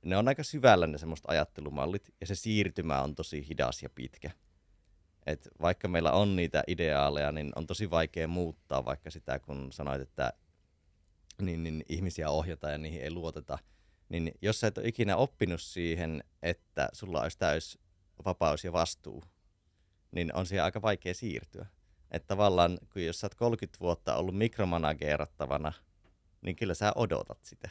ne 0.04 0.16
on 0.16 0.28
aika 0.28 0.42
syvällä 0.42 0.86
ne 0.86 0.98
semmoista 0.98 1.32
ajattelumallit, 1.32 2.14
ja 2.20 2.26
se 2.26 2.34
siirtymä 2.34 3.02
on 3.02 3.14
tosi 3.14 3.48
hidas 3.48 3.82
ja 3.82 3.90
pitkä. 3.90 4.30
Et 5.26 5.48
vaikka 5.60 5.88
meillä 5.88 6.12
on 6.12 6.36
niitä 6.36 6.64
ideaaleja, 6.66 7.32
niin 7.32 7.52
on 7.56 7.66
tosi 7.66 7.90
vaikea 7.90 8.28
muuttaa 8.28 8.84
vaikka 8.84 9.10
sitä, 9.10 9.38
kun 9.38 9.72
sanoit, 9.72 10.02
että 10.02 10.32
niin, 11.42 11.62
niin 11.62 11.84
ihmisiä 11.88 12.30
ohjataan 12.30 12.72
ja 12.72 12.78
niihin 12.78 13.02
ei 13.02 13.10
luoteta. 13.10 13.58
Niin 14.08 14.32
jos 14.42 14.60
sä 14.60 14.66
et 14.66 14.78
ole 14.78 14.88
ikinä 14.88 15.16
oppinut 15.16 15.60
siihen, 15.60 16.24
että 16.42 16.88
sulla 16.92 17.20
olisi 17.22 17.38
täys 17.38 17.78
vapaus 18.24 18.64
ja 18.64 18.72
vastuu, 18.72 19.24
niin 20.10 20.34
on 20.34 20.46
siihen 20.46 20.64
aika 20.64 20.82
vaikea 20.82 21.14
siirtyä. 21.14 21.66
Että 22.10 22.26
tavallaan, 22.26 22.78
kun 22.92 23.04
jos 23.04 23.20
sä 23.20 23.26
oot 23.26 23.34
30 23.34 23.80
vuotta 23.80 24.16
ollut 24.16 24.36
mikromanageerattavana, 24.38 25.72
niin 26.42 26.56
kyllä 26.56 26.74
sä 26.74 26.92
odotat 26.94 27.44
sitä. 27.44 27.70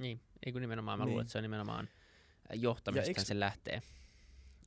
Niin, 0.00 0.20
ei 0.46 0.52
kun 0.52 0.60
nimenomaan 0.60 0.98
mä 0.98 1.04
Niin. 1.04 1.10
luulen, 1.10 1.22
että 1.22 1.32
se 1.32 1.38
on 1.38 1.42
nimenomaan 1.42 1.88
johtamisesta 2.54 3.20
eiks- 3.20 3.26
se 3.26 3.40
lähtee. 3.40 3.82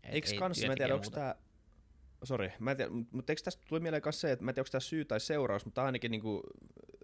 Eikö 0.04 0.28
ei 0.32 0.38
kans, 0.38 0.66
mä 0.66 0.72
en 0.72 0.78
tiedä, 0.78 0.96
onko 0.96 1.10
tää, 1.10 1.36
sori, 2.24 2.54
mä 2.60 2.72
en 2.72 2.78
tiedä, 2.78 2.92
mutta 3.12 3.32
eikö 3.32 3.42
tästä 3.44 3.64
tuli 3.68 3.80
mieleen 3.80 4.02
myös 4.06 4.22
se, 4.22 4.32
että 4.32 4.46
mä 4.46 4.52
en 4.52 4.56
tiedä, 4.56 4.62
onko 4.62 4.72
tämä 4.72 4.80
syy 4.80 5.06
tai 5.06 5.20
seuraus, 5.20 5.66
mutta 5.66 5.76
tää 5.76 5.86
ainakin 5.86 6.12
niinku 6.12 6.44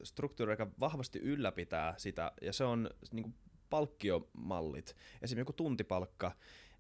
struktuuri 0.03 0.53
aika 0.53 0.67
vahvasti 0.79 1.19
ylläpitää 1.19 1.93
sitä, 1.97 2.31
ja 2.41 2.53
se 2.53 2.63
on 2.63 2.89
niinku 3.11 3.33
palkkiomallit. 3.69 4.95
Esimerkiksi 5.21 5.39
joku 5.39 5.53
tuntipalkka 5.53 6.31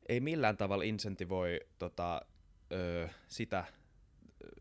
ei 0.09 0.19
millään 0.19 0.57
tavalla 0.57 0.83
insentivoi 0.83 1.59
tota, 1.77 2.21
ö, 2.71 3.09
sitä, 3.27 3.65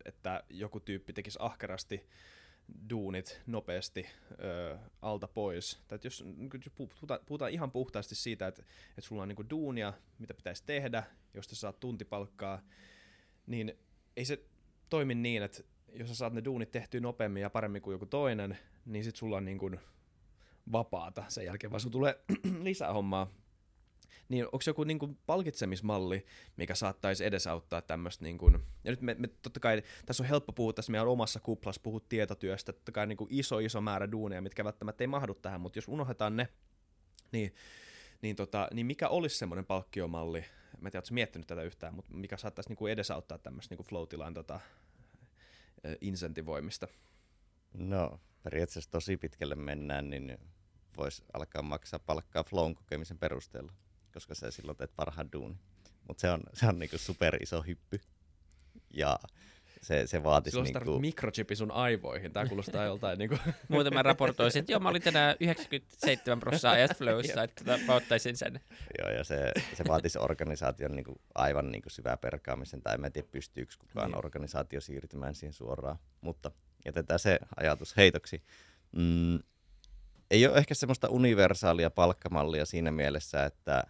että 0.04 0.42
joku 0.50 0.80
tyyppi 0.80 1.12
tekisi 1.12 1.38
ahkerasti 1.42 2.09
duunit 2.90 3.42
nopeasti 3.46 4.06
ö, 4.44 4.78
alta 5.02 5.28
pois. 5.28 5.80
Tai 5.88 5.98
jos, 6.04 6.24
niin 6.24 6.50
puhutaan, 6.74 7.20
puhutaan 7.26 7.50
ihan 7.50 7.70
puhtaasti 7.70 8.14
siitä, 8.14 8.46
että, 8.46 8.62
että 8.88 9.00
sulla 9.00 9.22
on 9.22 9.28
niin 9.28 9.50
duunia, 9.50 9.92
mitä 10.18 10.34
pitäisi 10.34 10.62
tehdä, 10.66 11.02
josta 11.34 11.56
saat 11.56 11.80
tuntipalkkaa, 11.80 12.62
niin 13.46 13.78
ei 14.16 14.24
se 14.24 14.44
toimi 14.88 15.14
niin, 15.14 15.42
että 15.42 15.62
jos 15.92 16.08
sä 16.08 16.14
saat 16.14 16.32
ne 16.32 16.44
duunit 16.44 16.70
tehtyä 16.70 17.00
nopeammin 17.00 17.42
ja 17.42 17.50
paremmin 17.50 17.82
kuin 17.82 17.92
joku 17.92 18.06
toinen, 18.06 18.58
niin 18.86 19.04
sit 19.04 19.16
sulla 19.16 19.36
on 19.36 19.44
niin 19.44 19.58
kuin 19.58 19.80
vapaata 20.72 21.24
sen 21.28 21.44
jälkeen, 21.44 21.70
vaan 21.70 21.80
sun 21.80 21.92
tulee 21.92 22.20
lisää 22.62 22.92
hommaa. 22.92 23.30
Niin 24.28 24.44
onko 24.44 24.59
joku 24.66 24.84
niin 24.84 24.98
kuin 24.98 25.18
palkitsemismalli, 25.26 26.26
mikä 26.56 26.74
saattaisi 26.74 27.24
edesauttaa 27.24 27.82
tämmöistä, 27.82 28.24
niin 28.24 28.38
kuin, 28.38 28.59
ja 28.84 28.90
nyt 28.90 29.02
me, 29.02 29.16
me, 29.18 29.28
totta 29.42 29.61
kai 29.61 29.82
tässä 30.06 30.22
on 30.22 30.28
helppo 30.28 30.52
puhua 30.52 30.72
tässä 30.72 30.92
meidän 30.92 31.09
omassa 31.09 31.40
kuplassa, 31.40 31.80
puhua 31.84 32.00
tietotyöstä, 32.09 32.72
totta 32.72 32.92
kai 32.92 33.06
niin 33.06 33.16
kuin 33.16 33.28
iso 33.32 33.59
iso 33.59 33.80
määrä 33.80 34.12
duuneja, 34.12 34.42
mitkä 34.42 34.64
välttämättä 34.64 35.04
ei 35.04 35.09
mahdu 35.09 35.34
tähän, 35.34 35.61
mutta 35.61 35.78
jos 35.78 35.88
unohdetaan 35.88 36.36
ne, 36.36 36.48
niin, 37.32 37.54
niin, 38.22 38.36
tota, 38.36 38.68
niin 38.72 38.86
mikä 38.86 39.09
olisi 39.09 39.38
semmoinen 39.38 39.66
palkkiomalli, 39.66 40.44
mä 40.80 40.88
en 40.88 40.92
tiedä, 40.92 41.06
miettinyt 41.11 41.46
tätä 41.46 41.62
yhtään, 41.62 41.94
mutta 41.94 42.14
mikä 42.14 42.36
saattaisi 42.36 42.70
niin 42.70 42.76
kuin 42.76 42.92
edesauttaa 42.92 43.38
tämmöistä 43.38 43.74
niin 43.74 43.86
flow-tilan 43.86 44.34
tota, 44.34 44.61
insentivoimista. 46.00 46.88
No, 47.74 48.20
periaatteessa 48.42 48.90
tosi 48.90 49.16
pitkälle 49.16 49.54
mennään, 49.54 50.11
niin 50.11 50.38
voisi 50.96 51.24
alkaa 51.32 51.62
maksaa 51.62 51.98
palkkaa 51.98 52.44
flown 52.44 52.74
kokemisen 52.74 53.18
perusteella, 53.18 53.72
koska 54.14 54.34
sä 54.34 54.50
silloin 54.50 54.76
teet 54.78 54.96
parhaan 54.96 55.32
duuni. 55.32 55.56
Mutta 56.09 56.20
se 56.20 56.30
on, 56.30 56.40
se 56.52 56.66
on 56.66 56.78
niinku 56.78 56.98
super 56.98 57.42
iso 57.42 57.62
hyppy. 57.62 58.00
Ja 58.94 59.18
se, 59.82 60.06
se 60.06 60.22
vaatisi 60.22 60.50
Silloin 60.50 60.64
niinku... 60.64 60.78
niinku... 60.84 61.00
mikrochipi 61.00 61.56
sun 61.56 61.70
aivoihin. 61.70 62.32
Tää 62.32 62.46
kuulostaa 62.46 62.84
joltain 62.84 63.18
niinku... 63.18 63.38
Muuten 63.68 63.94
mä 63.94 64.02
raportoisin, 64.02 64.61
että 64.61 64.72
joo, 64.72 64.80
mä 64.80 64.88
olin 64.88 65.02
tänään 65.02 65.36
97 65.40 66.40
prosenttia 66.40 66.70
ajasta 66.70 66.94
flowissa, 66.94 67.42
että 67.42 67.64
tota, 67.64 67.78
mä 67.86 67.94
ottaisin 67.94 68.36
sen. 68.36 68.61
Joo, 68.98 69.11
ja 69.11 69.24
se, 69.24 69.52
se 69.74 69.84
vaatisi 69.88 70.18
organisaation 70.18 70.96
niinku 70.96 71.20
aivan 71.34 71.72
niinku 71.72 71.90
syvää 71.90 72.16
perkaamisen, 72.16 72.82
tai 72.82 72.98
en 73.04 73.12
tiedä 73.12 73.28
pystyykö 73.32 73.74
kukaan 73.78 74.11
Niin. 74.11 74.18
organisaatio 74.18 74.80
siirtymään 74.80 75.34
siihen 75.34 75.52
suoraan, 75.52 75.98
mutta 76.20 76.50
jätetään 76.84 77.20
se 77.20 77.38
ajatus 77.56 77.96
heitoksi. 77.96 78.42
Mm, 78.92 79.38
ei 80.30 80.46
ole 80.46 80.56
ehkä 80.59 80.74
semmoista 80.74 81.09
universaalia 81.09 81.90
palkkamallia 81.90 82.64
siinä 82.64 82.90
mielessä, 82.90 83.44
että 83.44 83.84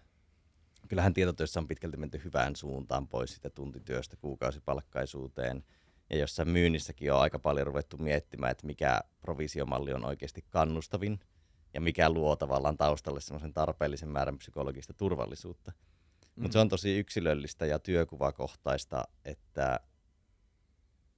kyllähän 0.89 1.15
tietotyössä 1.15 1.61
on 1.61 1.69
pitkälti 1.69 1.97
menty 1.97 2.21
hyvään 2.25 2.57
suuntaan 2.57 3.09
pois 3.09 3.35
sitä 3.35 3.51
tuntityöstä 3.51 4.17
kuukausipalkkaisuuteen, 4.17 5.65
ja 6.11 6.19
jossain 6.19 6.49
myynnissäkin 6.49 7.13
on 7.13 7.21
aika 7.21 7.39
paljon 7.39 7.67
ruvettu 7.67 7.97
miettimään, 7.97 8.51
että 8.51 8.67
mikä 8.67 9.01
provisiomalli 9.21 9.93
on 9.93 10.05
oikeasti 10.05 10.45
kannustavin, 10.51 11.21
ja 11.75 11.81
mikä 11.81 12.11
luo 12.11 12.37
tavallaan 12.37 12.77
taustalle 12.77 13.21
semmoisen 13.21 13.53
tarpeellisen 13.53 14.09
määrän 14.09 14.39
psykologista 14.39 14.93
turvallisuutta. 14.93 15.73
Mm. 16.37 16.43
Mutta 16.43 16.53
se 16.53 16.59
on 16.59 16.69
tosi 16.69 16.99
yksilöllistä 16.99 17.67
ja 17.67 17.79
työkuvakohtaista, 17.79 19.05
että 19.25 19.81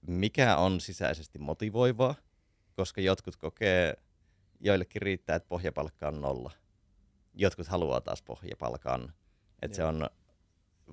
mikä 0.07 0.57
on 0.57 0.81
sisäisesti 0.81 1.39
motivoivaa, 1.39 2.14
koska 2.77 3.01
jotkut 3.01 3.37
kokee, 3.37 3.95
joillekin 4.61 5.03
riittää, 5.03 5.37
että 5.37 5.49
pohjapalkka 5.49 6.09
on 6.09 6.21
nolla. 6.21 6.51
Jotkut 7.35 7.66
haluaa 7.66 8.01
taas 8.01 8.23
pohjapalkan. 8.23 9.12
Että 9.62 9.76
se 9.76 9.84
on 9.84 10.11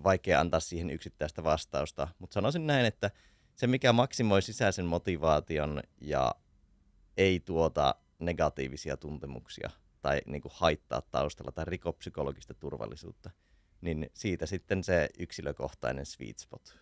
vaikea 0.04 0.40
antaa 0.40 0.60
siihen 0.60 0.90
yksittäistä 0.90 1.44
vastausta, 1.44 2.08
mutta 2.20 2.34
sanoisin 2.34 2.68
näin, 2.68 2.86
että 2.86 3.12
se 3.56 3.68
mikä 3.68 3.94
maksimoi 3.94 4.42
sisäisen 4.42 4.86
motivaation 4.86 5.82
ja 6.02 6.36
ei 7.18 7.40
tuota 7.40 7.96
negatiivisia 8.20 8.98
tuntemuksia 8.98 9.70
tai 10.02 10.22
niin 10.26 10.42
kuin 10.42 10.52
haittaa 10.56 11.02
taustalla 11.02 11.52
tai 11.52 11.66
riko 11.66 11.94
psykologista 11.94 12.54
turvallisuutta, 12.54 13.30
niin 13.82 14.10
siitä 14.14 14.46
sitten 14.46 14.84
se 14.84 15.10
yksilökohtainen 15.20 16.06
sweet 16.06 16.40
spot. 16.40 16.78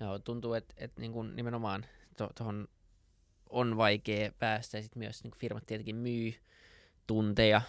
Joo, 0.00 0.18
tuntuu, 0.18 0.54
että 0.54 0.74
et 0.76 0.96
niinku 0.96 1.22
nimenomaan 1.22 1.86
tuohon 2.38 2.68
on 3.50 3.76
vaikea 3.76 4.32
päästä. 4.38 4.78
Ja 4.78 4.82
sitten 4.82 4.98
myös 4.98 5.22
niinku 5.22 5.38
firmat 5.38 5.66
tietenkin 5.66 5.96
myy 5.96 6.34
tunteja 7.06 7.62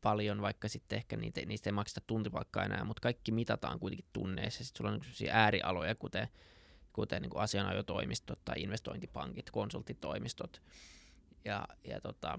paljon, 0.00 0.42
vaikka 0.42 0.68
sitten 0.68 0.96
ehkä 0.96 1.16
niitä, 1.16 1.40
niistä 1.46 1.70
ei 1.70 1.72
makseta 1.72 2.06
tuntipalkkaa 2.06 2.64
enää, 2.64 2.84
mutta 2.84 3.00
kaikki 3.00 3.32
mitataan 3.32 3.78
kuitenkin 3.78 4.06
tunneissa. 4.12 4.64
Sitten 4.64 4.78
sulla 4.78 4.90
on 4.90 4.94
niinku 4.94 5.04
sellaisia 5.04 5.34
äärialoja, 5.34 5.94
kuten, 5.94 6.28
kuten 6.92 7.22
niinku 7.22 7.38
asianajotoimistot 7.38 8.44
tai 8.44 8.62
investointipankit, 8.62 9.50
konsulttitoimistot. 9.50 10.62
Ja, 11.44 11.68
ja 11.84 12.00
tota, 12.00 12.38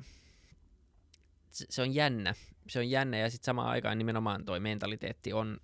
se, 1.52 1.66
se 1.70 1.82
on 1.82 1.94
jännä. 1.94 2.34
Se 2.70 2.80
on 2.80 2.90
jännä 2.90 3.18
ja 3.18 3.30
sitten 3.30 3.46
samaan 3.46 3.70
aikaan 3.70 3.98
nimenomaan 3.98 4.46
toi 4.46 4.60
mentaliteetti 4.60 5.34
on 5.34 5.60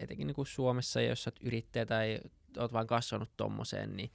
etenkin 0.00 0.26
niin 0.26 0.34
kuin 0.34 0.46
Suomessa, 0.46 1.00
jos 1.00 1.22
sä 1.22 1.32
yrittäjä 1.40 1.86
tai 1.86 2.20
oot 2.58 2.72
vaan 2.72 2.86
kasvanut 2.86 3.30
tommoseen, 3.36 3.96
niin 3.96 4.10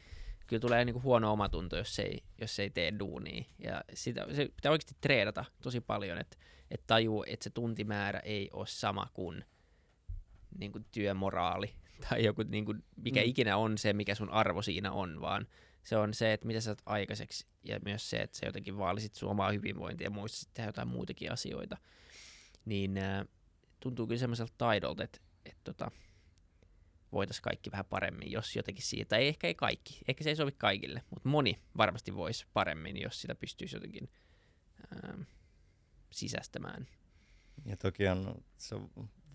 kyllä 0.48 0.60
tulee 0.60 0.86
niin 0.86 0.94
kuin 0.94 1.04
huono 1.04 1.32
omatunto, 1.32 1.78
jos 1.78 2.00
ei, 2.00 2.24
jos 2.42 2.60
ei 2.60 2.70
tee 2.70 2.94
duunia. 3.00 3.44
Ja 3.60 3.84
sitä, 3.94 4.26
se 4.32 4.50
pitää 4.56 4.72
oikeasti 4.72 4.96
treenata 5.02 5.46
tosi 5.62 5.82
paljon, 5.82 6.18
että 6.18 6.38
et 6.74 6.84
tajuu, 6.88 7.24
että 7.28 7.44
se 7.44 7.50
tuntimäärä 7.50 8.20
ei 8.20 8.50
ole 8.54 8.68
sama 8.68 9.08
kuin, 9.14 9.46
niin 10.60 10.72
kuin 10.72 10.86
työmoraali 10.92 11.74
tai 12.10 12.24
joku, 12.24 12.44
niin 12.44 12.66
kuin, 12.66 12.84
mikä 12.96 13.20
Mm. 13.20 13.28
ikinä 13.28 13.58
on 13.58 13.78
se, 13.78 13.94
mikä 13.94 14.16
sun 14.16 14.30
arvo 14.30 14.62
siinä 14.62 14.92
on, 14.92 15.22
vaan 15.22 15.48
se 15.84 15.98
on 15.98 16.14
se, 16.14 16.34
että 16.34 16.48
mitä 16.48 16.60
sä 16.60 16.66
saat 16.66 16.82
aikaiseksi 16.86 17.48
ja 17.64 17.80
myös 17.86 18.10
se, 18.10 18.18
että 18.18 18.38
sä 18.38 18.46
jotenkin 18.46 18.78
vaalisit 18.78 19.16
sun 19.16 19.30
omaa 19.30 19.52
hyvinvointia 19.52 20.06
ja 20.06 20.12
muistasit 20.12 20.50
tehdä 20.54 20.68
jotain 20.68 20.88
muitakin 20.88 21.32
asioita. 21.32 21.78
Niin 22.66 22.98
äh, 22.98 23.26
tuntuu 23.80 24.08
kyllä 24.08 24.20
semmoiselta 24.20 24.54
taidolta, 24.58 25.04
että, 25.04 25.20
että 25.46 25.62
tota, 25.64 25.92
voitaisiin 27.12 27.44
kaikki 27.44 27.72
vähän 27.72 27.86
paremmin, 27.86 28.32
jos 28.32 28.56
jotenkin 28.56 28.86
siitä, 28.86 29.10
tai 29.10 29.28
ehkä 29.28 29.48
ei 29.48 29.56
kaikki, 29.56 30.00
ehkä 30.08 30.24
se 30.24 30.30
ei 30.30 30.36
sovi 30.36 30.52
kaikille, 30.52 31.02
mutta 31.10 31.30
moni 31.30 31.60
varmasti 31.78 32.16
voisi 32.16 32.46
paremmin, 32.54 33.02
jos 33.02 33.22
sitä 33.22 33.36
pystyisi 33.36 33.76
jotenkin 33.76 34.10
ähm, 34.94 35.22
sisästämään. 36.14 36.88
Ja 37.66 37.78
toki 37.78 38.07
on, 38.07 38.36
se 38.57 38.76
on 38.76 38.89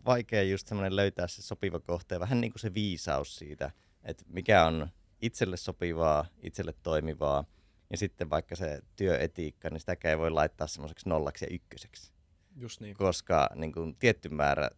vaikea 0.05 0.43
just 0.43 0.67
semmoinen 0.67 0.97
löytää 0.97 1.29
se 1.29 1.43
sopiva 1.43 1.81
kohta 1.81 2.15
ja 2.15 2.21
vähän 2.21 2.41
niin 2.41 2.53
kuin 2.53 2.61
se 2.61 2.75
viisaus 2.75 3.37
siitä, 3.37 3.71
että 4.05 4.25
mikä 4.29 4.65
on 4.65 4.89
itselle 5.21 5.57
sopivaa, 5.57 6.27
itselle 6.43 6.75
toimivaa. 6.83 7.45
Ja 7.91 7.97
sitten 7.97 8.31
vaikka 8.31 8.57
se 8.57 8.81
työetiikka, 8.97 9.71
niin 9.71 9.81
sitäkään 9.81 10.11
ei 10.11 10.19
voi 10.19 10.31
laittaa 10.31 10.67
semmoiseksi 10.67 11.09
nollaksi 11.09 11.45
ja 11.45 11.55
ykköseksi. 11.55 12.13
Just 12.57 12.81
niin. 12.81 12.97
Koska 12.97 13.51
niin 13.55 13.73
kuin, 13.73 13.97
tietty 13.97 14.29
määrä, 14.29 14.71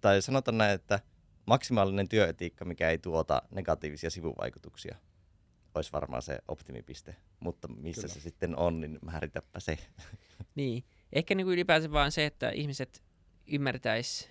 tai 0.00 0.22
sanotaan 0.22 0.58
näin, 0.58 0.74
että 0.74 1.00
maksimaalinen 1.46 2.08
työetiikka, 2.08 2.64
mikä 2.64 2.90
ei 2.90 2.98
tuota 2.98 3.42
negatiivisia 3.50 4.10
sivuvaikutuksia, 4.10 4.96
olisi 5.74 5.92
varmaan 5.92 6.22
se 6.22 6.38
optimipiste. 6.48 7.16
Mutta 7.40 7.68
missä 7.68 8.02
Kyllä. 8.02 8.14
se 8.14 8.20
sitten 8.20 8.56
on, 8.56 8.80
niin 8.80 8.98
määritäpä 9.02 9.60
se. 9.60 9.78
Niin, 10.54 10.84
ehkä 11.12 11.34
niin 11.34 11.44
kuin 11.46 11.54
ylipäänsä 11.54 11.92
vaan 11.92 12.12
se, 12.12 12.26
että 12.26 12.50
ihmiset 12.50 13.02
ymmärtäis 13.46 14.28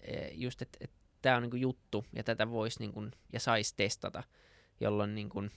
eh, 0.00 0.30
just, 0.34 0.62
että, 0.62 0.78
että 0.80 0.96
tämä 1.22 1.36
on 1.36 1.42
niin 1.42 1.50
kuin 1.50 1.60
juttu 1.60 2.04
ja 2.12 2.24
tätä 2.24 2.50
voisi 2.50 2.80
niin 2.80 2.92
kuin, 2.92 3.12
ja 3.32 3.40
saisi 3.40 3.74
testata, 3.76 4.22
jolloin 4.80 5.14
niin 5.14 5.28
kuin, 5.28 5.50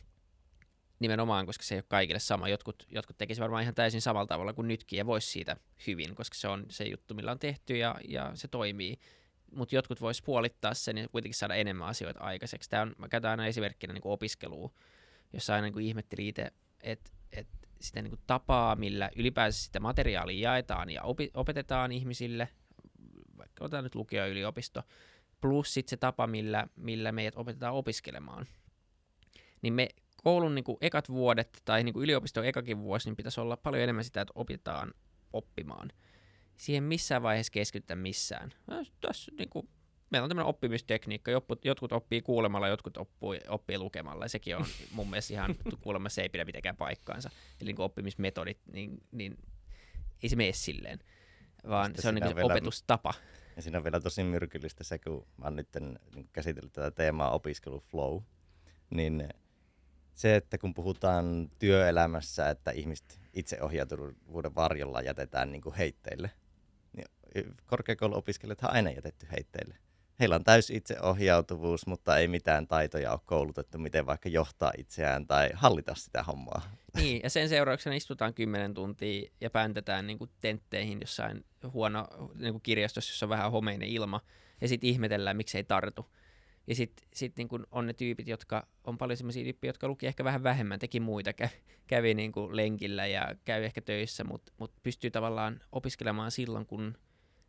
nimenomaan, 0.99 1.45
koska 1.45 1.63
se 1.63 1.75
ei 1.75 1.80
ole 1.80 1.86
kaikille 1.88 2.19
sama. 2.19 2.49
Jotkut, 2.49 2.88
jotkut 2.89 3.17
tekisivät 3.17 3.43
varmaan 3.43 3.63
ihan 3.63 3.75
täysin 3.75 4.01
samalla 4.01 4.28
tavalla 4.28 4.53
kuin 4.53 4.67
nytkin 4.67 4.97
ja 4.97 5.05
voisi 5.05 5.32
siitä 5.32 5.57
hyvin, 5.88 6.15
koska 6.15 6.36
se 6.36 6.47
on 6.47 6.65
se 6.69 6.84
juttu, 6.84 7.13
millä 7.13 7.32
on 7.32 7.39
tehty 7.39 7.78
ja, 7.78 7.95
ja 8.07 8.32
se 8.34 8.47
toimii. 8.47 8.99
Mutta 9.55 9.75
jotkut 9.75 10.01
vois 10.01 10.21
puolittaa 10.21 10.73
sen 10.73 10.97
ja 10.97 11.07
kuitenkin 11.09 11.38
saada 11.38 11.55
enemmän 11.55 11.88
asioita 11.88 12.19
aikaiseksi. 12.19 12.69
Tämä 12.69 12.82
on, 12.82 12.95
mä 12.97 13.09
käytän 13.09 13.32
aina 13.32 13.47
esimerkkinä 13.47 13.93
niin 13.93 14.01
opiskelua, 14.05 14.71
jossa 15.34 15.53
aina 15.53 15.69
niin 15.69 15.88
ihmettelin 15.88 16.28
itse, 16.28 16.51
että 16.82 17.11
et 17.32 17.47
sitä 17.82 18.01
niin 18.01 18.19
tapaa, 18.28 18.75
millä 18.75 19.09
ylipäänsä 19.15 19.63
sitä 19.63 19.80
materiaalia 19.80 20.51
jaetaan 20.51 20.89
ja 20.89 21.03
opi, 21.03 21.32
opetetaan 21.34 21.91
ihmisille, 21.91 22.49
vaikka 23.38 23.65
otetaan 23.65 23.84
nyt 23.84 23.95
lukio 23.95 24.19
ja 24.21 24.28
yliopisto, 24.28 24.84
plus 25.41 25.73
sitten 25.73 25.89
se 25.89 25.97
tapa, 25.97 26.28
millä, 26.28 26.67
millä 26.75 27.11
meidät 27.11 27.38
opetetaan 27.38 27.73
opiskelemaan. 27.73 28.47
Niin 29.61 29.73
me 29.73 29.89
koulun 30.23 30.55
niin 30.55 30.63
kuin 30.63 30.78
ekat 30.82 31.09
vuodet 31.09 31.61
tai 31.65 31.84
niin 31.84 31.93
kuin 31.93 32.03
yliopiston 32.03 32.45
ekakin 32.45 32.80
vuosi, 32.80 33.09
niin 33.09 33.15
pitäisi 33.15 33.41
olla 33.41 33.57
paljon 33.57 33.84
enemmän 33.84 34.03
sitä, 34.03 34.21
että 34.21 34.32
opitaan 34.36 34.93
oppimaan. 35.34 35.89
Siihen 36.57 36.84
missään 36.84 37.23
vaiheessa 37.23 37.51
keskitytä 37.51 37.95
missään. 37.95 38.53
No, 38.67 38.75
tässä, 39.01 39.32
niin 39.38 39.49
kuin, 39.49 39.69
meillä 40.10 40.26
on 40.26 40.30
tämmöinen 40.30 40.49
oppimistekniikka. 40.49 41.32
Jotkut, 41.64 41.91
oppii 41.91 42.22
kuulemalla, 42.22 42.68
jotkut 42.68 42.97
oppii, 42.97 43.39
oppii 43.47 43.78
lukemalla. 43.78 44.26
Ja 44.26 44.30
sekin 44.30 44.55
on 44.58 44.66
mun 44.95 45.10
mielestä 45.10 45.34
ihan 45.34 45.55
kuulemma 45.82 46.10
se 46.10 46.22
ei 46.22 46.30
pidä 46.30 46.45
mitenkään 46.45 46.78
paikkaansa. 46.78 47.30
Eli 47.62 47.74
niin 47.74 47.82
oppimismetodit, 47.82 48.60
niin, 48.74 49.03
niin 49.12 49.38
ei 50.24 50.30
se 50.30 50.36
mene 50.36 50.53
silleen, 50.53 50.99
vaan 51.70 51.86
Sitten 51.86 52.01
se 52.01 52.08
on 52.10 52.16
niin 52.16 52.28
se 52.28 52.36
vielä- 52.36 52.53
opetustapa. 52.53 53.14
Ja 53.55 53.62
siinä 53.62 53.78
on 53.78 53.84
vielä 53.84 53.99
tosi 53.99 54.24
myrkyllistä 54.24 54.84
se, 54.84 54.99
kun 54.99 55.28
mä 55.38 55.45
oon 55.45 55.55
nyt 55.55 55.70
niin 55.76 56.30
käsitellyt 56.34 56.74
tätä 56.74 56.91
teemaa 56.91 57.32
opiskelu 57.32 57.80
flow, 57.80 58.22
niin 58.89 59.30
se, 60.14 60.36
että 60.36 60.58
kun 60.58 60.74
puhutaan 60.74 61.51
työelämässä, 61.60 62.49
että 62.49 62.72
ihmiset 62.72 63.20
itseohjautuvuuden 63.34 64.55
varjolla 64.55 65.01
jätetään 65.01 65.51
niin 65.51 65.62
kuin 65.62 65.76
heitteille, 65.76 66.32
niin 66.93 67.05
korkeakouluopiskelijathan 67.66 68.70
on 68.70 68.76
aina 68.76 68.91
jätetty 68.91 69.28
heitteille. 69.32 69.78
Heillä 70.20 70.36
on 70.36 70.43
täysi 70.43 70.76
itseohjautuvuus, 70.76 71.88
mutta 71.88 72.18
ei 72.18 72.28
mitään 72.28 72.68
taitoja 72.68 73.11
ole 73.11 73.20
koulutettu, 73.26 73.78
miten 73.78 74.05
vaikka 74.05 74.30
johtaa 74.30 74.72
itseään 74.78 75.28
tai 75.28 75.49
hallita 75.53 75.95
sitä 75.95 76.24
hommaa. 76.24 76.61
Niin, 76.95 77.20
ja 77.24 77.30
sen 77.30 77.49
seurauksena 77.49 77.95
istutaan 77.95 78.34
10 78.34 78.74
tuntia 78.74 79.30
ja 79.41 79.49
päntetään 79.49 80.07
niin 80.07 80.18
kuin 80.18 80.30
tentteihin 80.39 80.97
jossain 81.01 81.45
huono 81.74 82.07
niin 82.36 82.53
kuin 82.53 82.61
kirjastossa, 82.61 83.11
jossa 83.11 83.26
on 83.26 83.30
vähän 83.30 83.51
homeinen 83.51 83.89
ilma, 83.89 84.22
ja 84.61 84.68
sitten 84.68 84.89
ihmetellään, 84.89 85.38
miksi 85.38 85.57
ei 85.57 85.63
tartu. 85.63 86.05
Ja 86.68 86.76
sitten 86.76 87.07
sit 87.13 87.38
niin 87.38 87.47
on 87.72 87.88
ne 87.88 87.93
tyypit, 87.93 88.28
jotka 88.28 88.68
on 88.84 88.97
paljon 88.97 89.18
sellaisia 89.18 89.43
tyyppejä, 89.43 89.70
jotka 89.70 89.88
luki 89.88 90.07
ehkä 90.07 90.24
vähän 90.24 90.43
vähemmän, 90.43 90.80
teki 90.80 90.99
muita, 90.99 91.32
kä- 91.32 91.57
kävi 91.88 92.13
niin 92.13 92.32
kuin 92.32 92.55
lenkillä 92.55 93.07
ja 93.07 93.36
käy 93.45 93.63
ehkä 93.63 93.82
töissä, 93.82 94.24
mutta 94.24 94.51
mut 94.57 94.74
pystyy 94.84 95.11
tavallaan 95.11 95.61
opiskelemaan 95.72 96.32
silloin, 96.32 96.65
kun 96.65 96.97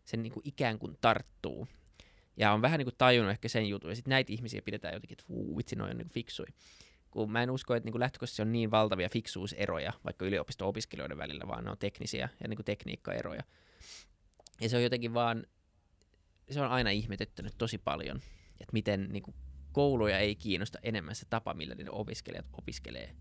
sen 0.05 0.23
niin 0.23 0.33
kuin 0.33 0.49
ikään 0.49 0.79
kuin 0.79 0.99
tarttuu. 1.01 1.69
Ja 2.39 2.53
on 2.53 2.63
vähän 2.63 2.79
niin 2.79 2.87
kuin 2.87 2.95
tajunnut 2.99 3.31
ehkä 3.31 3.49
sen 3.49 3.67
jutun, 3.67 3.91
ja 3.91 3.97
sitten 3.97 4.11
näitä 4.11 4.33
ihmisiä 4.33 4.63
pidetään 4.63 4.95
jotenkin, 4.95 5.15
että 5.15 5.29
vuu, 5.29 5.57
vitsi, 5.57 5.77
noi 5.77 5.91
on 5.91 5.97
niin 5.97 6.09
fiksui 6.09 6.47
kun 7.11 7.33
mä 7.33 7.43
en 7.43 7.51
usko, 7.51 7.75
että 7.75 7.91
niin 7.91 8.01
lähtökohtaisesti 8.01 8.43
on 8.43 8.53
niin 8.53 8.71
valtavia 8.71 9.09
fiksuuseroja 9.09 9.93
vaikka 10.05 10.25
yliopisto-opiskelijoiden 10.25 11.19
välillä, 11.19 11.49
vaan 11.49 11.65
ne 11.65 11.71
on 11.71 11.79
teknisiä 11.79 12.29
ja 12.43 12.49
niin 12.49 12.57
kuin 12.57 12.65
tekniikkaeroja. 12.65 13.43
Ja 14.61 14.69
se 14.69 14.77
on 14.77 14.83
jotenkin 14.83 15.15
vaan, 15.15 15.47
se 16.51 16.61
on 16.61 16.71
aina 16.71 16.91
ihmetyttänyt 16.91 17.55
tosi 17.59 17.79
paljon, 17.79 18.17
että 18.61 18.73
miten 18.73 19.09
niin 19.13 19.23
kuin 19.23 19.35
kouluja 19.73 20.19
ei 20.19 20.37
kiinnosta 20.37 20.79
enemmän 20.83 21.15
se 21.15 21.27
tapa, 21.31 21.55
millä 21.55 21.75
ne 21.75 21.91
opiskelijat 21.91 22.47
opiskelee. 22.53 23.15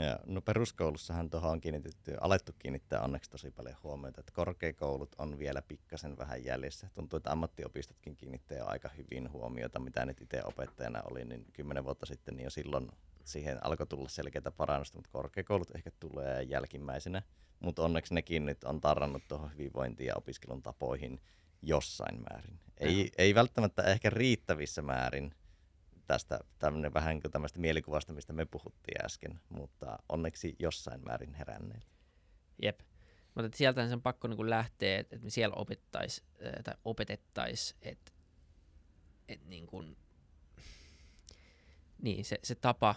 Ja, 0.00 0.18
no 0.26 0.40
peruskoulussahan 0.40 1.30
tuohon 1.30 1.50
on 1.50 1.60
kiinnitetty, 1.60 2.14
alettu 2.20 2.52
kiinnittää 2.58 3.00
onneksi 3.00 3.30
tosi 3.30 3.50
paljon 3.50 3.76
huomiota, 3.82 4.20
että 4.20 4.32
korkeakoulut 4.32 5.14
on 5.18 5.38
vielä 5.38 5.62
pikkasen 5.62 6.18
vähän 6.18 6.44
jäljessä. 6.44 6.88
Tuntuu, 6.94 7.16
että 7.16 7.32
ammattiopistotkin 7.32 8.16
kiinnittää 8.16 8.58
jo 8.58 8.66
aika 8.66 8.88
hyvin 8.88 9.32
huomiota, 9.32 9.78
mitä 9.78 10.06
nyt 10.06 10.20
itse 10.20 10.42
opettajana 10.44 11.02
oli, 11.10 11.24
niin 11.24 11.46
kymmenen 11.52 11.84
vuotta 11.84 12.06
sitten 12.06 12.36
niin 12.36 12.44
jo 12.44 12.50
silloin 12.50 12.88
siihen 13.24 13.66
alkoi 13.66 13.86
tulla 13.86 14.08
selkeitä 14.08 14.50
parannusta, 14.50 14.98
mutta 14.98 15.10
korkeakoulut 15.12 15.74
ehkä 15.74 15.90
tulee 16.00 16.42
jälkimmäisenä. 16.42 17.22
Mutta 17.60 17.82
onneksi 17.82 18.14
nekin 18.14 18.46
nyt 18.46 18.64
on 18.64 18.80
tarrannut 18.80 19.22
tuohon 19.28 19.52
hyvinvointiin 19.52 20.06
ja 20.06 20.16
opiskelun 20.16 20.62
tapoihin 20.62 21.20
jossain 21.62 22.20
määrin. 22.30 22.60
Ei, 22.76 23.10
ei 23.18 23.34
välttämättä 23.34 23.82
ehkä 23.82 24.10
riittävissä 24.10 24.82
määrin, 24.82 25.34
tästä 26.08 26.40
tämmöinen 26.58 26.94
vähän 26.94 27.16
niin 27.16 27.32
tämmöistä 27.32 27.60
mielikuvasta, 27.60 28.12
mistä 28.12 28.32
me 28.32 28.44
puhuttiin 28.44 29.04
äsken, 29.04 29.40
mutta 29.48 29.98
onneksi 30.08 30.56
jossain 30.58 31.04
määrin 31.04 31.34
heränneet. 31.34 31.88
Jep. 32.62 32.80
Mutta 33.34 33.46
että 33.46 33.58
sieltähän 33.58 33.88
se 33.88 33.94
on 33.94 34.02
pakko 34.02 34.28
niin 34.28 34.50
lähteä, 34.50 34.98
että, 34.98 35.18
me 35.18 35.30
siellä 35.30 35.54
opettais, 35.56 36.24
tai 36.64 36.74
opetettais, 36.84 37.76
että, 37.82 38.12
että 39.28 39.48
niin 39.48 39.66
kuin, 39.66 39.96
niin 42.02 42.24
se, 42.24 42.38
se 42.44 42.54
tapa 42.54 42.94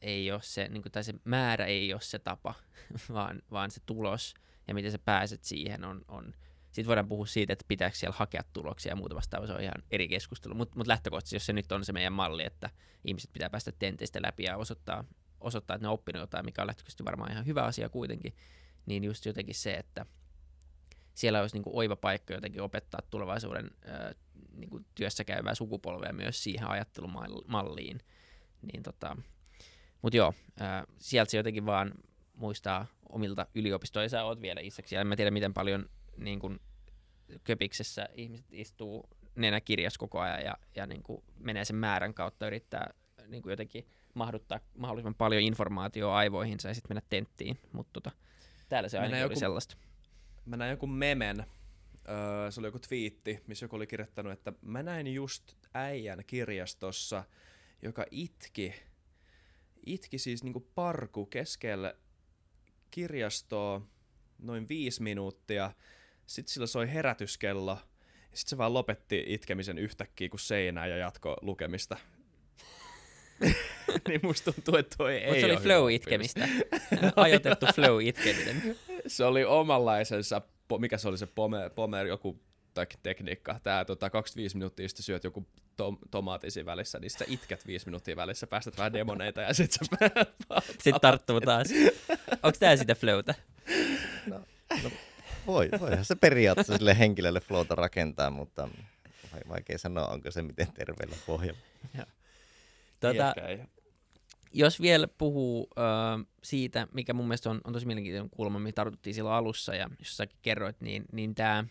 ei 0.00 0.32
ole 0.32 0.42
se, 0.42 0.68
niin 0.68 0.82
kuin, 0.82 0.92
tai 0.92 1.04
se 1.04 1.14
määrä 1.24 1.66
ei 1.66 1.92
ole 1.92 2.00
se 2.00 2.18
tapa, 2.18 2.54
vaan, 3.12 3.42
vaan 3.50 3.70
se 3.70 3.80
tulos 3.86 4.34
ja 4.68 4.74
miten 4.74 4.92
sä 4.92 4.98
pääset 4.98 5.44
siihen 5.44 5.84
on, 5.84 6.04
on 6.08 6.34
sitten 6.72 6.86
voidaan 6.86 7.08
puhua 7.08 7.26
siitä, 7.26 7.52
että 7.52 7.64
pitääkö 7.68 7.96
siellä 7.96 8.16
hakea 8.18 8.42
tuloksia 8.52 8.92
ja 8.92 8.96
muuta 8.96 9.14
vastaavaa, 9.14 9.46
se 9.46 9.52
on 9.52 9.60
ihan 9.60 9.82
eri 9.90 10.08
keskustelu. 10.08 10.54
Mutta 10.54 10.76
mut 10.76 10.86
lähtökohtaisesti, 10.86 11.36
jos 11.36 11.46
se 11.46 11.52
nyt 11.52 11.72
on 11.72 11.84
se 11.84 11.92
meidän 11.92 12.12
malli, 12.12 12.44
että 12.44 12.70
ihmiset 13.04 13.32
pitää 13.32 13.50
päästä 13.50 13.72
tenteistä 13.72 14.22
läpi 14.22 14.42
ja 14.42 14.56
osoittaa, 14.56 15.04
osoittaa 15.40 15.74
että 15.74 15.84
ne 15.84 15.88
on 15.88 15.94
oppinut 15.94 16.20
jotain, 16.20 16.44
mikä 16.44 16.62
on 16.62 16.66
lähtökohtaisesti 16.66 17.04
varmaan 17.04 17.32
ihan 17.32 17.46
hyvä 17.46 17.62
asia 17.62 17.88
kuitenkin, 17.88 18.34
niin 18.86 19.04
just 19.04 19.26
jotenkin 19.26 19.54
se, 19.54 19.74
että 19.74 20.06
siellä 21.14 21.40
olisi 21.40 21.56
niin 21.56 21.62
kuin 21.62 21.76
oiva 21.76 21.96
paikka 21.96 22.34
jotenkin 22.34 22.62
opettaa 22.62 23.00
tulevaisuuden 23.10 23.70
ää, 23.84 24.12
niin 24.52 24.70
kuin 24.70 24.86
työssä 24.94 25.24
käyvää 25.24 25.54
sukupolvea 25.54 26.12
myös 26.12 26.42
siihen 26.42 26.68
ajattelumalliin. 26.68 28.00
Niin 28.72 28.82
tota, 28.82 29.16
mutta 30.02 30.16
joo, 30.16 30.34
ää, 30.60 30.84
sieltä 30.98 31.30
se 31.30 31.36
jotenkin 31.36 31.66
vaan 31.66 31.92
muistaa 32.34 32.86
omilta 33.08 33.46
yliopistoja. 33.54 34.08
Sä 34.08 34.24
oot 34.24 34.40
vielä 34.40 34.60
isäksi, 34.60 34.94
ja 34.94 35.00
en 35.00 35.06
mä 35.06 35.16
tiedä 35.16 35.30
miten 35.30 35.54
paljon 35.54 35.90
niin 36.16 36.40
kuin 36.40 36.60
köpiksessä 37.44 38.08
ihmiset 38.14 38.46
istuu 38.52 39.08
nenäkirjas 39.34 39.98
koko 39.98 40.20
ajan 40.20 40.44
ja, 40.44 40.56
ja 40.76 40.86
niin 40.86 41.02
kuin 41.02 41.24
menee 41.38 41.64
sen 41.64 41.76
määrän 41.76 42.14
kautta 42.14 42.46
yrittää 42.46 42.90
niin 43.26 43.42
kuin 43.42 43.50
jotenkin 43.50 43.86
mahduttaa 44.14 44.60
mahdollisimman 44.74 45.14
paljon 45.14 45.42
informaatiota 45.42 46.16
aivoihinsa 46.16 46.68
ja 46.68 46.74
sitten 46.74 46.90
mennä 46.90 47.06
tenttiin, 47.10 47.58
mutta 47.72 47.92
tota, 47.92 48.10
täällä 48.68 48.88
se 48.88 48.98
ainakin 48.98 49.26
oli 49.26 49.36
sellaista. 49.36 49.76
Mä 50.44 50.56
näin 50.56 50.70
joku 50.70 50.86
memen, 50.86 51.44
öö, 52.08 52.50
se 52.50 52.60
oli 52.60 52.68
joku 52.68 52.78
twiitti, 52.78 53.40
missä 53.46 53.64
joku 53.64 53.76
oli 53.76 53.86
kirjoittanut, 53.86 54.32
että 54.32 54.52
mä 54.62 54.82
näin 54.82 55.14
just 55.14 55.54
äijän 55.74 56.22
kirjastossa, 56.26 57.24
joka 57.82 58.04
itki, 58.10 58.74
itki 59.86 60.18
siis 60.18 60.44
niinku 60.44 60.60
parku 60.74 61.26
keskellä 61.26 61.94
kirjastoa 62.90 63.80
noin 64.38 64.68
viisi 64.68 65.02
minuuttia, 65.02 65.72
sitten 66.30 66.52
sillä 66.52 66.66
soi 66.66 66.92
herätyskello, 66.92 67.78
ja 68.30 68.36
sitten 68.36 68.50
se 68.50 68.58
vaan 68.58 68.74
lopetti 68.74 69.24
itkemisen 69.26 69.78
yhtäkkiä 69.78 70.28
kuin 70.28 70.40
seinää 70.40 70.86
ja 70.86 70.96
jatko 70.96 71.36
lukemista. 71.42 71.96
niin 74.08 74.20
musta 74.22 74.52
tuntuu, 74.52 74.76
että 74.76 74.96
toi 74.98 75.16
ei 75.16 75.26
Mutta 75.26 75.40
se 75.40 75.46
oli 75.46 75.52
ole 75.52 75.60
hyvä 75.60 75.68
flow 75.68 75.82
oppimis. 75.82 76.00
itkemistä. 76.00 76.48
Ajoitettu 77.22 77.66
flow 77.74 78.02
itkeminen. 78.02 78.76
se 79.06 79.24
oli 79.24 79.44
omanlaisensa, 79.44 80.42
mikä 80.78 80.98
se 80.98 81.08
oli 81.08 81.18
se 81.18 81.26
pomer, 81.26 81.70
pomer 81.70 82.06
joku 82.06 82.40
tai 82.74 82.86
tekniikka. 83.02 83.60
Tää 83.62 83.84
tota, 83.84 84.10
25 84.10 84.56
minuuttia 84.56 84.88
sitten 84.88 85.04
syöt 85.04 85.24
joku 85.24 85.46
tom, 85.76 85.98
tomaatin 86.10 86.50
siinä 86.50 86.66
välissä, 86.66 86.98
niin 86.98 87.10
sä 87.10 87.24
itket 87.28 87.66
5 87.66 87.86
minuuttia 87.86 88.16
välissä, 88.16 88.46
päästät 88.46 88.78
vähän 88.78 88.92
demoneita 88.92 89.40
ja 89.40 89.54
sit 89.54 89.72
sä 89.72 89.84
Sitten 90.66 91.00
tarttuu 91.00 91.40
taas. 91.40 91.68
Onko 92.42 92.56
tää 92.60 92.76
sitä 92.76 92.94
flowta? 92.94 93.34
Voi, 95.46 95.68
voihan 95.80 96.04
se 96.04 96.14
periaatteessa 96.14 96.76
sille 96.76 96.98
henkilölle 96.98 97.40
flowta 97.40 97.74
rakentaa, 97.74 98.30
mutta 98.30 98.68
vai- 99.32 99.40
vaikea 99.48 99.78
sanoa, 99.78 100.06
onko 100.08 100.30
se 100.30 100.42
miten 100.42 100.72
terveellä 100.72 101.16
pohjalla. 101.26 101.60
Tota, 103.00 103.34
ei. 103.48 103.60
jos 104.52 104.80
vielä 104.80 105.08
puhuu 105.08 105.68
ö, 105.78 105.82
siitä, 106.42 106.88
mikä 106.92 107.12
mun 107.12 107.28
mielestä 107.28 107.50
on, 107.50 107.60
on 107.64 107.72
tosi 107.72 107.86
mielenkiintoinen 107.86 108.30
kulma, 108.30 108.58
mihin 108.58 108.74
tartuttiin 108.74 109.14
silloin 109.14 109.34
alussa 109.36 109.74
ja 109.74 109.90
jos 109.98 110.16
säkin 110.16 110.38
kerroit, 110.42 110.80
niin, 110.80 111.04
niin 111.12 111.34
tämä 111.34 111.64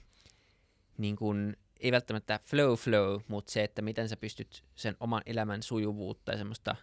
niin 0.98 1.16
kun, 1.16 1.54
ei 1.80 1.92
välttämättä 1.92 2.40
flow 2.44 2.74
flow, 2.74 3.22
mutta 3.28 3.52
se, 3.52 3.64
että 3.64 3.82
miten 3.82 4.10
sä 4.10 4.18
pystyt 4.18 4.64
sen 4.76 4.96
oman 5.00 5.22
elämän 5.26 5.64
sujuvuutta 5.64 6.32
ja 6.32 6.38
semmoista 6.38 6.76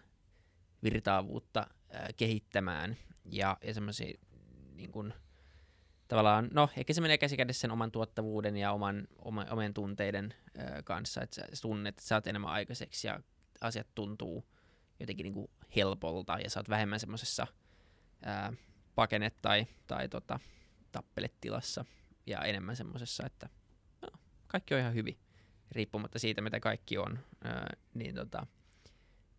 virtaavuutta 0.83 1.67
ö, 1.69 1.97
kehittämään 2.17 2.97
ja, 3.25 3.57
ja 3.63 3.73
semmoisia 3.73 4.19
niin 4.75 4.91
kun, 4.91 5.13
tavallaan, 6.07 6.49
no 6.53 6.69
ehkä 6.77 6.93
se 6.93 7.01
menee 7.01 7.17
käsikädessä 7.17 7.61
sen 7.61 7.71
oman 7.71 7.91
tuottavuuden 7.91 8.57
ja 8.57 8.71
oman, 8.71 9.07
oma, 9.19 9.45
omien 9.49 9.73
tunteiden 9.73 10.33
ö, 10.57 10.83
kanssa, 10.83 11.21
että 11.21 11.35
sä 11.35 11.61
tunnet, 11.61 11.95
että 11.95 12.01
sä 12.01 12.07
saat 12.07 12.27
enemmän 12.27 12.51
aikaiseksi 12.51 13.07
ja 13.07 13.19
asiat 13.61 13.87
tuntuu 13.95 14.45
jotenkin 14.99 15.23
niin 15.23 15.33
kuin 15.33 15.51
helpolta 15.75 16.39
ja 16.43 16.49
sä 16.49 16.59
oot 16.59 16.69
vähemmän 16.69 16.99
semmoisessa 16.99 17.47
pakene- 18.95 19.31
tai, 19.41 19.67
tai 19.87 20.09
tota, 20.09 20.39
tappeletilassa 20.91 21.85
ja 22.25 22.41
enemmän 22.41 22.75
semmoisessa, 22.75 23.25
että 23.25 23.49
no, 24.01 24.09
kaikki 24.47 24.73
on 24.73 24.79
ihan 24.79 24.93
hyvin, 24.93 25.17
riippumatta 25.71 26.19
siitä, 26.19 26.41
mitä 26.41 26.59
kaikki 26.59 26.97
on. 26.97 27.19
Ää, 27.43 27.69
niin 27.93 28.15
tota, 28.15 28.47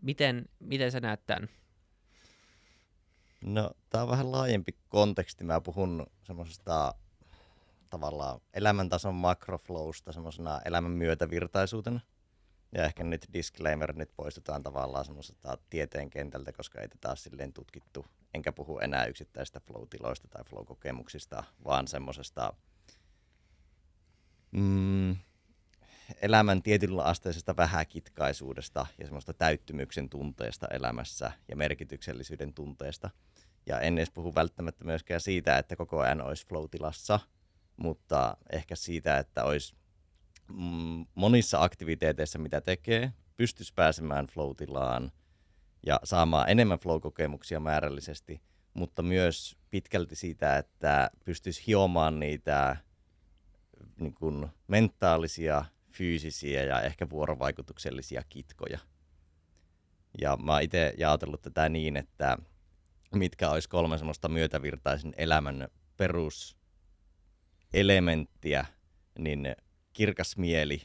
miten, 0.03 0.45
miten 0.59 0.93
sä 0.93 1.01
näet 1.01 1.27
tämän? 1.27 1.49
No, 3.41 3.71
tämä 3.91 4.03
on 4.03 4.11
vähän 4.11 4.33
laajempi 4.33 4.73
konteksti. 4.89 5.45
Mä 5.45 5.61
puhun 5.61 6.07
semmoisesta 6.23 6.95
tavallaan 7.91 8.41
elämäntason 8.55 9.15
makroflowsta 9.15 10.13
semmoisena 10.13 10.61
elämän 10.65 10.91
myötävirtaisuutena. 10.91 12.01
Ja 12.73 12.85
ehkä 12.85 13.05
nyt 13.05 13.27
disclaimer, 13.33 13.93
nyt 13.93 14.11
poistutaan 14.17 14.63
tavallaan 14.63 15.05
semmoisesta 15.05 15.59
tieteen 15.71 16.11
kentältä, 16.11 16.53
koska 16.53 16.81
ei 16.81 16.89
tätä 16.89 17.09
ole 17.09 17.17
silleen 17.17 17.53
tutkittu. 17.53 18.07
Enkä 18.35 18.53
puhu 18.53 18.79
enää 18.79 19.07
yksittäistä 19.07 19.61
flow-tiloista 19.61 20.29
tai 20.29 20.45
flow-kokemuksista, 20.45 21.45
vaan 21.65 21.89
semmoisesta 21.89 22.53
mm, 24.51 25.17
elämän 26.23 26.63
tietyllä 26.63 27.03
asteisesta 27.03 27.57
vähäkitkaisuudesta 27.57 28.87
ja 28.99 29.05
semmoista 29.05 29.33
täyttymyksen 29.33 30.09
tunteesta 30.09 30.67
elämässä 30.71 31.33
ja 31.49 31.57
merkityksellisyyden 31.57 32.55
tunteesta. 32.55 33.11
Ja 33.67 33.81
en 33.81 33.99
edes 33.99 34.11
puhu 34.11 34.35
välttämättä 34.35 34.85
myöskään 34.85 35.21
siitä, 35.21 35.59
että 35.59 35.77
koko 35.77 36.01
ajan 36.01 36.21
olisi 36.21 36.47
flow-tilassa, 36.47 37.21
mutta 37.77 38.37
ehkä 38.53 38.77
siitä, 38.77 39.19
että 39.19 39.45
olisi 39.45 39.77
mm, 40.49 41.07
monissa 41.15 41.63
aktiviteeteissa, 41.63 42.39
mitä 42.39 42.61
tekee, 42.61 43.13
pystyisi 43.37 43.75
pääsemään 43.75 44.27
flow-tilaan 44.27 45.13
ja 45.87 46.01
saamaan 46.05 46.49
enemmän 46.49 46.79
flow-kokemuksia 46.79 47.61
määrällisesti, 47.61 48.41
mutta 48.75 49.03
myös 49.03 49.57
pitkälti 49.71 50.17
siitä, 50.17 50.59
että 50.59 51.11
pystyisi 51.25 51.67
hiomaan 51.67 52.21
niitä 52.21 52.77
niin 54.01 54.15
kuin 54.15 54.49
mentaalisia, 54.69 55.65
fyysisiä 55.99 56.65
ja 56.65 56.81
ehkä 56.81 57.11
vuorovaikutuksellisia 57.11 58.23
kitkoja. 58.29 58.79
Ja 60.21 60.37
mä 60.37 60.53
oon 60.53 60.63
itse 60.63 60.95
jaotellut 60.99 61.43
tätä 61.43 61.69
niin, 61.69 61.97
että 61.97 62.39
mitkä 63.15 63.51
olisi 63.51 63.69
kolme 63.69 63.99
semmoista 63.99 64.29
myötävirtaisen 64.29 65.15
elämän 65.17 65.69
peruselementtiä, 65.97 68.67
niin 69.19 69.57
kirkas 69.93 70.37
mieli, 70.37 70.83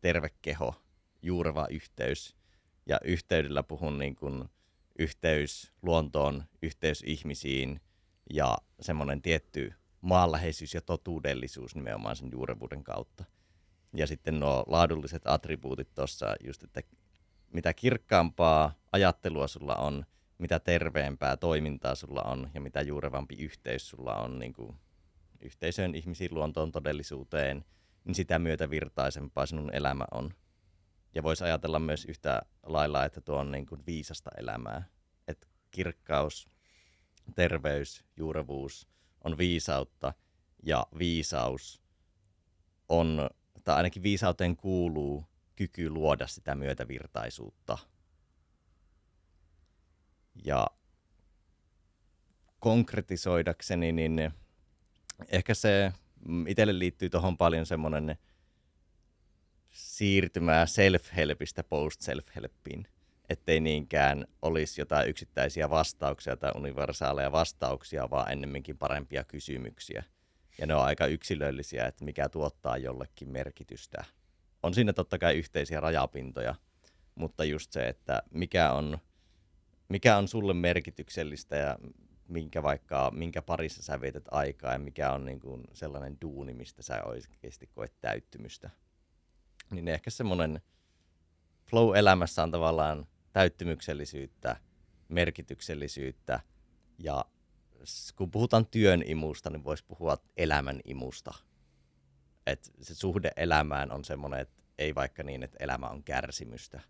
terve 0.00 0.28
keho, 0.42 0.74
juureva 1.22 1.66
yhteys. 1.70 2.36
Ja 2.86 3.00
yhteydellä 3.04 3.62
puhun 3.62 3.98
niin 3.98 4.16
kuin 4.16 4.44
yhteys 4.98 5.72
luontoon, 5.82 6.44
yhteys 6.62 7.02
ihmisiin 7.06 7.80
ja 8.30 8.58
semmoinen 8.80 9.22
tietty 9.22 9.74
maanläheisyys 10.00 10.74
ja 10.74 10.80
totuudellisuus 10.80 11.74
nimenomaan 11.74 12.16
sen 12.16 12.30
juurevuuden 12.32 12.84
kautta. 12.84 13.24
Ja 13.94 14.06
sitten 14.06 14.40
nuo 14.40 14.64
laadulliset 14.66 15.22
attribuutit 15.24 15.94
tuossa 15.94 16.34
just, 16.44 16.62
että 16.62 16.82
mitä 17.52 17.74
kirkkaampaa 17.74 18.74
ajattelua 18.92 19.48
sulla 19.48 19.74
on, 19.74 20.06
mitä 20.38 20.60
terveempää 20.60 21.36
toimintaa 21.36 21.94
sulla 21.94 22.22
on 22.22 22.50
ja 22.54 22.60
mitä 22.60 22.82
juurevampi 22.82 23.34
yhteys 23.34 23.88
sulla 23.88 24.14
on 24.14 24.38
niin 24.38 24.52
kuin 24.52 24.76
yhteisöön, 25.40 25.94
ihmisiin, 25.94 26.34
luontoon, 26.34 26.72
todellisuuteen, 26.72 27.64
niin 28.04 28.14
sitä 28.14 28.38
myötä 28.38 28.70
virtaisempaa 28.70 29.46
sinun 29.46 29.74
elämä 29.74 30.04
on. 30.10 30.34
Ja 31.14 31.22
voisi 31.22 31.44
ajatella 31.44 31.78
myös 31.78 32.04
yhtä 32.04 32.42
lailla, 32.62 33.04
että 33.04 33.20
tuo 33.20 33.38
on 33.38 33.52
niin 33.52 33.66
kuin 33.66 33.86
viisasta 33.86 34.30
elämää. 34.38 34.88
Että 35.28 35.46
kirkkaus, 35.70 36.48
terveys, 37.34 38.04
juurevuus 38.16 38.88
on 39.24 39.38
viisautta 39.38 40.14
ja 40.62 40.86
viisaus 40.98 41.82
on, 42.88 43.30
tai 43.64 43.76
ainakin 43.76 44.02
viisauteen 44.02 44.56
kuuluu 44.56 45.24
kyky 45.56 45.90
luoda 45.90 46.26
sitä 46.26 46.54
myötävirtaisuutta. 46.54 47.78
Ja 50.44 50.66
konkretisoidakseni, 52.60 53.92
niin 53.92 54.30
ehkä 55.28 55.54
se 55.54 55.92
mm, 56.28 56.46
itselle 56.46 56.78
liittyy 56.78 57.10
tuohon 57.10 57.36
paljon 57.36 57.66
semmoinen 57.66 58.18
siirtymää 59.70 60.64
self-helpistä 60.64 61.62
post-self-helpiin. 61.62 62.86
Ettei 63.28 63.60
niinkään 63.60 64.26
olisi 64.42 64.80
jotain 64.80 65.08
yksittäisiä 65.08 65.70
vastauksia 65.70 66.36
tai 66.36 66.52
universaaleja 66.54 67.32
vastauksia, 67.32 68.10
vaan 68.10 68.32
ennemminkin 68.32 68.78
parempia 68.78 69.24
kysymyksiä. 69.24 70.04
Ja 70.58 70.66
ne 70.66 70.74
on 70.74 70.84
aika 70.84 71.06
yksilöllisiä, 71.06 71.86
että 71.86 72.04
mikä 72.04 72.28
tuottaa 72.28 72.76
jollekin 72.76 73.28
merkitystä. 73.28 74.04
On 74.62 74.74
siinä 74.74 74.92
totta 74.92 75.18
kai 75.18 75.38
yhteisiä 75.38 75.80
rajapintoja, 75.80 76.54
mutta 77.14 77.44
just 77.44 77.72
se, 77.72 77.88
että 77.88 78.22
mikä 78.30 78.72
on, 78.72 78.98
mikä 79.88 80.16
on 80.16 80.28
sulle 80.28 80.54
merkityksellistä 80.54 81.56
ja 81.56 81.78
minkä 82.28 82.62
vaikka, 82.62 83.10
minkä 83.14 83.42
parissa 83.42 83.82
sä 83.82 84.00
vietät 84.00 84.24
aikaa 84.30 84.72
ja 84.72 84.78
mikä 84.78 85.12
on 85.12 85.24
niin 85.24 85.40
kuin 85.40 85.64
sellainen 85.72 86.16
duuni, 86.22 86.54
mistä 86.54 86.82
sä 86.82 87.02
oikeasti 87.04 87.66
koet 87.66 88.00
täyttymystä. 88.00 88.70
Niin 89.70 89.88
ehkä 89.88 90.10
semmoinen 90.10 90.60
flow-elämässä 91.70 92.42
on 92.42 92.50
tavallaan 92.50 93.06
täyttymyksellisyyttä, 93.32 94.56
merkityksellisyyttä 95.08 96.40
ja 96.98 97.24
kun 98.16 98.30
puhutaan 98.30 98.66
työn 98.66 99.02
imusta, 99.06 99.50
niin 99.50 99.64
voisi 99.64 99.84
puhua 99.84 100.18
elämän 100.36 100.80
imusta. 100.84 101.34
Et 102.46 102.72
se 102.80 102.94
suhde 102.94 103.30
elämään 103.36 103.92
on 103.92 104.04
semmoinen, 104.04 104.40
että 104.40 104.62
ei 104.78 104.94
vaikka 104.94 105.22
niin, 105.22 105.42
että 105.42 105.56
elämä 105.60 105.86
on 105.86 106.04
kärsimystä, 106.04 106.80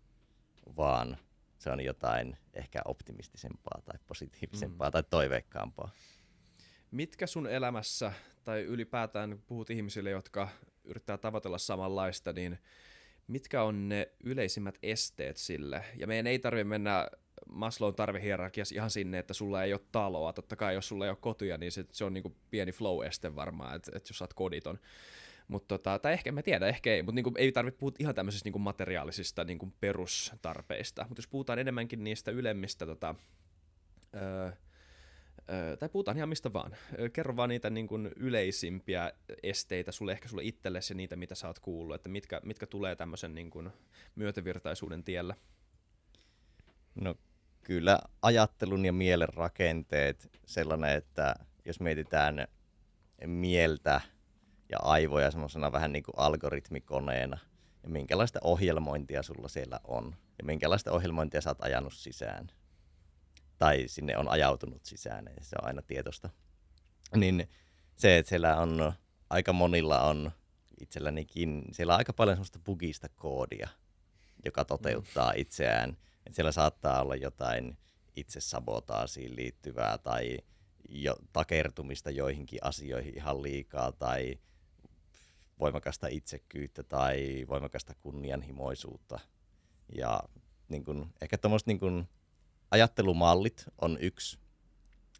vaan 0.77 1.17
se 1.57 1.71
on 1.71 1.81
jotain 1.81 2.37
ehkä 2.53 2.81
optimistisempaa 2.85 3.81
tai 3.85 3.99
positiivisempaa 4.07 4.89
mm. 4.89 4.91
tai 4.91 5.03
toiveikkaampaa. 5.09 5.91
Mitkä 6.91 7.27
sun 7.27 7.47
elämässä, 7.47 8.13
tai 8.43 8.61
ylipäätään 8.61 9.29
kun 9.29 9.43
puhut 9.47 9.69
ihmisille, 9.69 10.09
jotka 10.09 10.49
yrittää 10.83 11.17
tavoitella 11.17 11.57
samanlaista, 11.57 12.33
niin 12.33 12.59
mitkä 13.27 13.63
on 13.63 13.89
ne 13.89 14.11
yleisimmät 14.23 14.77
esteet 14.83 15.37
sille? 15.37 15.85
Ja 15.95 16.07
meidän 16.07 16.27
ei 16.27 16.39
tarvitse 16.39 16.63
mennä 16.63 17.09
Maslown 17.49 17.95
tarvehierarkiassa 17.95 18.75
ihan 18.75 18.91
sinne, 18.91 19.19
että 19.19 19.33
sulla 19.33 19.63
ei 19.63 19.73
ole 19.73 19.81
taloa. 19.91 20.33
Totta 20.33 20.55
kai 20.55 20.73
jos 20.73 20.87
sulla 20.87 21.05
ei 21.05 21.09
ole 21.09 21.17
kotia, 21.21 21.57
niin 21.57 21.71
se, 21.71 21.85
se 21.91 22.05
on 22.05 22.13
niin 22.13 22.21
kuin 22.21 22.35
pieni 22.51 22.71
flow-este 22.71 23.35
varmaan, 23.35 23.75
että, 23.75 23.91
että 23.95 24.09
jos 24.09 24.17
sä 24.17 24.23
oot 24.23 24.33
koditon. 24.33 24.79
Mut 25.47 25.67
tota, 25.67 25.99
tai 25.99 26.13
ehkä, 26.13 26.31
mä 26.31 26.41
tiedä, 26.41 26.67
ehkä 26.67 26.93
ei, 26.93 27.03
mutta 27.03 27.15
niinku, 27.15 27.31
ei 27.37 27.51
tarvitse 27.51 27.79
puhua 27.79 27.93
ihan 27.99 28.15
tämmöisistä 28.15 28.47
niinku 28.47 28.59
materiaalisista 28.59 29.43
niinku 29.43 29.73
perustarpeista. 29.79 31.05
Mutta 31.09 31.19
jos 31.19 31.27
puhutaan 31.27 31.59
enemmänkin 31.59 32.03
niistä 32.03 32.31
ylemmistä, 32.31 32.85
tota, 32.85 33.15
öö, 34.15 34.51
öö, 35.49 35.77
tai 35.77 35.89
puhutaan 35.89 36.17
ihan 36.17 36.29
mistä 36.29 36.53
vaan. 36.53 36.75
Kerro 37.13 37.35
vaan 37.35 37.49
niitä 37.49 37.69
niinku 37.69 37.95
yleisimpiä 38.15 39.11
esteitä 39.43 39.91
sulle, 39.91 40.11
ehkä 40.11 40.27
sulle 40.27 40.43
itsellesi 40.43 40.93
ja 40.93 40.97
niitä, 40.97 41.15
mitä 41.15 41.35
sä 41.35 41.47
oot 41.47 41.59
kuullut, 41.59 41.95
että 41.95 42.09
mitkä, 42.09 42.41
mitkä 42.43 42.67
tulee 42.67 42.95
tämmöisen 42.95 43.35
niinku 43.35 43.63
myötävirtaisuuden 44.15 45.03
tiellä. 45.03 45.35
No 46.95 47.15
kyllä 47.63 47.99
ajattelun 48.21 48.85
ja 48.85 48.93
mielen 48.93 49.29
rakenteet 49.29 50.29
sellainen, 50.45 50.95
että 50.97 51.35
jos 51.65 51.79
mietitään 51.79 52.47
mieltä 53.25 54.01
ja 54.69 54.79
aivoja 54.81 55.31
semmoisena 55.31 55.71
vähän 55.71 55.91
niin 55.91 56.03
kuin 56.03 56.15
algoritmikoneena 56.17 57.37
ja 57.83 57.89
minkälaista 57.89 58.39
ohjelmointia 58.43 59.23
sulla 59.23 59.47
siellä 59.47 59.79
on 59.83 60.15
ja 60.37 60.45
minkälaista 60.45 60.91
ohjelmointia 60.91 61.41
sä 61.41 61.49
oot 61.49 61.61
ajanut 61.61 61.93
sisään 61.93 62.47
tai 63.57 63.83
sinne 63.87 64.17
on 64.17 64.29
ajautunut 64.29 64.85
sisään, 64.85 65.27
ei 65.27 65.43
se 65.43 65.55
on 65.61 65.67
aina 65.67 65.81
tietosta. 65.81 66.29
Niin 67.15 67.49
se, 67.95 68.17
että 68.17 68.29
siellä 68.29 68.57
on 68.57 68.93
aika 69.29 69.53
monilla 69.53 70.01
on 70.01 70.31
itsellänikin, 70.81 71.63
siellä 71.71 71.93
on 71.93 71.97
aika 71.97 72.13
paljon 72.13 72.35
semmoista 72.35 72.59
bugista 72.59 73.09
koodia, 73.09 73.69
joka 74.45 74.65
toteuttaa 74.65 75.31
mm. 75.31 75.39
itseään. 75.41 75.97
Että 76.25 76.35
siellä 76.35 76.51
saattaa 76.51 77.01
olla 77.01 77.15
jotain 77.15 77.77
itse 78.15 78.41
sabotaasiin 78.41 79.35
liittyvää 79.35 79.97
tai 79.97 80.39
jo 80.89 81.15
takertumista 81.33 82.11
joihinkin 82.11 82.59
asioihin 82.61 83.15
ihan 83.17 83.43
liikaa 83.43 83.91
tai 83.91 84.39
voimakasta 85.59 86.07
itsekyyttä 86.07 86.83
tai 86.83 87.45
voimakasta 87.49 87.95
kunnianhimoisuutta. 87.95 89.19
Ja 89.95 90.23
niin 90.69 90.83
kun, 90.83 91.13
ehkä 91.21 91.37
tuommoiset 91.37 91.67
niin 91.67 92.07
ajattelumallit 92.71 93.65
on 93.81 93.97
yksi 94.01 94.39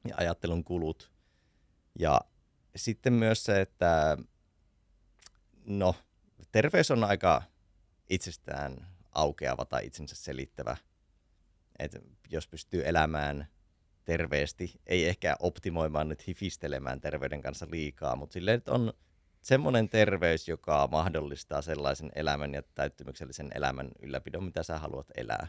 ja 0.08 0.16
ajattelun 0.18 0.64
kulut. 0.64 1.12
Ja 2.00 2.22
sitten 2.76 3.14
myös 3.14 3.44
se, 3.44 3.62
että 3.62 4.18
no, 5.66 5.96
terveys 6.52 6.92
on 6.92 7.04
aika 7.04 7.44
itsestään 8.10 8.88
aukeava 9.12 9.66
tai 9.66 9.86
itsensä 9.86 10.16
selittävä. 10.16 10.78
Et 11.80 11.96
jos 12.30 12.48
pystyy 12.48 12.88
elämään 12.88 13.48
terveesti, 14.04 14.82
ei 14.86 15.08
ehkä 15.08 15.36
optimoimaan 15.40 16.10
nyt 16.10 16.28
hifistelemään 16.28 17.02
terveyden 17.02 17.42
kanssa 17.42 17.68
liikaa, 17.72 18.16
mutta 18.16 18.34
silleen, 18.34 18.58
että 18.58 18.72
on 18.72 18.94
semmoinen 19.42 19.90
terveys, 19.90 20.48
joka 20.48 20.88
mahdollistaa 20.92 21.62
sellaisen 21.62 22.12
elämän 22.16 22.54
ja 22.54 22.64
täyttymyksellisen 22.76 23.50
elämän 23.56 23.92
ylläpidon, 24.02 24.44
mitä 24.44 24.64
sä 24.64 24.80
haluat 24.80 25.08
elää. 25.18 25.48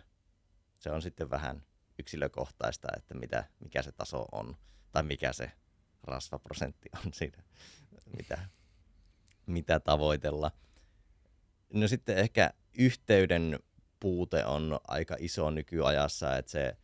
Se 0.78 0.90
on 0.90 1.02
sitten 1.02 1.30
vähän 1.30 1.62
yksilökohtaista, 1.98 2.88
että 2.96 3.14
mitä, 3.14 3.44
mikä 3.60 3.82
se 3.82 3.92
taso 3.92 4.26
on 4.32 4.56
tai 4.92 5.02
mikä 5.02 5.32
se 5.32 5.52
rasvaprosentti 6.02 6.88
on 7.04 7.12
siinä, 7.14 7.42
mitä, 8.16 8.38
mitä 9.46 9.80
tavoitella. 9.80 10.50
No 11.72 11.88
sitten 11.88 12.18
ehkä 12.18 12.50
yhteyden 12.78 13.58
puute 14.00 14.44
on 14.44 14.80
aika 14.88 15.16
iso 15.18 15.50
nykyajassa, 15.50 16.36
että 16.36 16.50
se 16.50 16.76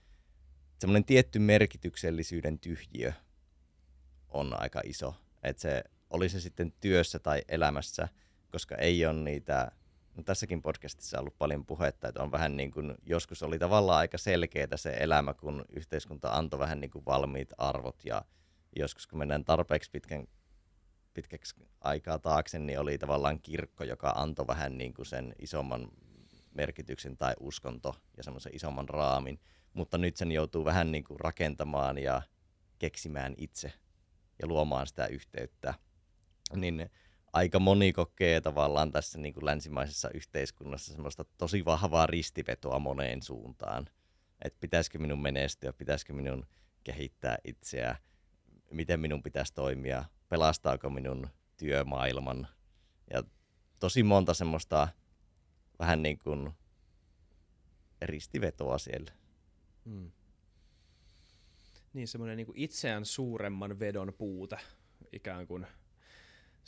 semmoinen 0.79 1.05
tietty 1.05 1.39
merkityksellisyyden 1.39 2.59
tyhjiö 2.59 3.13
on 4.29 4.63
aika 4.63 4.81
iso. 4.85 5.15
Että 5.43 5.63
se 5.63 5.85
oli 6.11 6.29
se 6.29 6.41
sitten 6.41 6.73
työssä 6.81 7.19
tai 7.19 7.43
elämässä, 7.49 8.09
koska 8.51 8.77
ei 8.77 9.07
ole 9.07 9.23
niitä, 9.23 9.73
no 10.17 10.23
tässäkin 10.23 10.63
podcastissa 10.63 11.21
ollut 11.21 11.39
paljon 11.39 11.67
puhetta, 11.67 12.09
että 12.09 12.23
on 12.23 12.33
vähän 12.33 12.57
niin 12.57 12.71
kuin, 12.71 12.95
joskus 13.07 13.43
oli 13.43 13.59
tavallaan 13.59 13.99
aika 13.99 14.19
selkeää 14.19 14.77
se 14.77 14.97
elämä, 15.01 15.35
kun 15.35 15.65
yhteiskunta 15.77 16.31
antoi 16.31 16.59
vähän 16.59 16.81
niin 16.81 16.91
kuin 16.91 17.05
valmiit 17.05 17.53
arvot 17.59 18.05
ja 18.05 18.25
joskus 18.77 19.07
kun 19.07 19.19
mennään 19.19 19.45
tarpeeksi 19.45 19.91
pitkän, 19.91 20.27
pitkäksi 21.15 21.55
aikaa 21.81 22.19
taakse, 22.19 22.59
niin 22.59 22.81
oli 22.81 22.99
tavallaan 22.99 23.41
kirkko, 23.41 23.85
joka 23.85 24.13
antoi 24.17 24.47
vähän 24.47 24.79
niin 24.79 24.95
kuin 24.95 25.07
sen 25.07 25.35
isomman 25.39 25.89
merkityksen 26.55 27.17
tai 27.17 27.35
uskonto 27.41 27.95
ja 28.17 28.23
semmoisen 28.23 28.55
isomman 28.55 28.89
raamin, 28.89 29.41
mutta 29.75 29.99
nyt 29.99 30.17
sen 30.17 30.33
joutuu 30.33 30.65
vähän 30.65 30.93
niin 30.93 31.05
kuin 31.05 31.21
rakentamaan 31.21 31.99
ja 31.99 32.23
keksimään 32.79 33.35
itse 33.37 33.73
ja 34.43 34.49
luomaan 34.49 34.87
sitä 34.87 35.07
yhteyttä. 35.07 35.75
Niin 36.57 36.91
aika 37.33 37.59
moni 37.59 37.93
kokee 37.93 38.41
tavallaan 38.41 38.93
tässä 38.93 39.19
niin 39.19 39.35
kuin 39.35 39.45
länsimaisessa 39.45 40.11
yhteiskunnassa 40.15 40.93
semmoista 40.93 41.25
tosi 41.39 41.65
vahvaa 41.65 42.07
ristivetoa 42.07 42.79
moneen 42.79 43.23
suuntaan. 43.23 43.87
Että 44.45 44.59
pitäisikö 44.61 44.99
minun 44.99 45.23
menestyä, 45.23 45.73
pitäisikö 45.73 46.13
minun 46.13 46.47
kehittää 46.85 47.39
itseä, 47.45 47.97
miten 48.71 49.01
minun 49.01 49.23
pitäisi 49.23 49.55
toimia, 49.55 50.05
pelastaako 50.29 50.91
minun 50.91 51.29
työmaailman. 51.57 52.49
Ja 53.11 53.23
tosi 53.81 54.03
monta 54.03 54.35
semmoista 54.35 54.89
vähän 55.81 56.03
niin 56.03 56.19
kuin 56.19 56.51
ristivetoa 58.03 58.79
siellä. 58.79 59.13
Hmm. 59.85 60.11
Niin, 61.93 62.09
semmoinen 62.09 62.37
niin 62.37 62.53
itseään 62.55 63.05
suuremman 63.05 63.79
vedon 63.81 64.13
puute 64.19 64.57
ikään 65.13 65.47
kuin. 65.47 65.67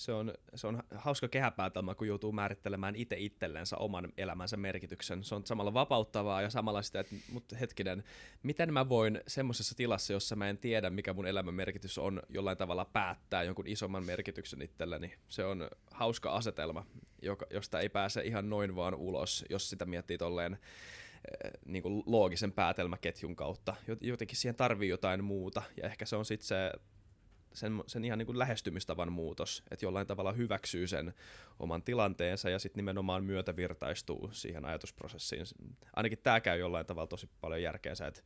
Se 0.03 0.13
on, 0.13 0.35
se 0.55 0.67
on 0.67 0.83
hauska 0.95 1.29
kehäpäätelmä, 1.29 1.95
kun 1.95 2.07
joutuu 2.07 2.33
määrittelemään 2.33 2.97
itse 2.97 3.17
itsellensä 3.19 3.77
oman 3.77 4.13
elämänsä 4.17 4.57
merkityksen. 4.57 5.25
Se 5.25 5.35
on 5.35 5.47
samalla 5.47 5.75
vapauttavaa 5.75 6.43
ja 6.43 6.51
samalla 6.51 6.83
sitä, 6.83 7.01
että 7.01 7.15
mutta 7.33 7.57
hetkinen, 7.57 8.05
miten 8.43 8.73
mä 8.73 8.89
voin 8.89 9.21
semmoisessa 9.27 9.75
tilassa, 9.75 10.13
jossa 10.13 10.37
mä 10.37 10.49
en 10.49 10.59
tiedä, 10.59 10.91
mikä 10.91 11.13
mun 11.13 11.27
elämän 11.27 11.55
merkitys 11.55 11.99
on, 11.99 12.23
jollain 12.29 12.59
tavalla 12.59 12.85
päättää 12.85 13.43
jonkun 13.43 13.67
isomman 13.67 14.05
merkityksen 14.05 14.63
itselleni. 14.63 15.15
Se 15.29 15.45
on 15.45 15.69
hauska 15.91 16.33
asetelma, 16.33 16.87
joka, 17.23 17.47
josta 17.51 17.81
ei 17.81 17.89
pääse 17.89 18.23
ihan 18.23 18.51
noin 18.51 18.77
vaan 18.77 18.95
ulos, 18.95 19.45
jos 19.51 19.71
sitä 19.71 19.85
miettii 19.85 20.19
tolleen 20.19 20.53
eh, 20.53 21.51
niin 21.67 21.83
kuin 21.83 22.03
loogisen 22.07 22.53
päätelmäketjun 22.53 23.37
kautta. 23.37 23.77
Jotenkin 24.01 24.37
siihen 24.37 24.57
tarvii 24.57 24.89
jotain 24.89 25.25
muuta, 25.25 25.63
ja 25.77 25.89
ehkä 25.89 26.07
se 26.07 26.17
on 26.17 26.25
sitten 26.25 26.47
se 26.47 26.73
sen, 27.55 27.83
sen 27.87 28.05
ihan 28.05 28.19
niin 28.19 28.27
kuin 28.27 28.39
lähestymistavan 28.39 29.13
muutos, 29.13 29.63
että 29.71 29.85
jollain 29.85 30.07
tavalla 30.07 30.33
hyväksyy 30.33 30.87
sen 30.87 31.15
oman 31.59 31.83
tilanteensa 31.83 32.51
ja 32.51 32.59
sitten 32.59 32.79
nimenomaan 32.79 33.25
myötävirtaistuu 33.25 34.31
siihen 34.33 34.65
ajatusprosessiin. 34.65 35.47
Ainakin 35.97 36.19
tämä 36.23 36.41
käy 36.41 36.59
jollain 36.59 36.87
tavalla 36.87 37.07
tosi 37.07 37.29
paljon 37.41 37.63
järkeensä, 37.63 38.07
että 38.07 38.23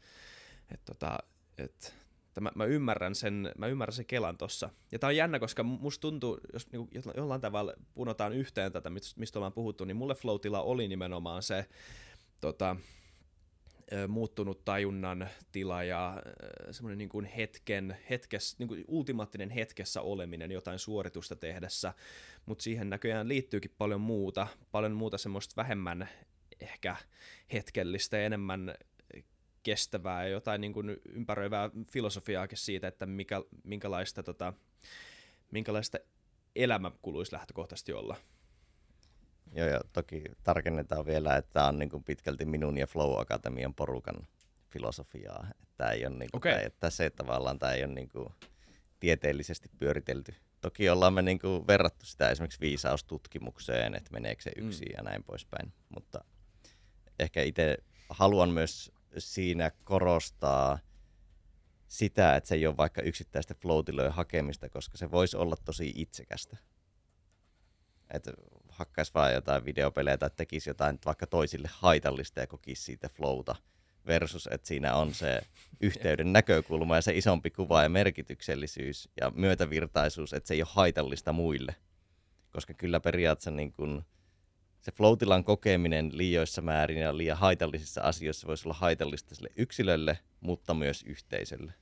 et 0.74 0.84
tota, 0.84 1.18
et, 1.58 1.94
mä, 2.40 2.50
mä, 2.54 2.64
ymmärrän 2.64 3.14
sen, 3.14 3.52
mä 3.58 3.66
ymmärrän 3.66 3.94
sen 3.94 4.06
kelan 4.06 4.38
tossa. 4.38 4.70
Ja 4.92 4.98
tää 4.98 5.08
on 5.08 5.16
jännä, 5.16 5.38
koska 5.38 5.62
musta 5.62 6.00
tuntuu, 6.00 6.40
jos 6.52 6.72
niinku 6.72 6.90
jollain 7.16 7.40
tavalla 7.40 7.72
punotaan 7.94 8.32
yhteen 8.32 8.72
tätä, 8.72 8.90
mistä 8.90 9.38
ollaan 9.38 9.52
puhuttu, 9.52 9.84
niin 9.84 9.96
mulle 9.96 10.14
flow 10.14 10.40
oli 10.60 10.88
nimenomaan 10.88 11.42
se 11.42 11.66
tota, 12.40 12.76
muuttunut 14.08 14.64
tajunnan 14.64 15.28
tila 15.52 15.82
ja 15.82 16.22
semmoinen 16.70 16.98
niin 16.98 17.08
kuin 17.08 17.24
hetken, 17.24 17.96
hetkes, 18.10 18.58
niin 18.58 18.68
kuin 18.68 18.84
ultimaattinen 18.88 19.50
hetkessä 19.50 20.02
oleminen 20.02 20.50
jotain 20.50 20.78
suoritusta 20.78 21.36
tehdessä, 21.36 21.94
mutta 22.46 22.62
siihen 22.62 22.90
näköjään 22.90 23.28
liittyykin 23.28 23.74
paljon 23.78 24.00
muuta, 24.00 24.46
paljon 24.72 24.92
muuta 24.92 25.18
semmoista 25.18 25.56
vähemmän 25.56 26.08
ehkä 26.60 26.96
hetkellistä 27.52 28.16
ja 28.16 28.26
enemmän 28.26 28.74
kestävää 29.62 30.24
ja 30.24 30.28
jotain 30.28 30.60
niin 30.60 30.72
kuin 30.72 30.96
ympäröivää 31.08 31.70
filosofiaakin 31.92 32.58
siitä, 32.58 32.88
että 32.88 33.06
mikä, 33.06 33.42
minkälaista, 33.64 34.22
tota, 34.22 34.52
minkälaista 35.50 35.98
elämä 36.56 36.90
kuluisi 37.02 37.32
lähtökohtaisesti 37.32 37.92
olla. 37.92 38.16
Joo, 39.52 39.68
ja 39.68 39.80
toki 39.92 40.24
tarkennetaan 40.44 41.06
vielä, 41.06 41.36
että 41.36 41.52
tämä 41.52 41.68
on 41.68 41.78
niin 41.78 41.90
kuin 41.90 42.04
pitkälti 42.04 42.44
minun 42.44 42.78
ja 42.78 42.86
Flow 42.86 43.20
Akatemian 43.20 43.74
porukan 43.74 44.26
filosofiaa. 44.70 45.46
Tämä 45.76 45.90
ei 45.90 46.06
ole 46.06 46.16
niin 46.16 46.30
kuin, 46.30 46.38
okay. 46.38 46.52
tämä, 46.52 46.66
että 46.66 46.90
se 46.90 47.10
tavallaan 47.10 47.58
tämä 47.58 47.72
ei 47.72 47.84
ole 47.84 47.94
niin 47.94 48.08
kuin 48.08 48.28
tieteellisesti 49.00 49.70
pyöritelty. 49.78 50.34
Toki 50.60 50.88
ollaan 50.88 51.14
me 51.14 51.22
niin 51.22 51.38
kuin 51.38 51.66
verrattu 51.66 52.06
sitä 52.06 52.30
esimerkiksi 52.30 52.60
viisaustutkimukseen, 52.60 53.94
että 53.94 54.10
meneekö 54.12 54.42
se 54.42 54.52
yksi 54.56 54.84
mm. 54.84 54.92
ja 54.96 55.02
näin 55.02 55.24
poispäin. 55.24 55.72
Mutta 55.88 56.24
ehkä 57.18 57.42
itse 57.42 57.76
haluan 58.10 58.50
myös 58.50 58.92
siinä 59.18 59.70
korostaa 59.84 60.78
sitä, 61.88 62.36
että 62.36 62.48
se 62.48 62.54
ei 62.54 62.66
ole 62.66 62.76
vaikka 62.76 63.02
yksittäistä 63.02 63.54
flow 63.54 63.84
hakemista, 64.10 64.68
koska 64.68 64.98
se 64.98 65.10
voisi 65.10 65.36
olla 65.36 65.56
tosi 65.64 65.92
itsekästä. 65.96 66.56
Että 68.10 68.32
hakkaisi 68.76 69.14
vaan 69.14 69.32
jotain 69.32 69.64
videopelejä 69.64 70.18
tai 70.18 70.30
tekisi 70.36 70.70
jotain 70.70 70.98
vaikka 71.04 71.26
toisille 71.26 71.68
haitallista 71.72 72.40
ja 72.40 72.46
kokisi 72.46 72.82
siitä 72.82 73.08
flowta 73.08 73.56
versus, 74.06 74.48
että 74.50 74.68
siinä 74.68 74.94
on 74.94 75.14
se 75.14 75.40
yhteyden 75.80 76.32
näkökulma 76.32 76.96
ja 76.96 77.02
se 77.02 77.16
isompi 77.16 77.50
kuva 77.50 77.82
ja 77.82 77.88
merkityksellisyys 77.88 79.08
ja 79.20 79.32
myötävirtaisuus, 79.34 80.32
että 80.32 80.48
se 80.48 80.54
ei 80.54 80.62
ole 80.62 80.68
haitallista 80.72 81.32
muille. 81.32 81.76
Koska 82.52 82.74
kyllä 82.74 83.00
periaatteessa 83.00 83.50
niin 83.50 83.72
kun 83.72 84.04
se 84.80 84.92
floatilan 84.92 85.44
kokeminen 85.44 86.10
liioissa 86.12 86.62
määrin 86.62 86.98
ja 86.98 87.16
liian 87.16 87.38
haitallisissa 87.38 88.00
asioissa 88.00 88.46
voisi 88.46 88.68
olla 88.68 88.76
haitallista 88.78 89.34
sille 89.34 89.50
yksilölle, 89.56 90.18
mutta 90.40 90.74
myös 90.74 91.02
yhteisölle. 91.02 91.72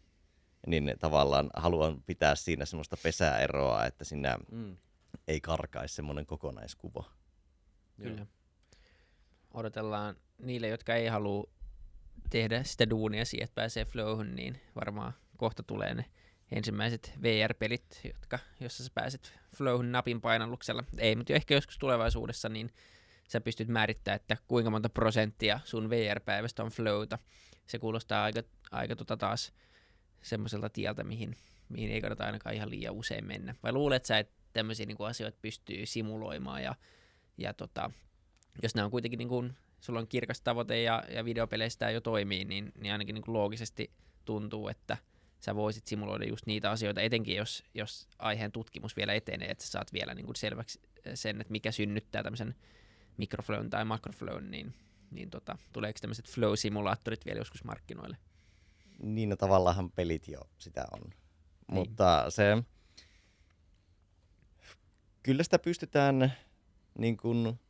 Niin 0.66 0.94
tavallaan 0.98 1.50
haluan 1.56 2.02
pitää 2.02 2.34
siinä 2.34 2.64
semmoista 2.64 2.96
pesäeroa, 3.02 3.86
että 3.86 4.04
siinä 4.04 4.38
mm 4.52 4.76
ei 5.28 5.40
karkaisi 5.40 5.94
semmoinen 5.94 6.26
kokonaiskuva. 6.26 7.04
Kyllä. 8.02 8.26
Odotellaan 9.54 10.16
niille, 10.38 10.68
jotka 10.68 10.94
ei 10.94 11.06
halua 11.06 11.50
tehdä 12.30 12.64
sitä 12.64 12.90
duunia 12.90 13.24
siihen, 13.24 13.44
että 13.44 13.54
pääsee 13.54 13.84
flowhun, 13.84 14.34
niin 14.34 14.60
varmaan 14.74 15.12
kohta 15.36 15.62
tulee 15.62 15.94
ne 15.94 16.04
ensimmäiset 16.52 17.12
VR-pelit, 17.22 18.00
jotka, 18.04 18.38
jossa 18.60 18.84
sä 18.84 18.90
pääset 18.94 19.38
flowhun 19.56 19.92
napin 19.92 20.20
painalluksella. 20.20 20.84
Ei, 20.98 21.16
mutta 21.16 21.32
ehkä 21.32 21.54
joskus 21.54 21.78
tulevaisuudessa, 21.78 22.48
niin 22.48 22.70
sä 23.28 23.40
pystyt 23.40 23.68
määrittämään, 23.68 24.16
että 24.16 24.36
kuinka 24.48 24.70
monta 24.70 24.88
prosenttia 24.88 25.60
sun 25.64 25.90
VR-päivästä 25.90 26.64
on 26.64 26.70
flowta. 26.70 27.18
Se 27.66 27.78
kuulostaa 27.78 28.24
aika, 28.24 28.42
aika 28.70 28.96
tota 28.96 29.16
taas 29.16 29.52
semmoiselta 30.22 30.70
tieltä, 30.70 31.04
mihin, 31.04 31.36
mihin 31.68 31.90
ei 31.90 32.00
kannata 32.00 32.24
ainakaan 32.24 32.54
ihan 32.54 32.70
liian 32.70 32.94
usein 32.94 33.26
mennä. 33.26 33.54
Vai 33.62 33.72
luulet 33.72 34.04
sä, 34.04 34.18
että 34.18 34.43
tämmöisiä 34.54 34.86
niin 34.86 34.96
kuin 34.96 35.08
asioita 35.08 35.38
pystyy 35.42 35.86
simuloimaan 35.86 36.62
ja, 36.62 36.74
ja 37.38 37.54
tota, 37.54 37.90
jos 38.62 38.74
nämä 38.74 38.84
on 38.84 38.90
kuitenkin 38.90 39.18
niin 39.18 39.28
kuin, 39.28 39.56
sulla 39.80 39.98
on 39.98 40.08
kirkas 40.08 40.40
tavoite 40.40 40.82
ja, 40.82 41.02
ja 41.08 41.24
videopeleistä 41.24 41.90
jo 41.90 42.00
toimii, 42.00 42.44
niin, 42.44 42.72
niin 42.80 42.92
ainakin 42.92 43.14
niin 43.14 43.24
kuin 43.24 43.32
loogisesti 43.32 43.90
tuntuu, 44.24 44.68
että 44.68 44.96
sä 45.40 45.54
voisit 45.54 45.86
simuloida 45.86 46.24
just 46.24 46.46
niitä 46.46 46.70
asioita, 46.70 47.00
etenkin 47.00 47.36
jos, 47.36 47.64
jos 47.74 48.08
aiheen 48.18 48.52
tutkimus 48.52 48.96
vielä 48.96 49.14
etenee, 49.14 49.50
että 49.50 49.64
sä 49.64 49.70
saat 49.70 49.92
vielä 49.92 50.14
niin 50.14 50.26
kuin 50.26 50.36
selväksi 50.36 50.80
sen, 51.14 51.40
että 51.40 51.52
mikä 51.52 51.72
synnyttää 51.72 52.22
tämmöisen 52.22 52.54
mikroflown 53.16 53.70
tai 53.70 53.84
makroflown, 53.84 54.50
niin, 54.50 54.74
niin 55.10 55.30
tota, 55.30 55.58
tuleeko 55.72 55.98
tämmöiset 56.00 56.28
flow-simulaattorit 56.28 57.26
vielä 57.26 57.40
joskus 57.40 57.64
markkinoille? 57.64 58.16
Niin, 59.02 59.28
no 59.28 59.36
tavallaan 59.36 59.90
pelit 59.90 60.28
jo 60.28 60.40
sitä 60.58 60.84
on. 60.92 61.00
Niin. 61.00 61.18
Mutta 61.74 62.30
se, 62.30 62.62
kyllä 65.24 65.42
sitä 65.42 65.58
pystytään 65.58 66.32
niin 66.98 67.16
kuin, 67.16 67.60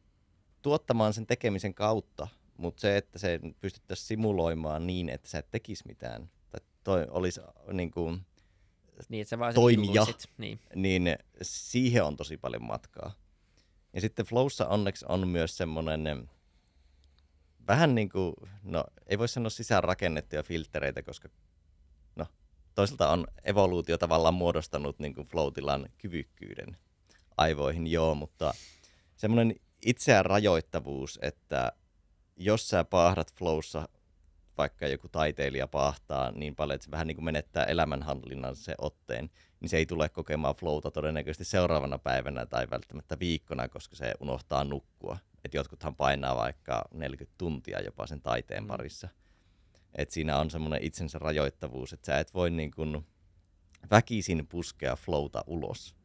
tuottamaan 0.62 1.12
sen 1.12 1.26
tekemisen 1.26 1.74
kautta, 1.74 2.28
mutta 2.56 2.80
se, 2.80 2.96
että 2.96 3.18
se 3.18 3.40
pystyttäisiin 3.60 4.06
simuloimaan 4.06 4.86
niin, 4.86 5.08
että 5.08 5.28
sä 5.28 5.38
et 5.38 5.50
tekisi 5.50 5.84
mitään, 5.86 6.30
tai 6.50 6.60
toi 6.84 7.06
olisi 7.10 7.40
niin 7.72 7.90
kuin, 7.90 8.20
niin, 9.08 9.22
että 9.22 9.30
sä 9.30 9.38
vaan 9.38 9.54
toimija, 9.54 10.06
niin. 10.38 10.58
niin 10.74 11.16
siihen 11.42 12.04
on 12.04 12.16
tosi 12.16 12.36
paljon 12.36 12.64
matkaa. 12.64 13.12
Ja 13.92 14.00
sitten 14.00 14.26
Flowssa 14.26 14.68
onneksi 14.68 15.04
on 15.08 15.28
myös 15.28 15.56
semmoinen 15.56 16.30
vähän 17.68 17.94
niin 17.94 18.08
kuin, 18.08 18.34
no 18.62 18.84
ei 19.06 19.18
voi 19.18 19.28
sanoa 19.28 19.50
sisäänrakennettuja 19.50 20.42
filtreitä, 20.42 21.02
koska 21.02 21.28
no, 22.16 22.26
toisaalta 22.74 23.10
on 23.10 23.26
evoluutio 23.44 23.98
tavallaan 23.98 24.34
muodostanut 24.34 24.98
niin 24.98 25.14
kuin 25.14 25.26
flow 25.26 25.52
kyvykkyyden 25.98 26.76
aivoihin, 27.36 27.86
joo, 27.86 28.14
mutta 28.14 28.54
semmoinen 29.16 29.56
itseään 29.86 30.26
rajoittavuus, 30.26 31.18
että 31.22 31.72
jos 32.36 32.68
sä 32.68 32.84
paahdat 32.84 33.34
flowssa, 33.34 33.88
vaikka 34.58 34.86
joku 34.86 35.08
taiteilija 35.08 35.68
paahtaa 35.68 36.32
niin 36.32 36.56
paljon, 36.56 36.74
että 36.74 36.84
se 36.84 36.90
vähän 36.90 37.06
niin 37.06 37.16
kuin 37.16 37.24
menettää 37.24 37.64
elämänhallinnan 37.64 38.56
se 38.56 38.74
otteen, 38.78 39.30
niin 39.60 39.68
se 39.68 39.76
ei 39.76 39.86
tule 39.86 40.08
kokemaan 40.08 40.54
flowta 40.54 40.90
todennäköisesti 40.90 41.44
seuraavana 41.44 41.98
päivänä 41.98 42.46
tai 42.46 42.66
välttämättä 42.70 43.18
viikkona, 43.18 43.68
koska 43.68 43.96
se 43.96 44.14
unohtaa 44.20 44.64
nukkua. 44.64 45.18
Et 45.44 45.54
jotkuthan 45.54 45.96
painaa 45.96 46.36
vaikka 46.36 46.84
40 46.94 47.34
tuntia 47.38 47.80
jopa 47.80 48.06
sen 48.06 48.22
taiteen 48.22 48.62
mm. 48.62 48.66
parissa. 48.66 49.08
Et 49.94 50.10
siinä 50.10 50.38
on 50.38 50.50
semmoinen 50.50 50.82
itsensä 50.82 51.18
rajoittavuus, 51.18 51.92
että 51.92 52.06
sä 52.06 52.18
et 52.18 52.34
voi 52.34 52.50
niin 52.50 52.70
kuin 52.70 53.06
väkisin 53.90 54.46
puskea 54.46 54.96
flowta 54.96 55.44
ulos, 55.46 55.96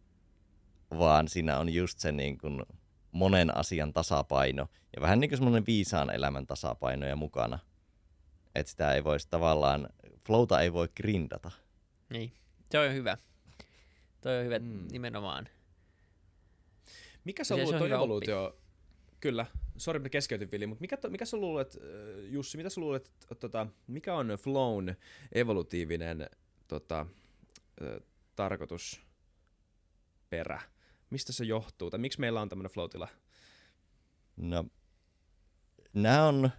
vaan 0.98 1.28
siinä 1.28 1.60
on 1.60 1.74
just 1.74 2.00
se 2.00 2.12
niin 2.12 2.38
kuin 2.38 2.64
monen 3.12 3.58
asian 3.58 3.94
tasapaino 3.94 4.68
ja 4.96 5.02
vähän 5.02 5.20
niin 5.20 5.30
kuin 5.30 5.38
semmoinen 5.38 5.66
viisaan 5.66 6.16
elämän 6.16 6.48
tasapaino 6.48 7.08
ja 7.08 7.16
mukana. 7.16 7.60
Että 8.56 8.70
sitä 8.70 8.94
ei 8.94 9.04
voisi 9.04 9.28
tavallaan, 9.30 9.90
flowta 10.26 10.62
ei 10.62 10.74
voi 10.74 10.88
grindata. 10.98 11.52
Niin, 12.10 12.34
se 12.72 12.80
on 12.80 12.94
hyvä. 12.94 13.18
Toi 14.22 14.40
on 14.40 14.46
hyvä 14.46 14.60
mm. 14.60 14.88
nimenomaan. 14.92 15.50
Mikä 17.24 17.44
se 17.44 17.54
on 17.54 17.60
ollut 17.60 17.78
toi 17.78 17.92
evoluutio? 17.92 18.46
Oppi. 18.46 18.60
Kyllä, 19.20 19.46
sori 19.78 19.98
että 19.98 20.10
keskeytin 20.10 20.52
Vili, 20.52 20.68
mutta 20.68 20.82
mikä, 20.82 20.98
mikä 21.10 21.26
sä 21.26 21.38
luulet, 21.38 21.78
äh, 21.82 22.32
Jussi, 22.32 22.58
mitä 22.58 22.70
sä 22.70 22.82
luulet, 22.82 23.12
tota, 23.40 23.68
mikä 23.88 24.16
on 24.16 24.28
flown 24.28 24.96
evolutiivinen 25.32 26.30
tota, 26.68 27.00
äh, 27.82 28.02
tarkoitus, 28.36 29.02
perä? 30.30 30.62
Mistä 31.10 31.34
se 31.34 31.46
johtuu, 31.46 31.90
tai 31.90 32.00
miksi 32.00 32.20
meillä 32.20 32.42
on 32.42 32.50
tämmöinen 32.50 32.72
flow-tila? 32.72 33.08
No, 34.38 34.66
nämä 35.94 36.26
on, 36.26 36.50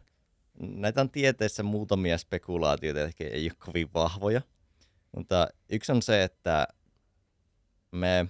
näitä 0.58 1.00
on 1.00 1.10
tieteessä 1.10 1.62
muutamia 1.62 2.18
spekulaatioita, 2.18 3.00
ehkä 3.00 3.24
ei 3.24 3.44
ole 3.44 3.56
kovin 3.66 3.90
vahvoja, 3.94 4.42
mutta 5.16 5.48
yksi 5.68 5.92
on 5.92 6.02
se, 6.02 6.22
että 6.22 6.68
me, 7.92 8.26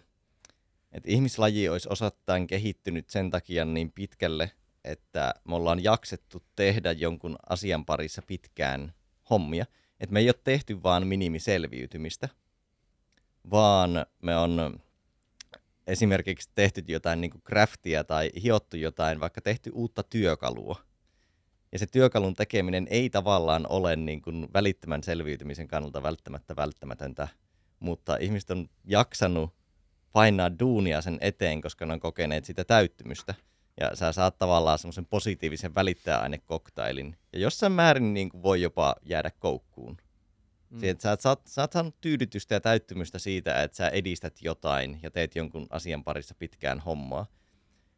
että 0.93 1.11
ihmislaji 1.11 1.68
olisi 1.68 1.89
osattain 1.91 2.47
kehittynyt 2.47 3.11
sen 3.11 3.31
takia 3.31 3.64
niin 3.64 3.93
pitkälle, 3.93 4.51
että 4.85 5.35
me 5.49 5.55
ollaan 5.55 5.85
jaksettu 5.85 6.43
tehdä 6.57 6.93
jonkun 6.93 7.37
asian 7.49 7.85
parissa 7.85 8.23
pitkään 8.23 8.95
hommia. 9.31 9.66
Että 10.01 10.12
me 10.12 10.21
ei 10.21 10.29
ole 10.29 10.41
tehty 10.45 10.83
vaan 10.83 11.07
minimiselviytymistä, 11.07 12.29
vaan 13.51 14.07
me 14.23 14.37
on 14.37 14.81
esimerkiksi 15.87 16.51
tehty 16.55 16.85
jotain 16.89 17.20
niin 17.20 17.31
kuin 17.31 17.43
craftia 17.43 18.05
tai 18.05 18.31
hiottu 18.43 18.76
jotain, 18.76 19.20
vaikka 19.20 19.41
tehty 19.41 19.70
uutta 19.74 20.03
työkalua. 20.03 20.76
Ja 21.72 21.78
se 21.78 21.87
työkalun 21.87 22.35
tekeminen 22.35 22.87
ei 22.91 23.11
tavallaan 23.11 23.66
ole 23.68 23.97
niin 23.97 24.22
kuin 24.22 24.49
välittömän 24.55 25.03
selviytymisen 25.03 25.68
kannalta 25.68 26.03
välttämättä 26.03 26.57
välttämätöntä, 26.57 27.28
mutta 27.81 28.16
ihmiset 28.16 28.51
on 28.51 28.68
jaksanut 28.85 29.55
painaa 30.12 30.59
duunia 30.59 31.01
sen 31.01 31.18
eteen, 31.20 31.61
koska 31.61 31.87
ne 31.87 31.93
on 31.93 32.01
kokeneet 32.01 32.45
sitä 32.45 32.64
täyttymystä. 32.64 33.35
Ja 33.81 33.97
sä 33.97 34.12
saat 34.12 34.39
tavallaan 34.39 34.78
semmoisen 34.78 35.07
positiivisen 35.07 35.74
välittäjäainekoktailin. 35.74 37.16
Ja 37.33 37.39
jossain 37.39 37.72
määrin 37.72 38.14
niin 38.14 38.28
kuin 38.28 38.43
voi 38.43 38.62
jopa 38.62 38.97
jäädä 39.03 39.31
koukkuun. 39.39 39.97
Mm. 40.71 40.81
Siihen, 40.81 41.01
sä, 41.01 41.16
saat, 41.21 41.41
oot 41.59 41.73
saanut 41.73 42.01
tyydytystä 42.01 42.55
ja 42.55 42.61
täyttymystä 42.61 43.18
siitä, 43.18 43.62
että 43.62 43.77
sä 43.77 43.89
edistät 43.89 44.43
jotain 44.43 44.99
ja 45.03 45.11
teet 45.11 45.37
jonkun 45.37 45.66
asian 45.71 46.05
parissa 46.05 46.35
pitkään 46.39 46.81
hommaa. 46.81 47.27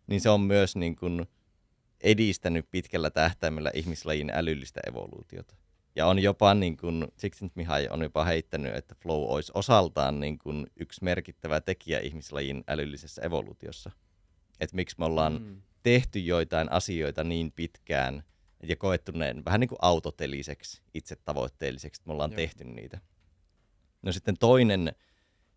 Niin 0.07 0.21
se 0.21 0.31
on 0.31 0.41
myös 0.41 0.77
niin 0.77 0.97
kuin 0.97 1.27
edistänyt 2.01 2.71
pitkällä 2.71 3.11
tähtäimellä 3.11 3.71
ihmislajin 3.75 4.31
älyllistä 4.35 4.81
evoluutiota. 4.89 5.55
Ja 5.97 6.07
on 6.07 6.19
jopa, 6.19 6.55
niin 6.55 6.77
kuin, 6.77 7.09
Mihai 7.55 7.89
on 7.91 8.03
jopa 8.03 8.25
heittänyt, 8.25 8.77
että 8.77 8.95
flow 9.03 9.25
olisi 9.25 9.53
osaltaan 9.55 10.21
niin 10.21 10.39
kuin 10.39 10.67
yksi 10.77 11.05
merkittävä 11.05 11.61
tekijä 11.61 11.99
ihmislajin 12.01 12.65
älyllisessä 12.69 13.23
evoluutiossa. 13.23 13.91
Että 14.61 14.77
miksi 14.77 14.97
me 14.99 15.05
ollaan 15.05 15.33
mm. 15.33 15.63
tehty 15.83 16.19
joitain 16.19 16.73
asioita 16.73 17.25
niin 17.25 17.53
pitkään 17.53 18.23
ja 18.63 18.77
koettu 18.77 19.13
ne 19.13 19.35
vähän 19.45 19.61
niin 19.61 19.69
kuin 19.69 19.79
autoteliseksi, 19.83 20.83
itsetavoitteelliseksi, 20.95 22.01
että 22.01 22.09
me 22.09 22.13
ollaan 22.13 22.31
Joo. 22.31 22.37
tehty 22.37 22.65
niitä. 22.65 23.01
No 24.03 24.13
sitten 24.13 24.37
toinen 24.39 24.93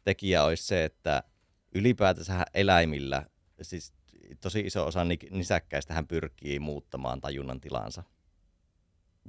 tekijä 0.04 0.44
olisi 0.44 0.64
se, 0.64 0.86
että 0.86 1.24
ylipäätänsä 1.76 2.46
eläimillä, 2.54 3.26
siis 3.62 3.94
tosi 4.42 4.60
iso 4.60 4.86
osa 4.86 5.06
nisäkkäistä 5.32 5.94
hän 5.94 6.08
pyrkii 6.08 6.60
muuttamaan 6.60 7.22
tajunnan 7.22 7.62
tilansa 7.62 8.04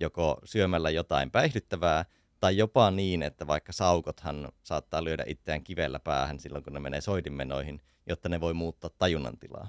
joko 0.01 0.41
syömällä 0.45 0.91
jotain 0.91 1.31
päihdyttävää 1.31 2.05
tai 2.41 2.57
jopa 2.57 2.91
niin, 2.91 3.22
että 3.22 3.47
vaikka 3.47 3.72
saukothan 3.72 4.49
saattaa 4.62 5.05
lyödä 5.05 5.24
itseään 5.27 5.64
kivellä 5.64 6.01
päähän 6.01 6.41
silloin, 6.41 6.64
kun 6.64 6.72
ne 6.72 6.81
menee 6.81 7.01
soidinmenoihin, 7.01 7.81
jotta 8.07 8.29
ne 8.29 8.41
voi 8.41 8.55
muuttaa 8.55 8.91
tajunnan 8.99 9.39
tilaa. 9.39 9.68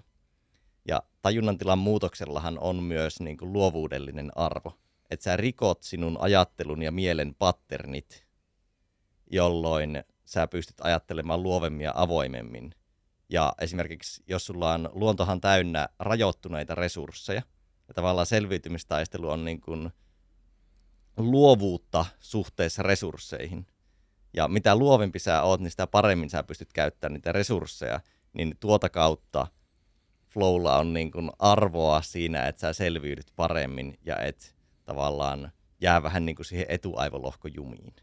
Ja 0.87 1.03
tajunnan 1.21 1.57
tilan 1.57 1.79
muutoksellahan 1.79 2.59
on 2.59 2.83
myös 2.83 3.19
niin 3.19 3.37
kuin 3.37 3.53
luovuudellinen 3.53 4.31
arvo. 4.35 4.73
Että 5.09 5.23
sä 5.23 5.37
rikot 5.37 5.83
sinun 5.83 6.17
ajattelun 6.19 6.81
ja 6.81 6.91
mielen 6.91 7.35
patternit, 7.35 8.25
jolloin 9.31 10.03
sä 10.25 10.47
pystyt 10.47 10.81
ajattelemaan 10.81 11.43
luovemmin 11.43 11.83
ja 11.83 11.91
avoimemmin. 11.95 12.71
Ja 13.29 13.53
esimerkiksi 13.61 14.23
jos 14.27 14.45
sulla 14.45 14.73
on 14.73 14.89
luontohan 14.93 15.41
täynnä 15.41 15.89
rajoittuneita 15.99 16.75
resursseja, 16.75 17.41
ja 17.87 17.93
tavallaan 17.93 18.27
selviytymistaistelu 18.27 19.29
on 19.29 19.45
niin 19.45 19.61
kuin 19.61 19.89
luovuutta 21.17 22.05
suhteessa 22.19 22.83
resursseihin. 22.83 23.67
Ja 24.33 24.47
mitä 24.47 24.75
luovempi 24.75 25.19
sä 25.19 25.41
oot, 25.41 25.59
niin 25.59 25.71
sitä 25.71 25.87
paremmin 25.87 26.29
sä 26.29 26.43
pystyt 26.43 26.73
käyttämään 26.73 27.13
niitä 27.13 27.31
resursseja. 27.31 27.99
Niin 28.33 28.57
tuota 28.59 28.89
kautta 28.89 29.47
flowlla 30.37 30.77
on 30.77 30.93
niin 30.93 31.11
kuin 31.11 31.29
arvoa 31.39 32.01
siinä, 32.01 32.47
että 32.47 32.59
sä 32.59 32.73
selviydyt 32.73 33.31
paremmin 33.35 33.97
ja 34.05 34.15
et 34.19 34.55
tavallaan 34.85 35.51
jää 35.81 36.03
vähän 36.03 36.25
niin 36.25 36.35
kuin 36.35 36.45
siihen 36.45 36.65
etuaivolohkojumiin. 36.69 37.93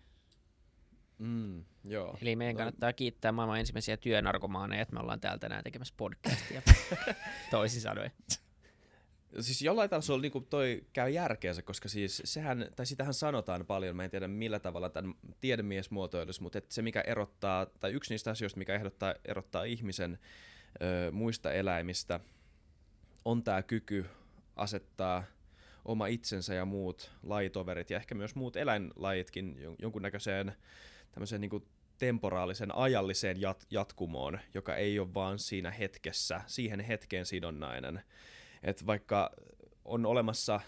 Mm, 1.18 1.64
joo. 1.85 2.18
Eli 2.22 2.37
meidän 2.37 2.57
kannattaa 2.57 2.93
kiittää 2.93 3.32
maailman 3.32 3.61
ensimmäisiä 3.61 3.97
työnarkomaaneja, 3.97 4.82
että 4.82 4.95
me 4.95 5.01
ollaan 5.01 5.20
täällä 5.20 5.39
tänään 5.39 5.64
tekemässä 5.64 5.95
podcastia, 5.97 6.62
toisin 7.51 7.80
sanoen 7.80 8.12
siis 9.41 9.62
jollain 9.62 9.91
tasolla 9.91 10.22
niin 10.22 10.32
kuin 10.32 10.47
toi 10.47 10.85
käy 10.93 11.11
järkeensä, 11.11 11.62
koska 11.62 11.89
siis 11.89 12.22
sehän, 12.24 12.68
tai 12.76 12.87
sitähän 12.87 13.14
sanotaan 13.14 13.66
paljon, 13.66 13.97
mä 13.97 14.05
en 14.05 14.11
tiedä 14.11 14.28
millä 14.28 14.59
tavalla 14.59 14.89
tämän 14.89 15.14
tiedemies 15.41 15.91
muotoilisi, 15.91 16.43
mutta 16.43 16.61
se 16.68 16.82
mikä 16.82 17.01
erottaa, 17.01 17.66
tai 17.66 17.93
yksi 17.93 18.14
niistä 18.14 18.30
asioista, 18.30 18.59
mikä 18.59 18.74
ehdottaa, 18.74 19.14
erottaa 19.24 19.64
ihmisen 19.64 20.18
ö, 20.83 21.12
muista 21.12 21.53
eläimistä, 21.53 22.20
on 23.25 23.43
tämä 23.43 23.62
kyky 23.62 24.07
asettaa 24.57 25.25
oma 25.85 26.07
itsensä 26.07 26.55
ja 26.55 26.64
muut 26.64 27.11
lajitoverit 27.22 27.91
ja 27.91 27.97
ehkä 27.97 28.14
myös 28.14 28.35
muut 28.35 28.57
eläinlajitkin 28.57 29.57
jonkunnäköiseen 29.79 30.53
tämmöiseen 31.12 31.41
niin 31.41 31.68
temporaalisen 31.99 32.75
ajalliseen 32.75 33.37
jat- 33.37 33.66
jatkumoon, 33.70 34.39
joka 34.55 34.77
ei 34.77 34.99
ole 34.99 35.14
vaan 35.14 35.39
siinä 35.39 35.70
hetkessä, 35.70 36.41
siihen 36.47 36.81
hetkeen 36.81 37.27
sidonnainen. 37.27 38.03
Että 38.62 38.87
vaikka 38.87 39.31
on 39.85 40.07
olemassa 40.07 40.61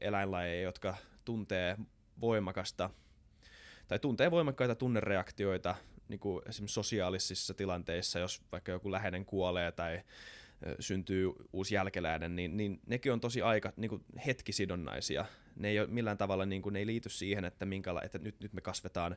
eläinlajeja, 0.00 0.62
jotka 0.62 0.96
tuntee 1.24 1.76
voimakasta 2.20 2.90
tai 3.88 3.98
tuntee 3.98 4.30
voimakkaita 4.30 4.74
tunnereaktioita 4.74 5.74
niin 6.08 6.20
kuin 6.20 6.42
esimerkiksi 6.48 6.74
sosiaalisissa 6.74 7.54
tilanteissa, 7.54 8.18
jos 8.18 8.42
vaikka 8.52 8.72
joku 8.72 8.92
läheinen 8.92 9.24
kuolee 9.24 9.72
tai 9.72 10.00
syntyy 10.80 11.32
uusi 11.52 11.74
jälkeläinen, 11.74 12.36
niin, 12.36 12.56
niin 12.56 12.80
nekin 12.86 13.12
on 13.12 13.20
tosi 13.20 13.42
aika 13.42 13.72
niin 13.76 13.88
kuin 13.88 14.04
hetkisidonnaisia. 14.26 15.24
Ne 15.56 15.68
ei 15.68 15.80
ole 15.80 15.88
millään 15.88 16.18
tavalla 16.18 16.46
niin 16.46 16.62
kuin, 16.62 16.72
ne 16.72 16.78
ei 16.78 16.86
liity 16.86 17.08
siihen, 17.08 17.44
että, 17.44 17.64
minkäla- 17.64 18.04
että 18.04 18.18
nyt, 18.18 18.40
nyt 18.40 18.52
me 18.52 18.60
kasvetaan 18.60 19.16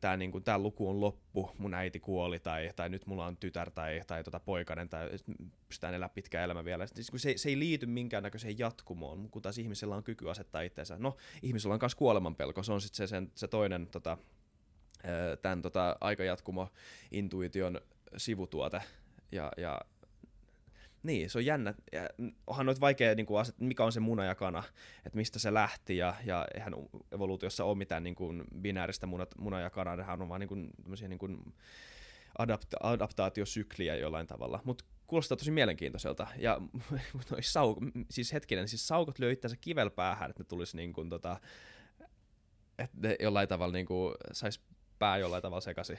tämä, 0.00 0.16
niin 0.16 0.32
kuin, 0.32 0.44
tämä 0.44 0.58
luku 0.58 0.88
on 0.88 1.00
loppu, 1.00 1.50
mun 1.58 1.74
äiti 1.74 2.00
kuoli, 2.00 2.38
tai, 2.38 2.70
tai 2.76 2.88
nyt 2.88 3.06
mulla 3.06 3.26
on 3.26 3.36
tytär 3.36 3.70
tai, 3.70 4.00
tai 4.06 4.24
tota 4.24 4.40
poikainen, 4.40 4.88
tai 4.88 5.10
pystytään 5.68 5.94
elämään 5.94 6.14
pitkä 6.14 6.44
elämä 6.44 6.64
vielä. 6.64 6.86
Siis, 6.86 7.10
se, 7.16 7.34
se 7.36 7.48
ei 7.48 7.58
liity 7.58 7.86
minkäännäköiseen 7.86 8.58
jatkumoon, 8.58 9.28
kun 9.30 9.42
taas 9.42 9.58
ihmisellä 9.58 9.96
on 9.96 10.04
kyky 10.04 10.30
asettaa 10.30 10.62
itseensä. 10.62 10.96
No, 10.98 11.16
ihmisellä 11.42 11.74
on 11.74 11.78
myös 11.82 11.94
kuolemanpelko, 11.94 12.62
se 12.62 12.72
on 12.72 12.80
sitten 12.80 13.08
se, 13.08 13.22
se 13.34 13.48
toinen 13.48 13.86
tota, 13.86 14.18
tämän 15.42 15.62
tota, 15.62 15.96
aikajatkumo-intuition 16.00 17.80
sivutuote, 18.16 18.82
ja, 19.32 19.52
ja 19.56 19.80
niin, 21.02 21.30
se 21.30 21.38
on 21.38 21.46
jännä. 21.46 21.74
Ja 21.92 22.08
onhan 22.46 22.66
nyt 22.66 22.80
vaikea, 22.80 23.14
niin 23.14 23.26
kuin, 23.26 23.40
aset, 23.40 23.60
mikä 23.60 23.84
on 23.84 23.92
se 23.92 24.00
muna 24.00 24.24
ja 24.24 24.34
kana, 24.34 24.62
että 25.06 25.16
mistä 25.16 25.38
se 25.38 25.54
lähti, 25.54 25.96
ja, 25.96 26.14
ja 26.24 26.46
eihän 26.54 26.74
evoluutiossa 27.12 27.64
ole 27.64 27.78
mitään 27.78 28.02
niin 28.02 28.14
kuin, 28.14 28.44
binääristä 28.60 29.06
munat, 29.06 29.34
muna 29.38 29.60
ja 29.60 29.70
kana, 29.70 29.96
nehän 29.96 30.22
on 30.22 30.28
vaan 30.28 30.40
niin 30.40 30.48
kuin, 30.48 30.70
niin 31.08 31.18
kuin, 31.18 31.54
adapta- 32.38 32.80
adaptaatiosykliä 32.80 33.96
jollain 33.96 34.26
tavalla. 34.26 34.60
Mutta 34.64 34.84
kuulostaa 35.06 35.36
tosi 35.36 35.50
mielenkiintoiselta. 35.50 36.26
Ja 36.38 36.60
sau- 37.40 37.80
siis 38.10 38.32
hetkinen, 38.32 38.68
siis 38.68 38.88
saukot 38.88 39.18
lyö 39.18 39.32
itseänsä 39.32 39.56
kivel 39.60 39.90
päähän, 39.90 40.30
että 40.30 40.42
ne 40.42 40.46
tulisi 40.46 40.76
niin 40.76 40.92
kuin 40.92 41.08
tota, 41.08 41.40
että 42.78 42.96
ne 43.00 43.16
jollain 43.20 43.48
tavalla 43.48 43.72
niin 43.72 43.86
kuin 43.86 44.14
sais 44.32 44.60
pää 45.02 45.18
jollain 45.18 45.42
tavalla 45.42 45.60
sekaisin. 45.60 45.98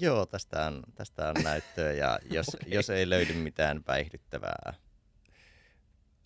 Joo, 0.00 0.26
tästä 0.26 0.66
on, 0.66 0.82
tästä 0.94 1.28
on 1.28 1.34
näyttöä 1.44 1.92
ja 1.92 2.18
jos, 2.36 2.48
okay. 2.48 2.68
jos 2.68 2.90
ei 2.90 3.10
löydy 3.10 3.32
mitään 3.32 3.84
päihdyttävää. 3.84 4.74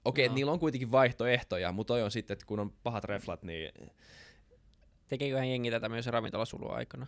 Okei, 0.04 0.26
No. 0.28 0.32
no. 0.32 0.34
niillä 0.34 0.52
on 0.52 0.58
kuitenkin 0.60 0.92
vaihtoehtoja, 0.92 1.72
mutta 1.72 1.94
toi 1.94 2.02
on 2.02 2.10
sitten, 2.10 2.34
että 2.34 2.46
kun 2.46 2.60
on 2.60 2.72
pahat 2.82 3.04
reflat, 3.04 3.42
niin 3.42 3.72
Tekeeköhän 5.08 5.50
jengi 5.50 5.70
tätä 5.70 5.88
myös 5.88 6.06
ravintolasulua 6.06 6.74
aikana? 6.74 7.06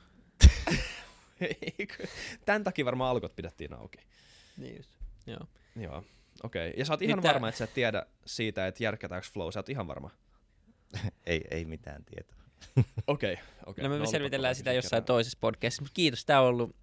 Tämän 2.45 2.64
takia 2.64 2.84
varmaan 2.84 3.11
alkot 3.11 3.37
pidettiin 3.37 3.74
auki. 3.74 3.99
Niin 4.57 4.76
just. 4.76 4.91
Joo. 5.26 5.47
Joo, 5.76 6.05
okei. 6.43 6.68
Okay. 6.68 6.78
Ja 6.78 6.84
sä 6.84 6.93
oot 6.93 7.03
ihan 7.03 7.16
Nyt 7.16 7.22
tää- 7.22 7.32
varma, 7.32 7.49
että 7.49 7.59
sä 7.59 7.64
et 7.64 7.74
tiedä 7.74 8.07
siitä, 8.26 8.66
että 8.66 8.84
järkätäänkö 8.84 9.28
flow. 9.32 9.51
Sä 9.53 9.59
oot 9.59 9.68
ihan 9.68 9.87
varma. 9.87 10.11
ei, 11.26 11.45
ei 11.51 11.64
mitään 11.64 12.05
tietoa. 12.05 12.45
Okei, 13.07 13.32
okay, 13.32 13.44
okei. 13.66 13.82
No 13.82 13.88
me 13.88 13.94
olipa 13.94 14.11
selvitellään 14.11 14.54
sitä 14.54 14.70
kysymys 14.70 14.84
jossain 14.84 15.02
kerran. 15.02 15.07
toisessa 15.07 15.38
podcastissa, 15.40 15.82
mutta 15.82 15.94
kiitos. 15.94 16.24
Tämä 16.24 16.40
on 16.40 16.46
ollut 16.46 16.76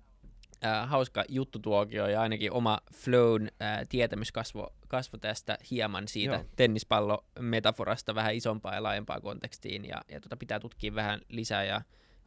äh, 0.65 0.89
hauska 0.89 1.23
juttutuokio 1.29 2.07
ja 2.07 2.21
ainakin 2.21 2.51
oma 2.51 2.79
flown 2.93 3.47
äh, 3.61 3.79
tietämys 3.89 4.31
kasvo, 4.31 4.75
kasvo 4.87 5.17
tästä 5.17 5.57
hieman 5.71 6.07
siitä 6.07 6.33
Joo. 6.33 6.45
tennispallo-metaforasta 6.55 8.15
vähän 8.15 8.35
isompaan 8.35 8.75
ja 8.75 8.83
laajempaan 8.83 9.21
kontekstiin 9.21 9.85
ja, 9.85 10.01
ja 10.11 10.21
tota 10.21 10.37
pitää 10.37 10.59
tutkia 10.59 10.95
vähän 10.95 11.21
lisää 11.29 11.63
ja 11.63 11.81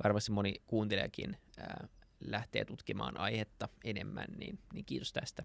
varmasti 0.05 0.33
moni 0.33 0.55
kuuntelijakin 0.67 1.37
äh, 1.61 1.89
lähtee 2.21 2.65
tutkimaan 2.65 3.21
aihetta 3.21 3.69
enemmän, 3.85 4.27
niin, 4.37 4.59
niin 4.73 4.85
kiitos 4.85 5.13
tästä. 5.13 5.45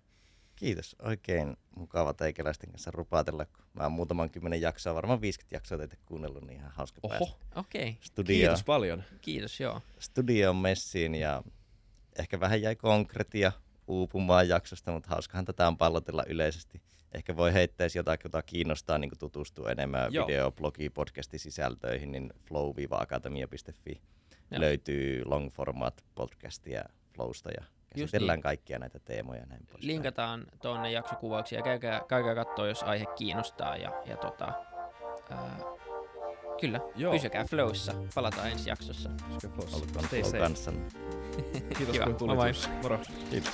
Kiitos. 0.61 0.95
Oikein 1.01 1.57
mukava 1.75 2.13
teikäläisten 2.13 2.69
kanssa 2.69 2.91
rupatella. 2.91 3.45
kun 3.45 3.65
Mä 3.73 3.83
oon 3.83 3.91
muutaman 3.91 4.29
kymmenen 4.29 4.61
jaksoa, 4.61 4.95
varmaan 4.95 5.21
50 5.21 5.55
jaksoa 5.55 5.77
teitä 5.77 5.95
kuunnellut, 6.05 6.43
niin 6.43 6.59
ihan 6.59 6.71
hauska 6.71 6.99
Oho, 7.03 7.09
päästä 7.09 7.35
Okei, 7.55 7.81
okay. 7.81 7.93
studio, 8.01 8.35
kiitos 8.35 8.63
paljon. 8.63 9.03
kiitos 9.21 9.59
joo. 9.59 9.81
studioon 9.99 10.55
messiin 10.55 11.15
ja 11.15 11.43
ehkä 12.19 12.39
vähän 12.39 12.61
jäi 12.61 12.75
konkretia 12.75 13.51
uupumaan 13.87 14.47
jaksosta, 14.47 14.91
mutta 14.91 15.09
hauskahan 15.09 15.45
tätä 15.45 15.67
on 15.67 15.77
pallotella 15.77 16.23
yleisesti. 16.27 16.81
Ehkä 17.11 17.35
voi 17.35 17.53
heittää, 17.53 17.85
jos 17.85 17.95
jotakin, 17.95 18.25
jota 18.25 18.41
kiinnostaa 18.41 18.97
niin 18.97 19.11
tutustua 19.19 19.71
enemmän 19.71 20.13
Joo. 20.13 20.27
video, 20.27 20.51
blogi, 20.51 20.89
podcastin 20.89 21.39
sisältöihin, 21.39 22.11
niin 22.11 22.33
flow-akatemia.fi 22.45 24.01
Joo. 24.51 24.61
löytyy 24.61 25.25
long 25.25 25.51
format 25.51 26.03
podcastia 26.15 26.83
Flowsta 27.15 27.51
ja 27.51 27.65
käsitellään 27.99 28.37
niin. 28.37 28.43
kaikkia 28.43 28.79
näitä 28.79 28.99
teemoja 28.99 29.39
ja 29.39 29.45
näin 29.45 29.65
pois. 29.71 29.83
linkataan 29.83 30.45
tuonne 30.61 30.91
jaksokuvauksia 30.91 31.59
ja 31.59 31.63
käykää, 31.63 32.01
käykää 32.07 32.35
katsoa, 32.35 32.67
jos 32.67 32.83
aihe 32.83 33.05
kiinnostaa. 33.15 33.75
Ja, 33.77 33.91
ja 34.05 34.17
tota, 34.17 34.53
ää, 35.29 35.57
kyllä, 36.61 36.79
Joo. 36.95 37.13
Pysykää 37.13 37.45
flowssa. 37.45 37.93
Palataan 38.15 38.49
ensi 38.51 38.69
jaksossa. 38.69 39.09
Olkoon 39.57 39.67
Stay 40.05 40.21
flow 40.21 40.23
safe. 40.23 40.37
kanssanne. 40.39 40.81
Kiitos 41.77 41.93
Kiva. 41.93 42.05
kun 42.05 42.15
tulit. 42.15 42.35
Moi. 42.35 42.51
Moro. 42.81 42.99
Kiitos. 43.29 43.53